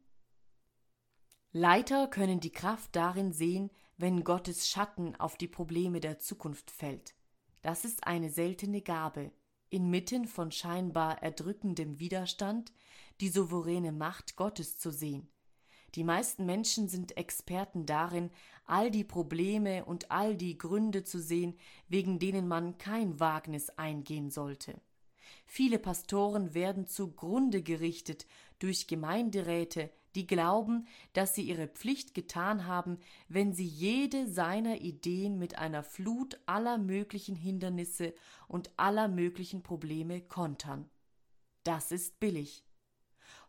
Leiter 1.51 2.07
können 2.07 2.39
die 2.39 2.51
Kraft 2.51 2.95
darin 2.95 3.33
sehen, 3.33 3.69
wenn 3.97 4.23
Gottes 4.23 4.69
Schatten 4.69 5.15
auf 5.17 5.35
die 5.35 5.47
Probleme 5.47 5.99
der 5.99 6.19
Zukunft 6.19 6.71
fällt. 6.71 7.15
Das 7.61 7.85
ist 7.85 8.07
eine 8.07 8.29
seltene 8.29 8.81
Gabe, 8.81 9.31
inmitten 9.69 10.25
von 10.27 10.51
scheinbar 10.51 11.21
erdrückendem 11.21 11.99
Widerstand 11.99 12.73
die 13.21 13.29
souveräne 13.29 13.91
Macht 13.91 14.35
Gottes 14.35 14.77
zu 14.77 14.91
sehen. 14.91 15.29
Die 15.95 16.03
meisten 16.03 16.45
Menschen 16.45 16.87
sind 16.87 17.17
Experten 17.17 17.85
darin, 17.85 18.29
all 18.65 18.91
die 18.91 19.03
Probleme 19.03 19.85
und 19.85 20.11
all 20.11 20.37
die 20.37 20.57
Gründe 20.57 21.03
zu 21.03 21.19
sehen, 21.19 21.57
wegen 21.87 22.19
denen 22.19 22.47
man 22.47 22.77
kein 22.77 23.19
Wagnis 23.19 23.69
eingehen 23.71 24.29
sollte. 24.29 24.79
Viele 25.45 25.79
Pastoren 25.79 26.53
werden 26.53 26.85
zugrunde 26.85 27.63
gerichtet 27.63 28.27
durch 28.59 28.87
Gemeinderäte, 28.87 29.89
die 30.19 30.27
glauben, 30.27 30.85
dass 31.13 31.33
sie 31.33 31.43
ihre 31.43 31.69
Pflicht 31.69 32.13
getan 32.13 32.65
haben, 32.67 32.99
wenn 33.29 33.53
sie 33.53 33.65
jede 33.65 34.27
seiner 34.27 34.81
Ideen 34.81 35.39
mit 35.39 35.57
einer 35.57 35.81
Flut 35.81 36.37
aller 36.45 36.77
möglichen 36.77 37.37
Hindernisse 37.37 38.13
und 38.49 38.69
aller 38.75 39.07
möglichen 39.07 39.63
Probleme 39.63 40.19
kontern. 40.19 40.89
Das 41.63 41.93
ist 41.93 42.19
billig. 42.19 42.65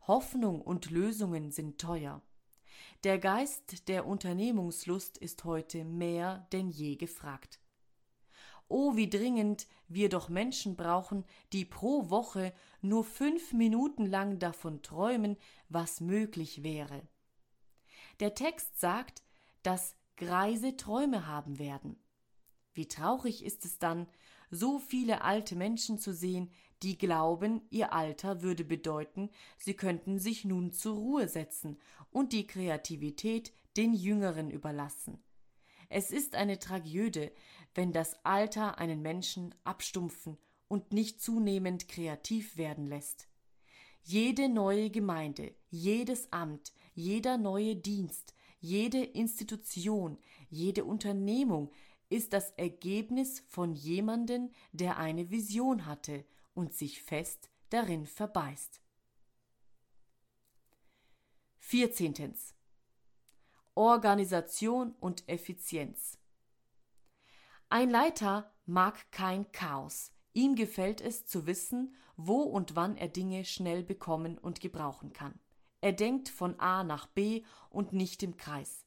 Hoffnung 0.07 0.63
und 0.63 0.91
Lösungen 0.91 1.51
sind 1.51 1.81
teuer. 1.81 2.23
Der 3.03 3.19
Geist 3.19 3.89
der 3.89 4.07
Unternehmungslust 4.07 5.19
ist 5.19 5.43
heute 5.43 5.85
mehr 5.85 6.47
denn 6.53 6.71
je 6.71 6.95
gefragt. 6.95 7.60
Oh, 8.71 8.95
wie 8.95 9.11
dringend 9.11 9.67
wir 9.89 10.09
doch 10.09 10.29
Menschen 10.29 10.77
brauchen, 10.77 11.25
die 11.53 11.65
pro 11.65 12.09
Woche 12.09 12.55
nur 12.81 13.03
fünf 13.03 13.53
Minuten 13.53 14.07
lang 14.07 14.39
davon 14.39 14.81
träumen, 14.81 15.37
was 15.69 16.01
möglich 16.01 16.63
wäre. 16.63 17.03
Der 18.21 18.37
Text 18.37 18.79
sagt, 18.79 19.25
dass 19.65 19.97
Greise 20.17 20.77
Träume 20.77 21.27
haben 21.27 21.59
werden. 21.59 21.97
Wie 22.73 22.87
traurig 22.87 23.45
ist 23.45 23.65
es 23.65 23.81
dann, 23.81 24.07
so 24.53 24.79
viele 24.79 25.23
alte 25.23 25.57
Menschen 25.57 25.99
zu 25.99 26.15
sehen, 26.15 26.53
die 26.85 26.97
glauben, 26.97 27.63
ihr 27.71 27.93
Alter 27.93 28.41
würde 28.41 28.65
bedeuten, 28.65 29.31
sie 29.59 29.75
könnten 29.75 30.21
sich 30.21 30.45
nun 30.45 30.71
zur 30.71 30.95
Ruhe 30.95 31.27
setzen 31.27 31.77
und 32.13 32.33
die 32.33 32.47
Kreativität 32.47 33.53
den 33.77 33.95
Jüngeren 33.95 34.49
überlassen. 34.49 35.21
Es 35.93 36.13
ist 36.13 36.37
eine 36.37 36.61
Tragödie, 36.61 37.31
wenn 37.75 37.93
das 37.93 38.25
Alter 38.25 38.79
einen 38.79 39.03
Menschen 39.03 39.55
abstumpfen 39.65 40.37
und 40.69 40.93
nicht 40.93 41.21
zunehmend 41.21 41.89
kreativ 41.89 42.57
werden 42.57 42.87
lässt. 42.87 43.29
Jede 44.03 44.49
neue 44.49 44.91
Gemeinde, 44.91 45.55
jedes 45.69 46.33
Amt, 46.33 46.73
jeder 46.95 47.39
neue 47.39 47.77
Dienst, 47.77 48.35
jede 48.61 49.03
Institution, 49.03 50.19
jede 50.49 50.85
Unternehmung 50.85 51.71
ist 52.09 52.33
das 52.33 52.51
Ergebnis 52.53 53.41
von 53.47 53.75
jemanden, 53.75 54.53
der 54.73 54.99
eine 54.99 55.31
Vision 55.31 55.87
hatte 55.87 56.25
und 56.55 56.75
sich 56.75 57.03
fest 57.03 57.49
darin 57.71 58.07
verbeißt. 58.07 58.81
14. 61.61 62.35
Organisation 63.75 64.93
und 64.99 65.29
Effizienz. 65.29 66.20
Ein 67.73 67.89
Leiter 67.89 68.51
mag 68.67 69.13
kein 69.13 69.53
Chaos. 69.53 70.11
Ihm 70.33 70.57
gefällt 70.57 71.01
es 71.01 71.25
zu 71.25 71.47
wissen, 71.47 71.95
wo 72.17 72.43
und 72.43 72.75
wann 72.75 72.97
er 72.97 73.07
Dinge 73.07 73.45
schnell 73.45 73.85
bekommen 73.85 74.39
und 74.39 74.61
gebrauchen 74.61 75.13
kann. 75.13 75.39
Er 75.81 75.93
denkt 75.93 76.29
von 76.29 76.59
A 76.59 76.83
nach 76.83 77.07
B 77.07 77.45
und 77.71 77.93
nicht 77.93 78.25
im 78.25 78.37
Kreis. 78.37 78.85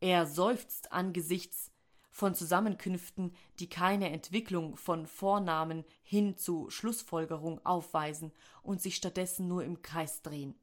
Er 0.00 0.26
seufzt 0.26 0.92
angesichts 0.92 1.72
von 2.10 2.34
Zusammenkünften, 2.34 3.34
die 3.60 3.70
keine 3.70 4.10
Entwicklung 4.10 4.76
von 4.76 5.06
Vornamen 5.06 5.84
hin 6.02 6.36
zu 6.36 6.68
Schlussfolgerung 6.68 7.64
aufweisen 7.64 8.30
und 8.62 8.82
sich 8.82 8.94
stattdessen 8.94 9.48
nur 9.48 9.64
im 9.64 9.80
Kreis 9.80 10.20
drehen. 10.20 10.54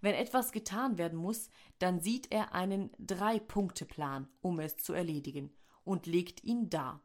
Wenn 0.00 0.14
etwas 0.14 0.50
getan 0.50 0.96
werden 0.96 1.18
muss, 1.18 1.50
dann 1.78 2.00
sieht 2.00 2.32
er 2.32 2.54
einen 2.54 2.90
Drei-Punkte-Plan, 2.98 4.28
um 4.40 4.60
es 4.60 4.78
zu 4.78 4.94
erledigen, 4.94 5.52
und 5.84 6.06
legt 6.06 6.44
ihn 6.44 6.70
dar. 6.70 7.02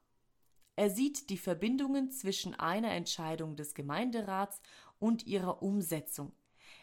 Er 0.76 0.90
sieht 0.90 1.30
die 1.30 1.38
Verbindungen 1.38 2.12
zwischen 2.12 2.54
einer 2.54 2.92
Entscheidung 2.92 3.56
des 3.56 3.74
Gemeinderats 3.76 4.62
und 5.00 5.26
ihrer 5.26 5.62
Umsetzung. 5.62 6.34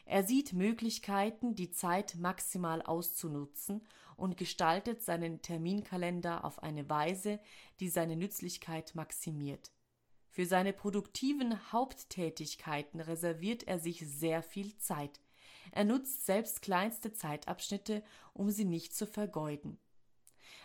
Er 0.04 0.24
sieht 0.24 0.52
Möglichkeiten, 0.52 1.54
die 1.54 1.70
Zeit 1.70 2.16
maximal 2.16 2.82
auszunutzen 2.82 3.86
und 4.16 4.36
gestaltet 4.36 5.02
seinen 5.02 5.42
Terminkalender 5.42 6.44
auf 6.44 6.62
eine 6.62 6.88
Weise, 6.88 7.40
die 7.80 7.88
seine 7.88 8.16
Nützlichkeit 8.16 8.94
maximiert. 8.94 9.72
Für 10.28 10.46
seine 10.46 10.72
produktiven 10.72 11.72
Haupttätigkeiten 11.72 13.00
reserviert 13.00 13.64
er 13.64 13.78
sich 13.78 14.00
sehr 14.06 14.42
viel 14.42 14.76
Zeit. 14.78 15.20
Er 15.72 15.84
nutzt 15.84 16.24
selbst 16.24 16.62
kleinste 16.62 17.12
Zeitabschnitte, 17.12 18.02
um 18.32 18.50
sie 18.50 18.64
nicht 18.64 18.94
zu 18.94 19.06
vergeuden. 19.06 19.78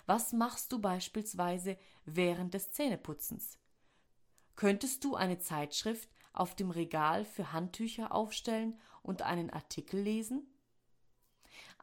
Was 0.07 0.31
machst 0.31 0.71
du 0.71 0.79
beispielsweise 0.79 1.77
während 2.05 2.53
des 2.53 2.71
Zähneputzens? 2.71 3.59
Könntest 4.55 5.03
du 5.03 5.15
eine 5.15 5.37
Zeitschrift 5.37 6.09
auf 6.31 6.55
dem 6.55 6.71
Regal 6.71 7.25
für 7.25 7.51
Handtücher 7.51 8.13
aufstellen 8.15 8.79
und 9.03 9.21
einen 9.21 9.49
Artikel 9.49 9.99
lesen? 9.99 10.47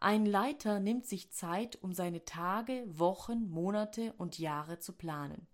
Ein 0.01 0.25
Leiter 0.25 0.81
nimmt 0.81 1.05
sich 1.07 1.33
Zeit, 1.33 1.77
um 1.83 1.93
seine 1.93 2.25
Tage, 2.25 2.83
Wochen, 2.87 3.47
Monate 3.51 4.14
und 4.14 4.39
Jahre 4.39 4.79
zu 4.79 4.95
planen. 4.95 5.47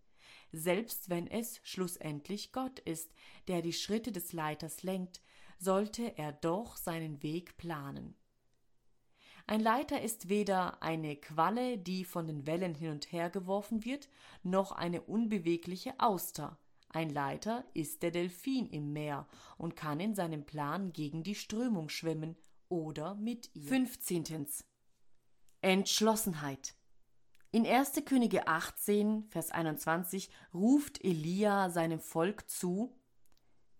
Selbst 0.52 1.10
wenn 1.10 1.26
es 1.26 1.60
schlussendlich 1.64 2.52
Gott 2.52 2.78
ist, 2.78 3.12
der 3.48 3.62
die 3.62 3.72
Schritte 3.72 4.12
des 4.12 4.32
Leiters 4.32 4.84
lenkt, 4.84 5.20
sollte 5.58 6.16
er 6.16 6.32
doch 6.32 6.76
seinen 6.76 7.20
Weg 7.24 7.56
planen. 7.56 8.14
Ein 9.50 9.62
Leiter 9.62 10.00
ist 10.00 10.28
weder 10.28 10.80
eine 10.80 11.16
Qualle, 11.16 11.76
die 11.76 12.04
von 12.04 12.28
den 12.28 12.46
Wellen 12.46 12.72
hin 12.72 12.92
und 12.92 13.10
her 13.10 13.30
geworfen 13.30 13.84
wird, 13.84 14.08
noch 14.44 14.70
eine 14.70 15.00
unbewegliche 15.00 15.98
Auster. 15.98 16.56
Ein 16.88 17.10
Leiter 17.10 17.64
ist 17.74 18.04
der 18.04 18.12
Delfin 18.12 18.68
im 18.68 18.92
Meer 18.92 19.26
und 19.58 19.74
kann 19.74 19.98
in 19.98 20.14
seinem 20.14 20.44
Plan 20.46 20.92
gegen 20.92 21.24
die 21.24 21.34
Strömung 21.34 21.88
schwimmen 21.88 22.36
oder 22.68 23.16
mit 23.16 23.50
ihr. 23.56 23.66
15. 23.66 24.46
Entschlossenheit. 25.62 26.76
In 27.50 27.66
1. 27.66 28.04
Könige 28.04 28.46
18, 28.46 29.24
Vers 29.30 29.50
21 29.50 30.30
ruft 30.54 31.04
Elia 31.04 31.70
seinem 31.70 31.98
Volk 31.98 32.48
zu, 32.48 32.96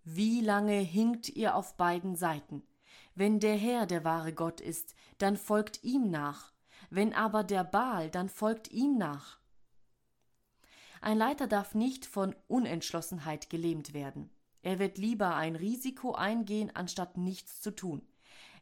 wie 0.03 0.41
lange 0.41 0.81
hinkt 0.81 1.29
ihr 1.29 1.55
auf 1.55 1.77
beiden 1.77 2.17
Seiten? 2.17 2.65
Wenn 3.15 3.41
der 3.41 3.57
Herr 3.57 3.87
der 3.87 4.05
wahre 4.05 4.33
Gott 4.33 4.61
ist, 4.61 4.95
dann 5.19 5.37
folgt 5.37 5.83
ihm 5.83 6.11
nach. 6.11 6.53
Wenn 6.91 7.13
aber 7.13 7.45
der 7.45 7.65
Baal, 7.65 8.11
dann 8.11 8.29
folgt 8.29 8.71
ihm 8.71 8.97
nach. 8.97 9.39
Ein 11.01 11.19
Leiter 11.19 11.47
darf 11.47 11.75
nicht 11.75 12.05
von 12.07 12.35
Unentschlossenheit 12.47 13.49
gelähmt 13.49 13.95
werden. 13.95 14.31
Er 14.63 14.79
wird 14.79 14.99
lieber 14.99 15.35
ein 15.35 15.57
Risiko 15.57 16.13
eingehen, 16.13 16.71
anstatt 16.75 17.17
nichts 17.17 17.61
zu 17.61 17.71
tun. 17.71 18.03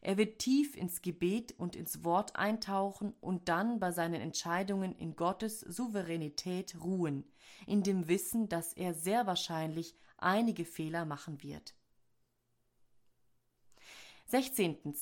Er 0.00 0.16
wird 0.16 0.38
tief 0.38 0.76
ins 0.76 1.02
Gebet 1.02 1.52
und 1.58 1.74
ins 1.74 2.04
Wort 2.04 2.36
eintauchen 2.36 3.14
und 3.20 3.48
dann 3.48 3.80
bei 3.80 3.90
seinen 3.90 4.20
Entscheidungen 4.20 4.94
in 4.94 5.16
Gottes 5.16 5.60
Souveränität 5.60 6.76
ruhen, 6.80 7.24
in 7.66 7.82
dem 7.82 8.06
Wissen, 8.06 8.48
dass 8.48 8.72
er 8.72 8.94
sehr 8.94 9.26
wahrscheinlich 9.26 9.96
einige 10.16 10.64
Fehler 10.64 11.04
machen 11.04 11.42
wird. 11.42 11.74
16. 14.30 14.94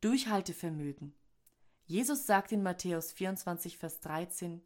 Durchhaltevermögen. 0.00 1.14
Jesus 1.84 2.26
sagt 2.26 2.50
in 2.50 2.64
Matthäus 2.64 3.12
24, 3.12 3.78
Vers 3.78 4.00
13, 4.00 4.60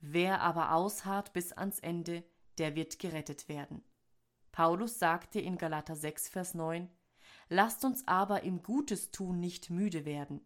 Wer 0.00 0.40
aber 0.40 0.72
ausharrt 0.72 1.32
bis 1.32 1.52
ans 1.52 1.78
Ende, 1.78 2.24
der 2.58 2.74
wird 2.74 2.98
gerettet 2.98 3.48
werden. 3.48 3.84
Paulus 4.50 4.98
sagte 4.98 5.38
in 5.38 5.56
Galater 5.56 5.94
6, 5.94 6.30
Vers 6.30 6.54
9, 6.54 6.90
Lasst 7.48 7.84
uns 7.84 8.02
aber 8.08 8.42
im 8.42 8.64
Gutes 8.64 9.12
tun 9.12 9.38
nicht 9.38 9.70
müde 9.70 10.04
werden. 10.04 10.44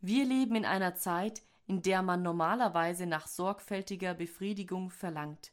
Wir 0.00 0.24
leben 0.24 0.54
in 0.54 0.64
einer 0.64 0.94
Zeit, 0.94 1.42
in 1.66 1.82
der 1.82 2.00
man 2.00 2.22
normalerweise 2.22 3.04
nach 3.04 3.26
sorgfältiger 3.26 4.14
Befriedigung 4.14 4.88
verlangt. 4.88 5.52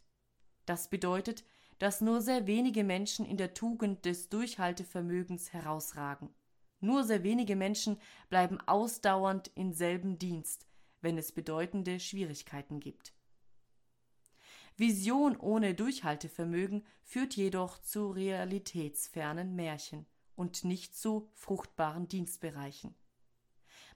Das 0.66 0.90
bedeutet, 0.90 1.44
dass 1.82 2.00
nur 2.00 2.22
sehr 2.22 2.46
wenige 2.46 2.84
Menschen 2.84 3.26
in 3.26 3.38
der 3.38 3.56
Tugend 3.56 4.06
des 4.06 4.30
Durchhaltevermögens 4.30 5.52
herausragen. 5.52 6.30
Nur 6.80 7.04
sehr 7.04 7.24
wenige 7.24 7.56
Menschen 7.56 8.00
bleiben 8.30 8.60
ausdauernd 8.68 9.48
in 9.56 9.74
selben 9.74 10.20
Dienst, 10.20 10.68
wenn 11.02 11.18
es 11.18 11.32
bedeutende 11.32 12.00
Schwierigkeiten 12.00 12.80
gibt. 12.80 13.16
Vision 14.78 15.36
ohne 15.36 15.74
Durchhaltevermögen 15.74 16.86
führt 17.02 17.36
jedoch 17.36 17.80
zu 17.80 18.12
realitätsfernen 18.12 19.56
Märchen 19.56 20.06
und 20.36 20.64
nicht 20.64 20.96
zu 20.96 21.32
fruchtbaren 21.34 22.08
Dienstbereichen. 22.08 22.94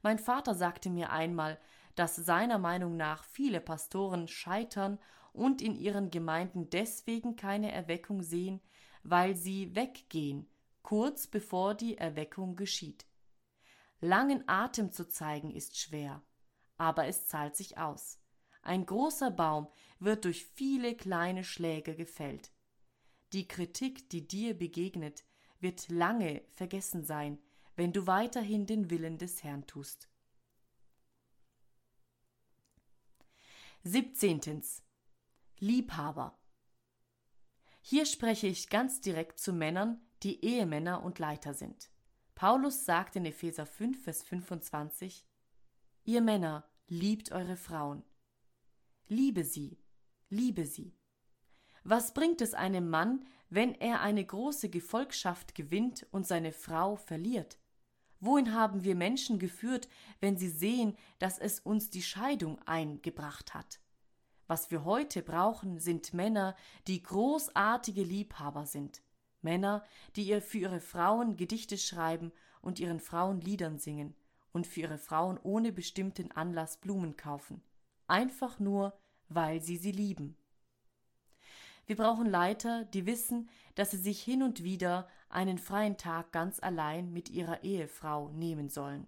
Mein 0.01 0.17
Vater 0.17 0.55
sagte 0.55 0.89
mir 0.89 1.11
einmal, 1.11 1.59
dass 1.93 2.15
seiner 2.15 2.57
Meinung 2.57 2.97
nach 2.97 3.23
viele 3.25 3.61
Pastoren 3.61 4.27
scheitern 4.27 4.97
und 5.35 5.61
in 5.61 5.75
ihren 5.75 6.09
Gemeinden 6.11 6.69
deswegen 6.69 7.35
keine 7.35 7.71
Erweckung 7.71 8.23
sehen, 8.23 8.61
weil 9.03 9.35
sie 9.35 9.75
weggehen, 9.75 10.47
kurz 10.81 11.27
bevor 11.27 11.75
die 11.75 11.97
Erweckung 11.97 12.55
geschieht. 12.55 13.05
Langen 14.01 14.43
Atem 14.47 14.91
zu 14.91 15.07
zeigen 15.07 15.51
ist 15.51 15.77
schwer, 15.77 16.21
aber 16.77 17.07
es 17.07 17.27
zahlt 17.27 17.55
sich 17.55 17.77
aus. 17.77 18.19
Ein 18.61 18.85
großer 18.85 19.31
Baum 19.31 19.67
wird 19.99 20.25
durch 20.25 20.45
viele 20.45 20.95
kleine 20.95 21.43
Schläge 21.43 21.95
gefällt. 21.95 22.51
Die 23.33 23.47
Kritik, 23.47 24.09
die 24.09 24.27
dir 24.27 24.57
begegnet, 24.57 25.23
wird 25.59 25.89
lange 25.89 26.43
vergessen 26.53 27.03
sein, 27.03 27.39
wenn 27.75 27.93
du 27.93 28.07
weiterhin 28.07 28.65
den 28.65 28.89
Willen 28.89 29.17
des 29.17 29.43
Herrn 29.43 29.67
tust. 29.67 30.09
17. 33.83 34.63
Liebhaber. 35.65 36.37
Hier 37.81 38.05
spreche 38.05 38.45
ich 38.45 38.69
ganz 38.69 39.01
direkt 39.01 39.39
zu 39.39 39.51
Männern, 39.51 39.99
die 40.21 40.45
Ehemänner 40.45 41.03
und 41.03 41.17
Leiter 41.17 41.55
sind. 41.55 41.89
Paulus 42.35 42.85
sagt 42.85 43.15
in 43.15 43.25
Epheser 43.25 43.65
5, 43.65 44.03
Vers 44.03 44.21
25, 44.21 45.25
Ihr 46.03 46.21
Männer, 46.21 46.69
liebt 46.87 47.31
eure 47.31 47.57
Frauen. 47.57 48.03
Liebe 49.07 49.43
sie, 49.43 49.79
liebe 50.29 50.67
sie. 50.67 50.95
Was 51.83 52.13
bringt 52.13 52.41
es 52.41 52.53
einem 52.53 52.87
Mann, 52.87 53.25
wenn 53.49 53.73
er 53.73 54.01
eine 54.01 54.23
große 54.23 54.69
Gefolgschaft 54.69 55.55
gewinnt 55.55 56.05
und 56.11 56.27
seine 56.27 56.51
Frau 56.51 56.95
verliert? 56.95 57.57
Wohin 58.19 58.53
haben 58.53 58.83
wir 58.83 58.93
Menschen 58.93 59.39
geführt, 59.39 59.89
wenn 60.19 60.37
sie 60.37 60.49
sehen, 60.49 60.95
dass 61.17 61.39
es 61.39 61.59
uns 61.59 61.89
die 61.89 62.03
Scheidung 62.03 62.61
eingebracht 62.67 63.55
hat? 63.55 63.79
Was 64.47 64.69
wir 64.69 64.83
heute 64.83 65.23
brauchen, 65.23 65.79
sind 65.79 66.13
Männer, 66.13 66.55
die 66.87 67.01
großartige 67.01 68.03
Liebhaber 68.03 68.65
sind. 68.65 69.01
Männer, 69.41 69.83
die 70.15 70.23
ihr 70.23 70.41
für 70.41 70.59
ihre 70.59 70.81
Frauen 70.81 71.35
Gedichte 71.35 71.77
schreiben 71.77 72.31
und 72.61 72.79
ihren 72.79 72.99
Frauen 72.99 73.41
Liedern 73.41 73.79
singen 73.79 74.15
und 74.51 74.67
für 74.67 74.81
ihre 74.81 74.97
Frauen 74.97 75.39
ohne 75.41 75.71
bestimmten 75.71 76.31
Anlass 76.31 76.77
Blumen 76.77 77.15
kaufen. 77.17 77.61
Einfach 78.07 78.59
nur, 78.59 78.97
weil 79.29 79.61
sie 79.61 79.77
sie 79.77 79.91
lieben. 79.91 80.37
Wir 81.87 81.95
brauchen 81.95 82.25
Leiter, 82.25 82.85
die 82.85 83.05
wissen, 83.05 83.49
dass 83.75 83.91
sie 83.91 83.97
sich 83.97 84.21
hin 84.21 84.41
und 84.41 84.63
wieder 84.63 85.07
einen 85.29 85.57
freien 85.57 85.97
Tag 85.97 86.31
ganz 86.31 86.59
allein 86.59 87.11
mit 87.11 87.29
ihrer 87.29 87.63
Ehefrau 87.63 88.29
nehmen 88.29 88.69
sollen. 88.69 89.07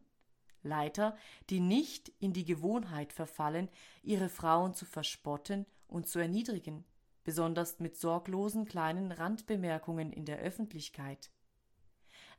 Leiter, 0.68 1.18
die 1.50 1.60
nicht 1.60 2.12
in 2.20 2.34
die 2.34 2.46
Gewohnheit 2.46 3.14
verfallen, 3.14 3.70
ihre 4.04 4.30
Frauen 4.30 4.74
zu 4.74 4.86
verspotten 4.86 5.66
und 5.88 6.08
zu 6.08 6.20
erniedrigen, 6.20 6.86
besonders 7.24 7.80
mit 7.80 7.98
sorglosen 7.98 8.66
kleinen 8.66 9.12
Randbemerkungen 9.12 10.12
in 10.12 10.26
der 10.26 10.40
Öffentlichkeit. 10.40 11.32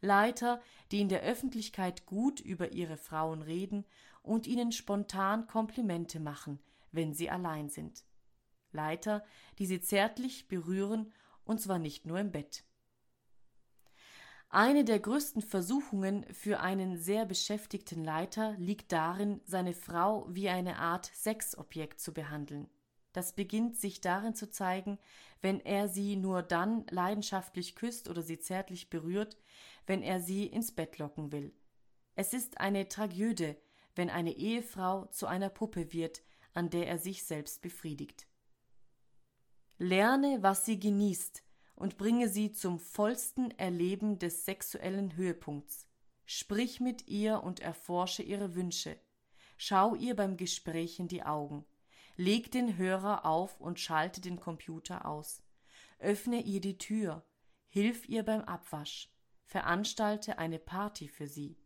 Leiter, 0.00 0.60
die 0.92 1.00
in 1.00 1.08
der 1.08 1.22
Öffentlichkeit 1.22 2.06
gut 2.06 2.40
über 2.40 2.72
ihre 2.72 2.96
Frauen 2.96 3.42
reden 3.42 3.84
und 4.22 4.46
ihnen 4.46 4.70
spontan 4.72 5.46
Komplimente 5.46 6.20
machen, 6.20 6.60
wenn 6.92 7.14
sie 7.14 7.30
allein 7.30 7.68
sind. 7.68 8.04
Leiter, 8.72 9.24
die 9.58 9.66
sie 9.66 9.80
zärtlich 9.80 10.46
berühren, 10.48 11.12
und 11.44 11.60
zwar 11.60 11.78
nicht 11.78 12.06
nur 12.06 12.20
im 12.20 12.30
Bett. 12.30 12.64
Eine 14.50 14.84
der 14.84 14.98
größten 14.98 15.42
Versuchungen 15.42 16.24
für 16.32 16.60
einen 16.60 16.96
sehr 16.96 17.26
beschäftigten 17.26 18.02
Leiter 18.02 18.54
liegt 18.58 18.92
darin, 18.92 19.42
seine 19.44 19.74
Frau 19.74 20.26
wie 20.30 20.48
eine 20.48 20.78
Art 20.78 21.10
Sexobjekt 21.14 22.00
zu 22.00 22.14
behandeln. 22.14 22.68
Das 23.12 23.34
beginnt 23.34 23.76
sich 23.76 24.00
darin 24.00 24.34
zu 24.34 24.50
zeigen, 24.50 24.98
wenn 25.42 25.60
er 25.60 25.88
sie 25.88 26.16
nur 26.16 26.42
dann 26.42 26.86
leidenschaftlich 26.88 27.74
küsst 27.74 28.08
oder 28.08 28.22
sie 28.22 28.38
zärtlich 28.38 28.88
berührt, 28.88 29.36
wenn 29.86 30.02
er 30.02 30.20
sie 30.20 30.46
ins 30.46 30.72
Bett 30.72 30.98
locken 30.98 31.30
will. 31.30 31.52
Es 32.14 32.32
ist 32.32 32.58
eine 32.58 32.88
Tragödie, 32.88 33.54
wenn 33.96 34.08
eine 34.08 34.32
Ehefrau 34.32 35.06
zu 35.06 35.26
einer 35.26 35.50
Puppe 35.50 35.92
wird, 35.92 36.22
an 36.54 36.70
der 36.70 36.86
er 36.86 36.98
sich 36.98 37.24
selbst 37.24 37.60
befriedigt. 37.60 38.26
Lerne, 39.76 40.38
was 40.40 40.64
sie 40.64 40.80
genießt, 40.80 41.42
und 41.78 41.96
bringe 41.96 42.28
sie 42.28 42.50
zum 42.50 42.80
vollsten 42.80 43.56
Erleben 43.56 44.18
des 44.18 44.44
sexuellen 44.44 45.14
Höhepunkts. 45.14 45.86
Sprich 46.26 46.80
mit 46.80 47.06
ihr 47.06 47.44
und 47.44 47.60
erforsche 47.60 48.22
ihre 48.22 48.56
Wünsche. 48.56 49.00
Schau 49.56 49.94
ihr 49.94 50.16
beim 50.16 50.36
Gespräch 50.36 50.98
in 50.98 51.06
die 51.06 51.22
Augen. 51.22 51.64
Leg 52.16 52.50
den 52.50 52.76
Hörer 52.76 53.24
auf 53.24 53.60
und 53.60 53.78
schalte 53.78 54.20
den 54.20 54.40
Computer 54.40 55.06
aus. 55.06 55.44
Öffne 56.00 56.42
ihr 56.42 56.60
die 56.60 56.78
Tür. 56.78 57.24
Hilf 57.68 58.08
ihr 58.08 58.24
beim 58.24 58.40
Abwasch. 58.40 59.14
Veranstalte 59.44 60.38
eine 60.38 60.58
Party 60.58 61.06
für 61.06 61.28
sie. 61.28 61.56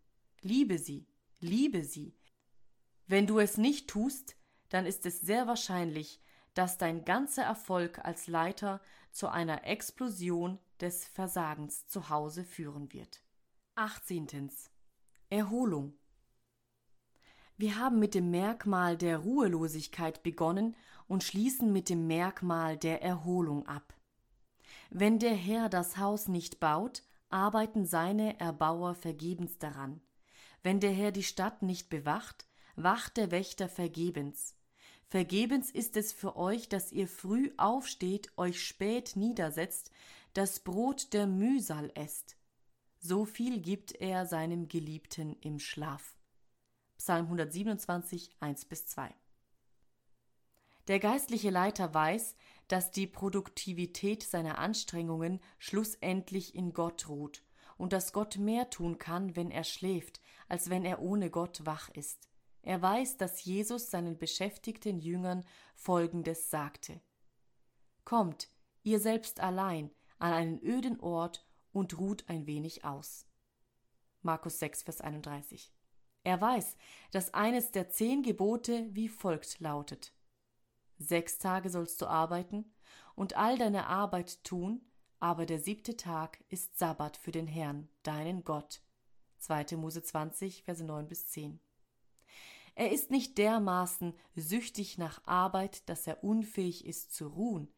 Liebe 0.42 0.78
sie. 0.78 1.06
Liebe 1.40 1.84
sie. 1.84 2.14
Wenn 3.06 3.26
du 3.26 3.38
es 3.38 3.56
nicht 3.56 3.88
tust, 3.88 4.36
dann 4.68 4.84
ist 4.84 5.06
es 5.06 5.22
sehr 5.22 5.46
wahrscheinlich, 5.46 6.21
dass 6.54 6.78
dein 6.78 7.04
ganzer 7.04 7.42
Erfolg 7.42 8.04
als 8.04 8.26
Leiter 8.26 8.80
zu 9.10 9.28
einer 9.28 9.64
Explosion 9.64 10.58
des 10.80 11.06
Versagens 11.06 11.86
zu 11.86 12.08
Hause 12.08 12.44
führen 12.44 12.92
wird. 12.92 13.22
18. 13.74 14.50
Erholung. 15.30 15.94
Wir 17.56 17.78
haben 17.78 17.98
mit 17.98 18.14
dem 18.14 18.30
Merkmal 18.30 18.96
der 18.96 19.18
Ruhelosigkeit 19.18 20.22
begonnen 20.22 20.76
und 21.06 21.22
schließen 21.22 21.72
mit 21.72 21.88
dem 21.88 22.06
Merkmal 22.06 22.76
der 22.76 23.02
Erholung 23.02 23.66
ab. 23.66 23.94
Wenn 24.90 25.18
der 25.18 25.34
Herr 25.34 25.68
das 25.68 25.96
Haus 25.96 26.28
nicht 26.28 26.60
baut, 26.60 27.02
arbeiten 27.30 27.86
seine 27.86 28.38
Erbauer 28.40 28.94
vergebens 28.94 29.58
daran. 29.58 30.00
Wenn 30.62 30.80
der 30.80 30.92
Herr 30.92 31.12
die 31.12 31.22
Stadt 31.22 31.62
nicht 31.62 31.88
bewacht, 31.88 32.46
wacht 32.76 33.16
der 33.16 33.30
Wächter 33.30 33.68
vergebens. 33.68 34.54
Vergebens 35.12 35.70
ist 35.70 35.98
es 35.98 36.10
für 36.10 36.36
euch, 36.36 36.70
dass 36.70 36.90
ihr 36.90 37.06
früh 37.06 37.52
aufsteht, 37.58 38.32
euch 38.38 38.66
spät 38.66 39.12
niedersetzt, 39.14 39.90
das 40.32 40.60
Brot 40.60 41.12
der 41.12 41.26
Mühsal 41.26 41.92
esst. 41.94 42.38
So 42.98 43.26
viel 43.26 43.60
gibt 43.60 43.92
er 43.92 44.24
seinem 44.24 44.68
Geliebten 44.68 45.36
im 45.42 45.58
Schlaf. 45.58 46.16
Psalm 46.96 47.26
127, 47.26 48.30
1 48.40 48.64
bis 48.64 48.86
2. 48.86 49.14
Der 50.88 50.98
geistliche 50.98 51.50
Leiter 51.50 51.92
weiß, 51.92 52.34
dass 52.68 52.90
die 52.90 53.06
Produktivität 53.06 54.22
seiner 54.22 54.56
Anstrengungen 54.56 55.40
schlussendlich 55.58 56.54
in 56.54 56.72
Gott 56.72 57.06
ruht 57.10 57.42
und 57.76 57.92
dass 57.92 58.14
Gott 58.14 58.38
mehr 58.38 58.70
tun 58.70 58.96
kann, 58.96 59.36
wenn 59.36 59.50
er 59.50 59.64
schläft, 59.64 60.22
als 60.48 60.70
wenn 60.70 60.86
er 60.86 61.02
ohne 61.02 61.28
Gott 61.28 61.66
wach 61.66 61.90
ist. 61.90 62.31
Er 62.62 62.80
weiß, 62.80 63.16
dass 63.16 63.44
Jesus 63.44 63.90
seinen 63.90 64.18
beschäftigten 64.18 64.98
Jüngern 65.00 65.44
Folgendes 65.74 66.50
sagte. 66.50 67.00
Kommt, 68.04 68.48
ihr 68.82 69.00
selbst 69.00 69.40
allein, 69.40 69.90
an 70.18 70.32
einen 70.32 70.62
öden 70.62 71.00
Ort 71.00 71.46
und 71.72 71.98
ruht 71.98 72.28
ein 72.28 72.46
wenig 72.46 72.84
aus. 72.84 73.26
Markus 74.22 74.60
6, 74.60 74.84
Vers 74.84 75.00
31. 75.00 75.72
Er 76.24 76.40
weiß, 76.40 76.76
dass 77.10 77.34
eines 77.34 77.72
der 77.72 77.90
zehn 77.90 78.22
Gebote 78.22 78.88
wie 78.94 79.08
folgt 79.08 79.58
lautet. 79.58 80.12
Sechs 80.98 81.38
Tage 81.38 81.68
sollst 81.68 82.00
du 82.00 82.06
arbeiten 82.06 82.72
und 83.16 83.36
all 83.36 83.58
deine 83.58 83.88
Arbeit 83.88 84.44
tun, 84.44 84.82
aber 85.18 85.46
der 85.46 85.58
siebte 85.58 85.96
Tag 85.96 86.44
ist 86.48 86.78
Sabbat 86.78 87.16
für 87.16 87.32
den 87.32 87.48
Herrn, 87.48 87.88
deinen 88.04 88.44
Gott. 88.44 88.82
2. 89.38 89.76
Mose 89.76 90.02
20, 90.04 90.62
Verse 90.62 90.84
9 90.84 91.08
bis 91.08 91.26
10. 91.26 91.58
Er 92.74 92.90
ist 92.90 93.10
nicht 93.10 93.36
dermaßen 93.38 94.14
süchtig 94.34 94.96
nach 94.98 95.20
Arbeit, 95.26 95.88
dass 95.88 96.06
er 96.06 96.24
unfähig 96.24 96.86
ist 96.86 97.14
zu 97.14 97.28
ruhen. 97.28 97.68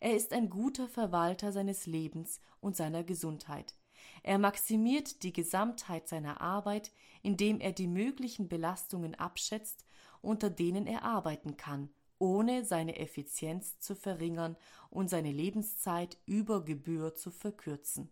Er 0.00 0.14
ist 0.14 0.32
ein 0.32 0.50
guter 0.50 0.88
Verwalter 0.88 1.52
seines 1.52 1.86
Lebens 1.86 2.40
und 2.60 2.76
seiner 2.76 3.02
Gesundheit. 3.02 3.74
Er 4.22 4.38
maximiert 4.38 5.22
die 5.22 5.32
Gesamtheit 5.32 6.08
seiner 6.08 6.40
Arbeit, 6.40 6.92
indem 7.22 7.60
er 7.60 7.72
die 7.72 7.86
möglichen 7.86 8.48
Belastungen 8.48 9.14
abschätzt, 9.14 9.84
unter 10.20 10.50
denen 10.50 10.86
er 10.86 11.04
arbeiten 11.04 11.56
kann, 11.56 11.88
ohne 12.18 12.64
seine 12.64 12.98
Effizienz 12.98 13.78
zu 13.78 13.94
verringern 13.94 14.56
und 14.90 15.08
seine 15.08 15.32
Lebenszeit 15.32 16.18
über 16.26 16.64
Gebühr 16.64 17.14
zu 17.14 17.30
verkürzen. 17.30 18.10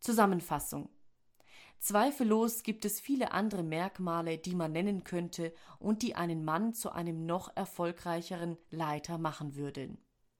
Zusammenfassung 0.00 0.88
Zweifellos 1.78 2.62
gibt 2.62 2.84
es 2.84 3.00
viele 3.00 3.32
andere 3.32 3.62
Merkmale, 3.62 4.38
die 4.38 4.54
man 4.54 4.72
nennen 4.72 5.04
könnte 5.04 5.52
und 5.78 6.02
die 6.02 6.14
einen 6.14 6.44
Mann 6.44 6.72
zu 6.72 6.92
einem 6.92 7.26
noch 7.26 7.54
erfolgreicheren 7.56 8.56
Leiter 8.70 9.18
machen 9.18 9.54
würden. 9.54 9.98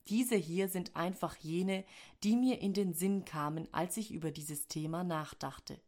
Diese 0.09 0.37
hier 0.37 0.69
sind 0.69 0.97
einfach 0.97 1.37
jene, 1.37 1.85
die 2.23 2.37
mir 2.37 2.61
in 2.61 2.75
den 2.75 2.93
Sinn 2.93 3.25
kamen, 3.25 3.69
als 3.73 3.97
ich 3.97 4.13
über 4.13 4.31
dieses 4.31 4.69
Thema 4.69 5.03
nachdachte. 5.03 5.81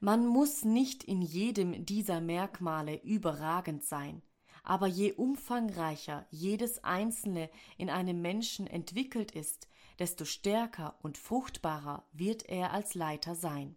Man 0.00 0.26
muss 0.26 0.64
nicht 0.64 1.04
in 1.04 1.22
jedem 1.22 1.86
dieser 1.86 2.20
Merkmale 2.20 3.02
überragend 3.02 3.82
sein, 3.84 4.22
aber 4.62 4.86
je 4.86 5.12
umfangreicher 5.12 6.26
jedes 6.30 6.84
einzelne 6.84 7.50
in 7.78 7.88
einem 7.88 8.20
Menschen 8.20 8.66
entwickelt 8.66 9.30
ist, 9.30 9.68
desto 9.98 10.24
stärker 10.24 10.98
und 11.02 11.16
fruchtbarer 11.18 12.04
wird 12.12 12.48
er 12.48 12.72
als 12.72 12.94
Leiter 12.94 13.34
sein. 13.34 13.76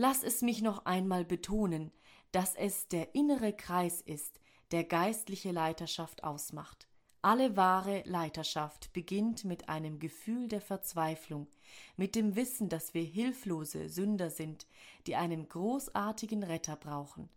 Lass 0.00 0.22
es 0.22 0.42
mich 0.42 0.62
noch 0.62 0.86
einmal 0.86 1.24
betonen, 1.24 1.90
dass 2.30 2.54
es 2.54 2.86
der 2.86 3.16
innere 3.16 3.52
Kreis 3.52 4.00
ist, 4.00 4.38
der 4.70 4.84
geistliche 4.84 5.50
Leiterschaft 5.50 6.22
ausmacht. 6.22 6.86
Alle 7.20 7.56
wahre 7.56 8.04
Leiterschaft 8.06 8.92
beginnt 8.92 9.44
mit 9.44 9.68
einem 9.68 9.98
Gefühl 9.98 10.46
der 10.46 10.60
Verzweiflung, 10.60 11.48
mit 11.96 12.14
dem 12.14 12.36
Wissen, 12.36 12.68
dass 12.68 12.94
wir 12.94 13.02
hilflose 13.02 13.88
Sünder 13.88 14.30
sind, 14.30 14.68
die 15.08 15.16
einen 15.16 15.48
großartigen 15.48 16.44
Retter 16.44 16.76
brauchen. 16.76 17.28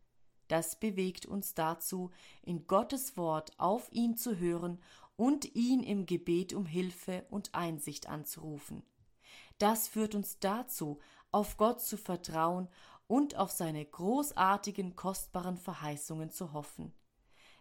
Das 0.47 0.79
bewegt 0.79 1.25
uns 1.25 1.55
dazu, 1.55 2.11
in 2.43 2.67
Gottes 2.67 3.17
Wort 3.17 3.59
auf 3.59 3.91
ihn 3.91 4.17
zu 4.17 4.37
hören 4.37 4.79
und 5.15 5.55
ihn 5.55 5.81
im 5.81 6.05
Gebet 6.05 6.53
um 6.53 6.67
Hilfe 6.67 7.25
und 7.31 7.55
Einsicht 7.55 8.07
anzurufen. 8.07 8.83
Das 9.57 9.87
führt 9.87 10.15
uns 10.15 10.39
dazu, 10.39 10.99
auf 11.31 11.57
Gott 11.57 11.81
zu 11.81 11.97
vertrauen 11.97 12.69
und 13.07 13.35
auf 13.35 13.51
seine 13.51 13.85
großartigen, 13.85 14.95
kostbaren 14.95 15.57
Verheißungen 15.57 16.31
zu 16.31 16.53
hoffen. 16.53 16.93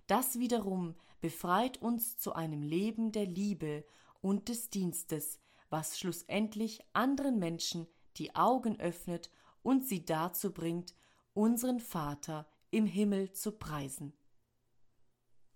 Das 0.06 0.38
wiederum 0.38 0.94
befreit 1.20 1.80
uns 1.82 2.18
zu 2.18 2.32
einem 2.32 2.62
Leben 2.62 3.12
der 3.12 3.26
Liebe 3.26 3.84
und 4.20 4.48
des 4.48 4.70
Dienstes, 4.70 5.38
was 5.68 5.98
schlussendlich 5.98 6.80
anderen 6.92 7.38
Menschen 7.38 7.86
die 8.16 8.34
Augen 8.34 8.78
öffnet 8.80 9.30
und 9.62 9.86
sie 9.86 10.04
dazu 10.04 10.52
bringt, 10.52 10.94
unseren 11.32 11.80
Vater 11.80 12.46
im 12.70 12.86
Himmel 12.86 13.32
zu 13.32 13.52
preisen. 13.52 14.12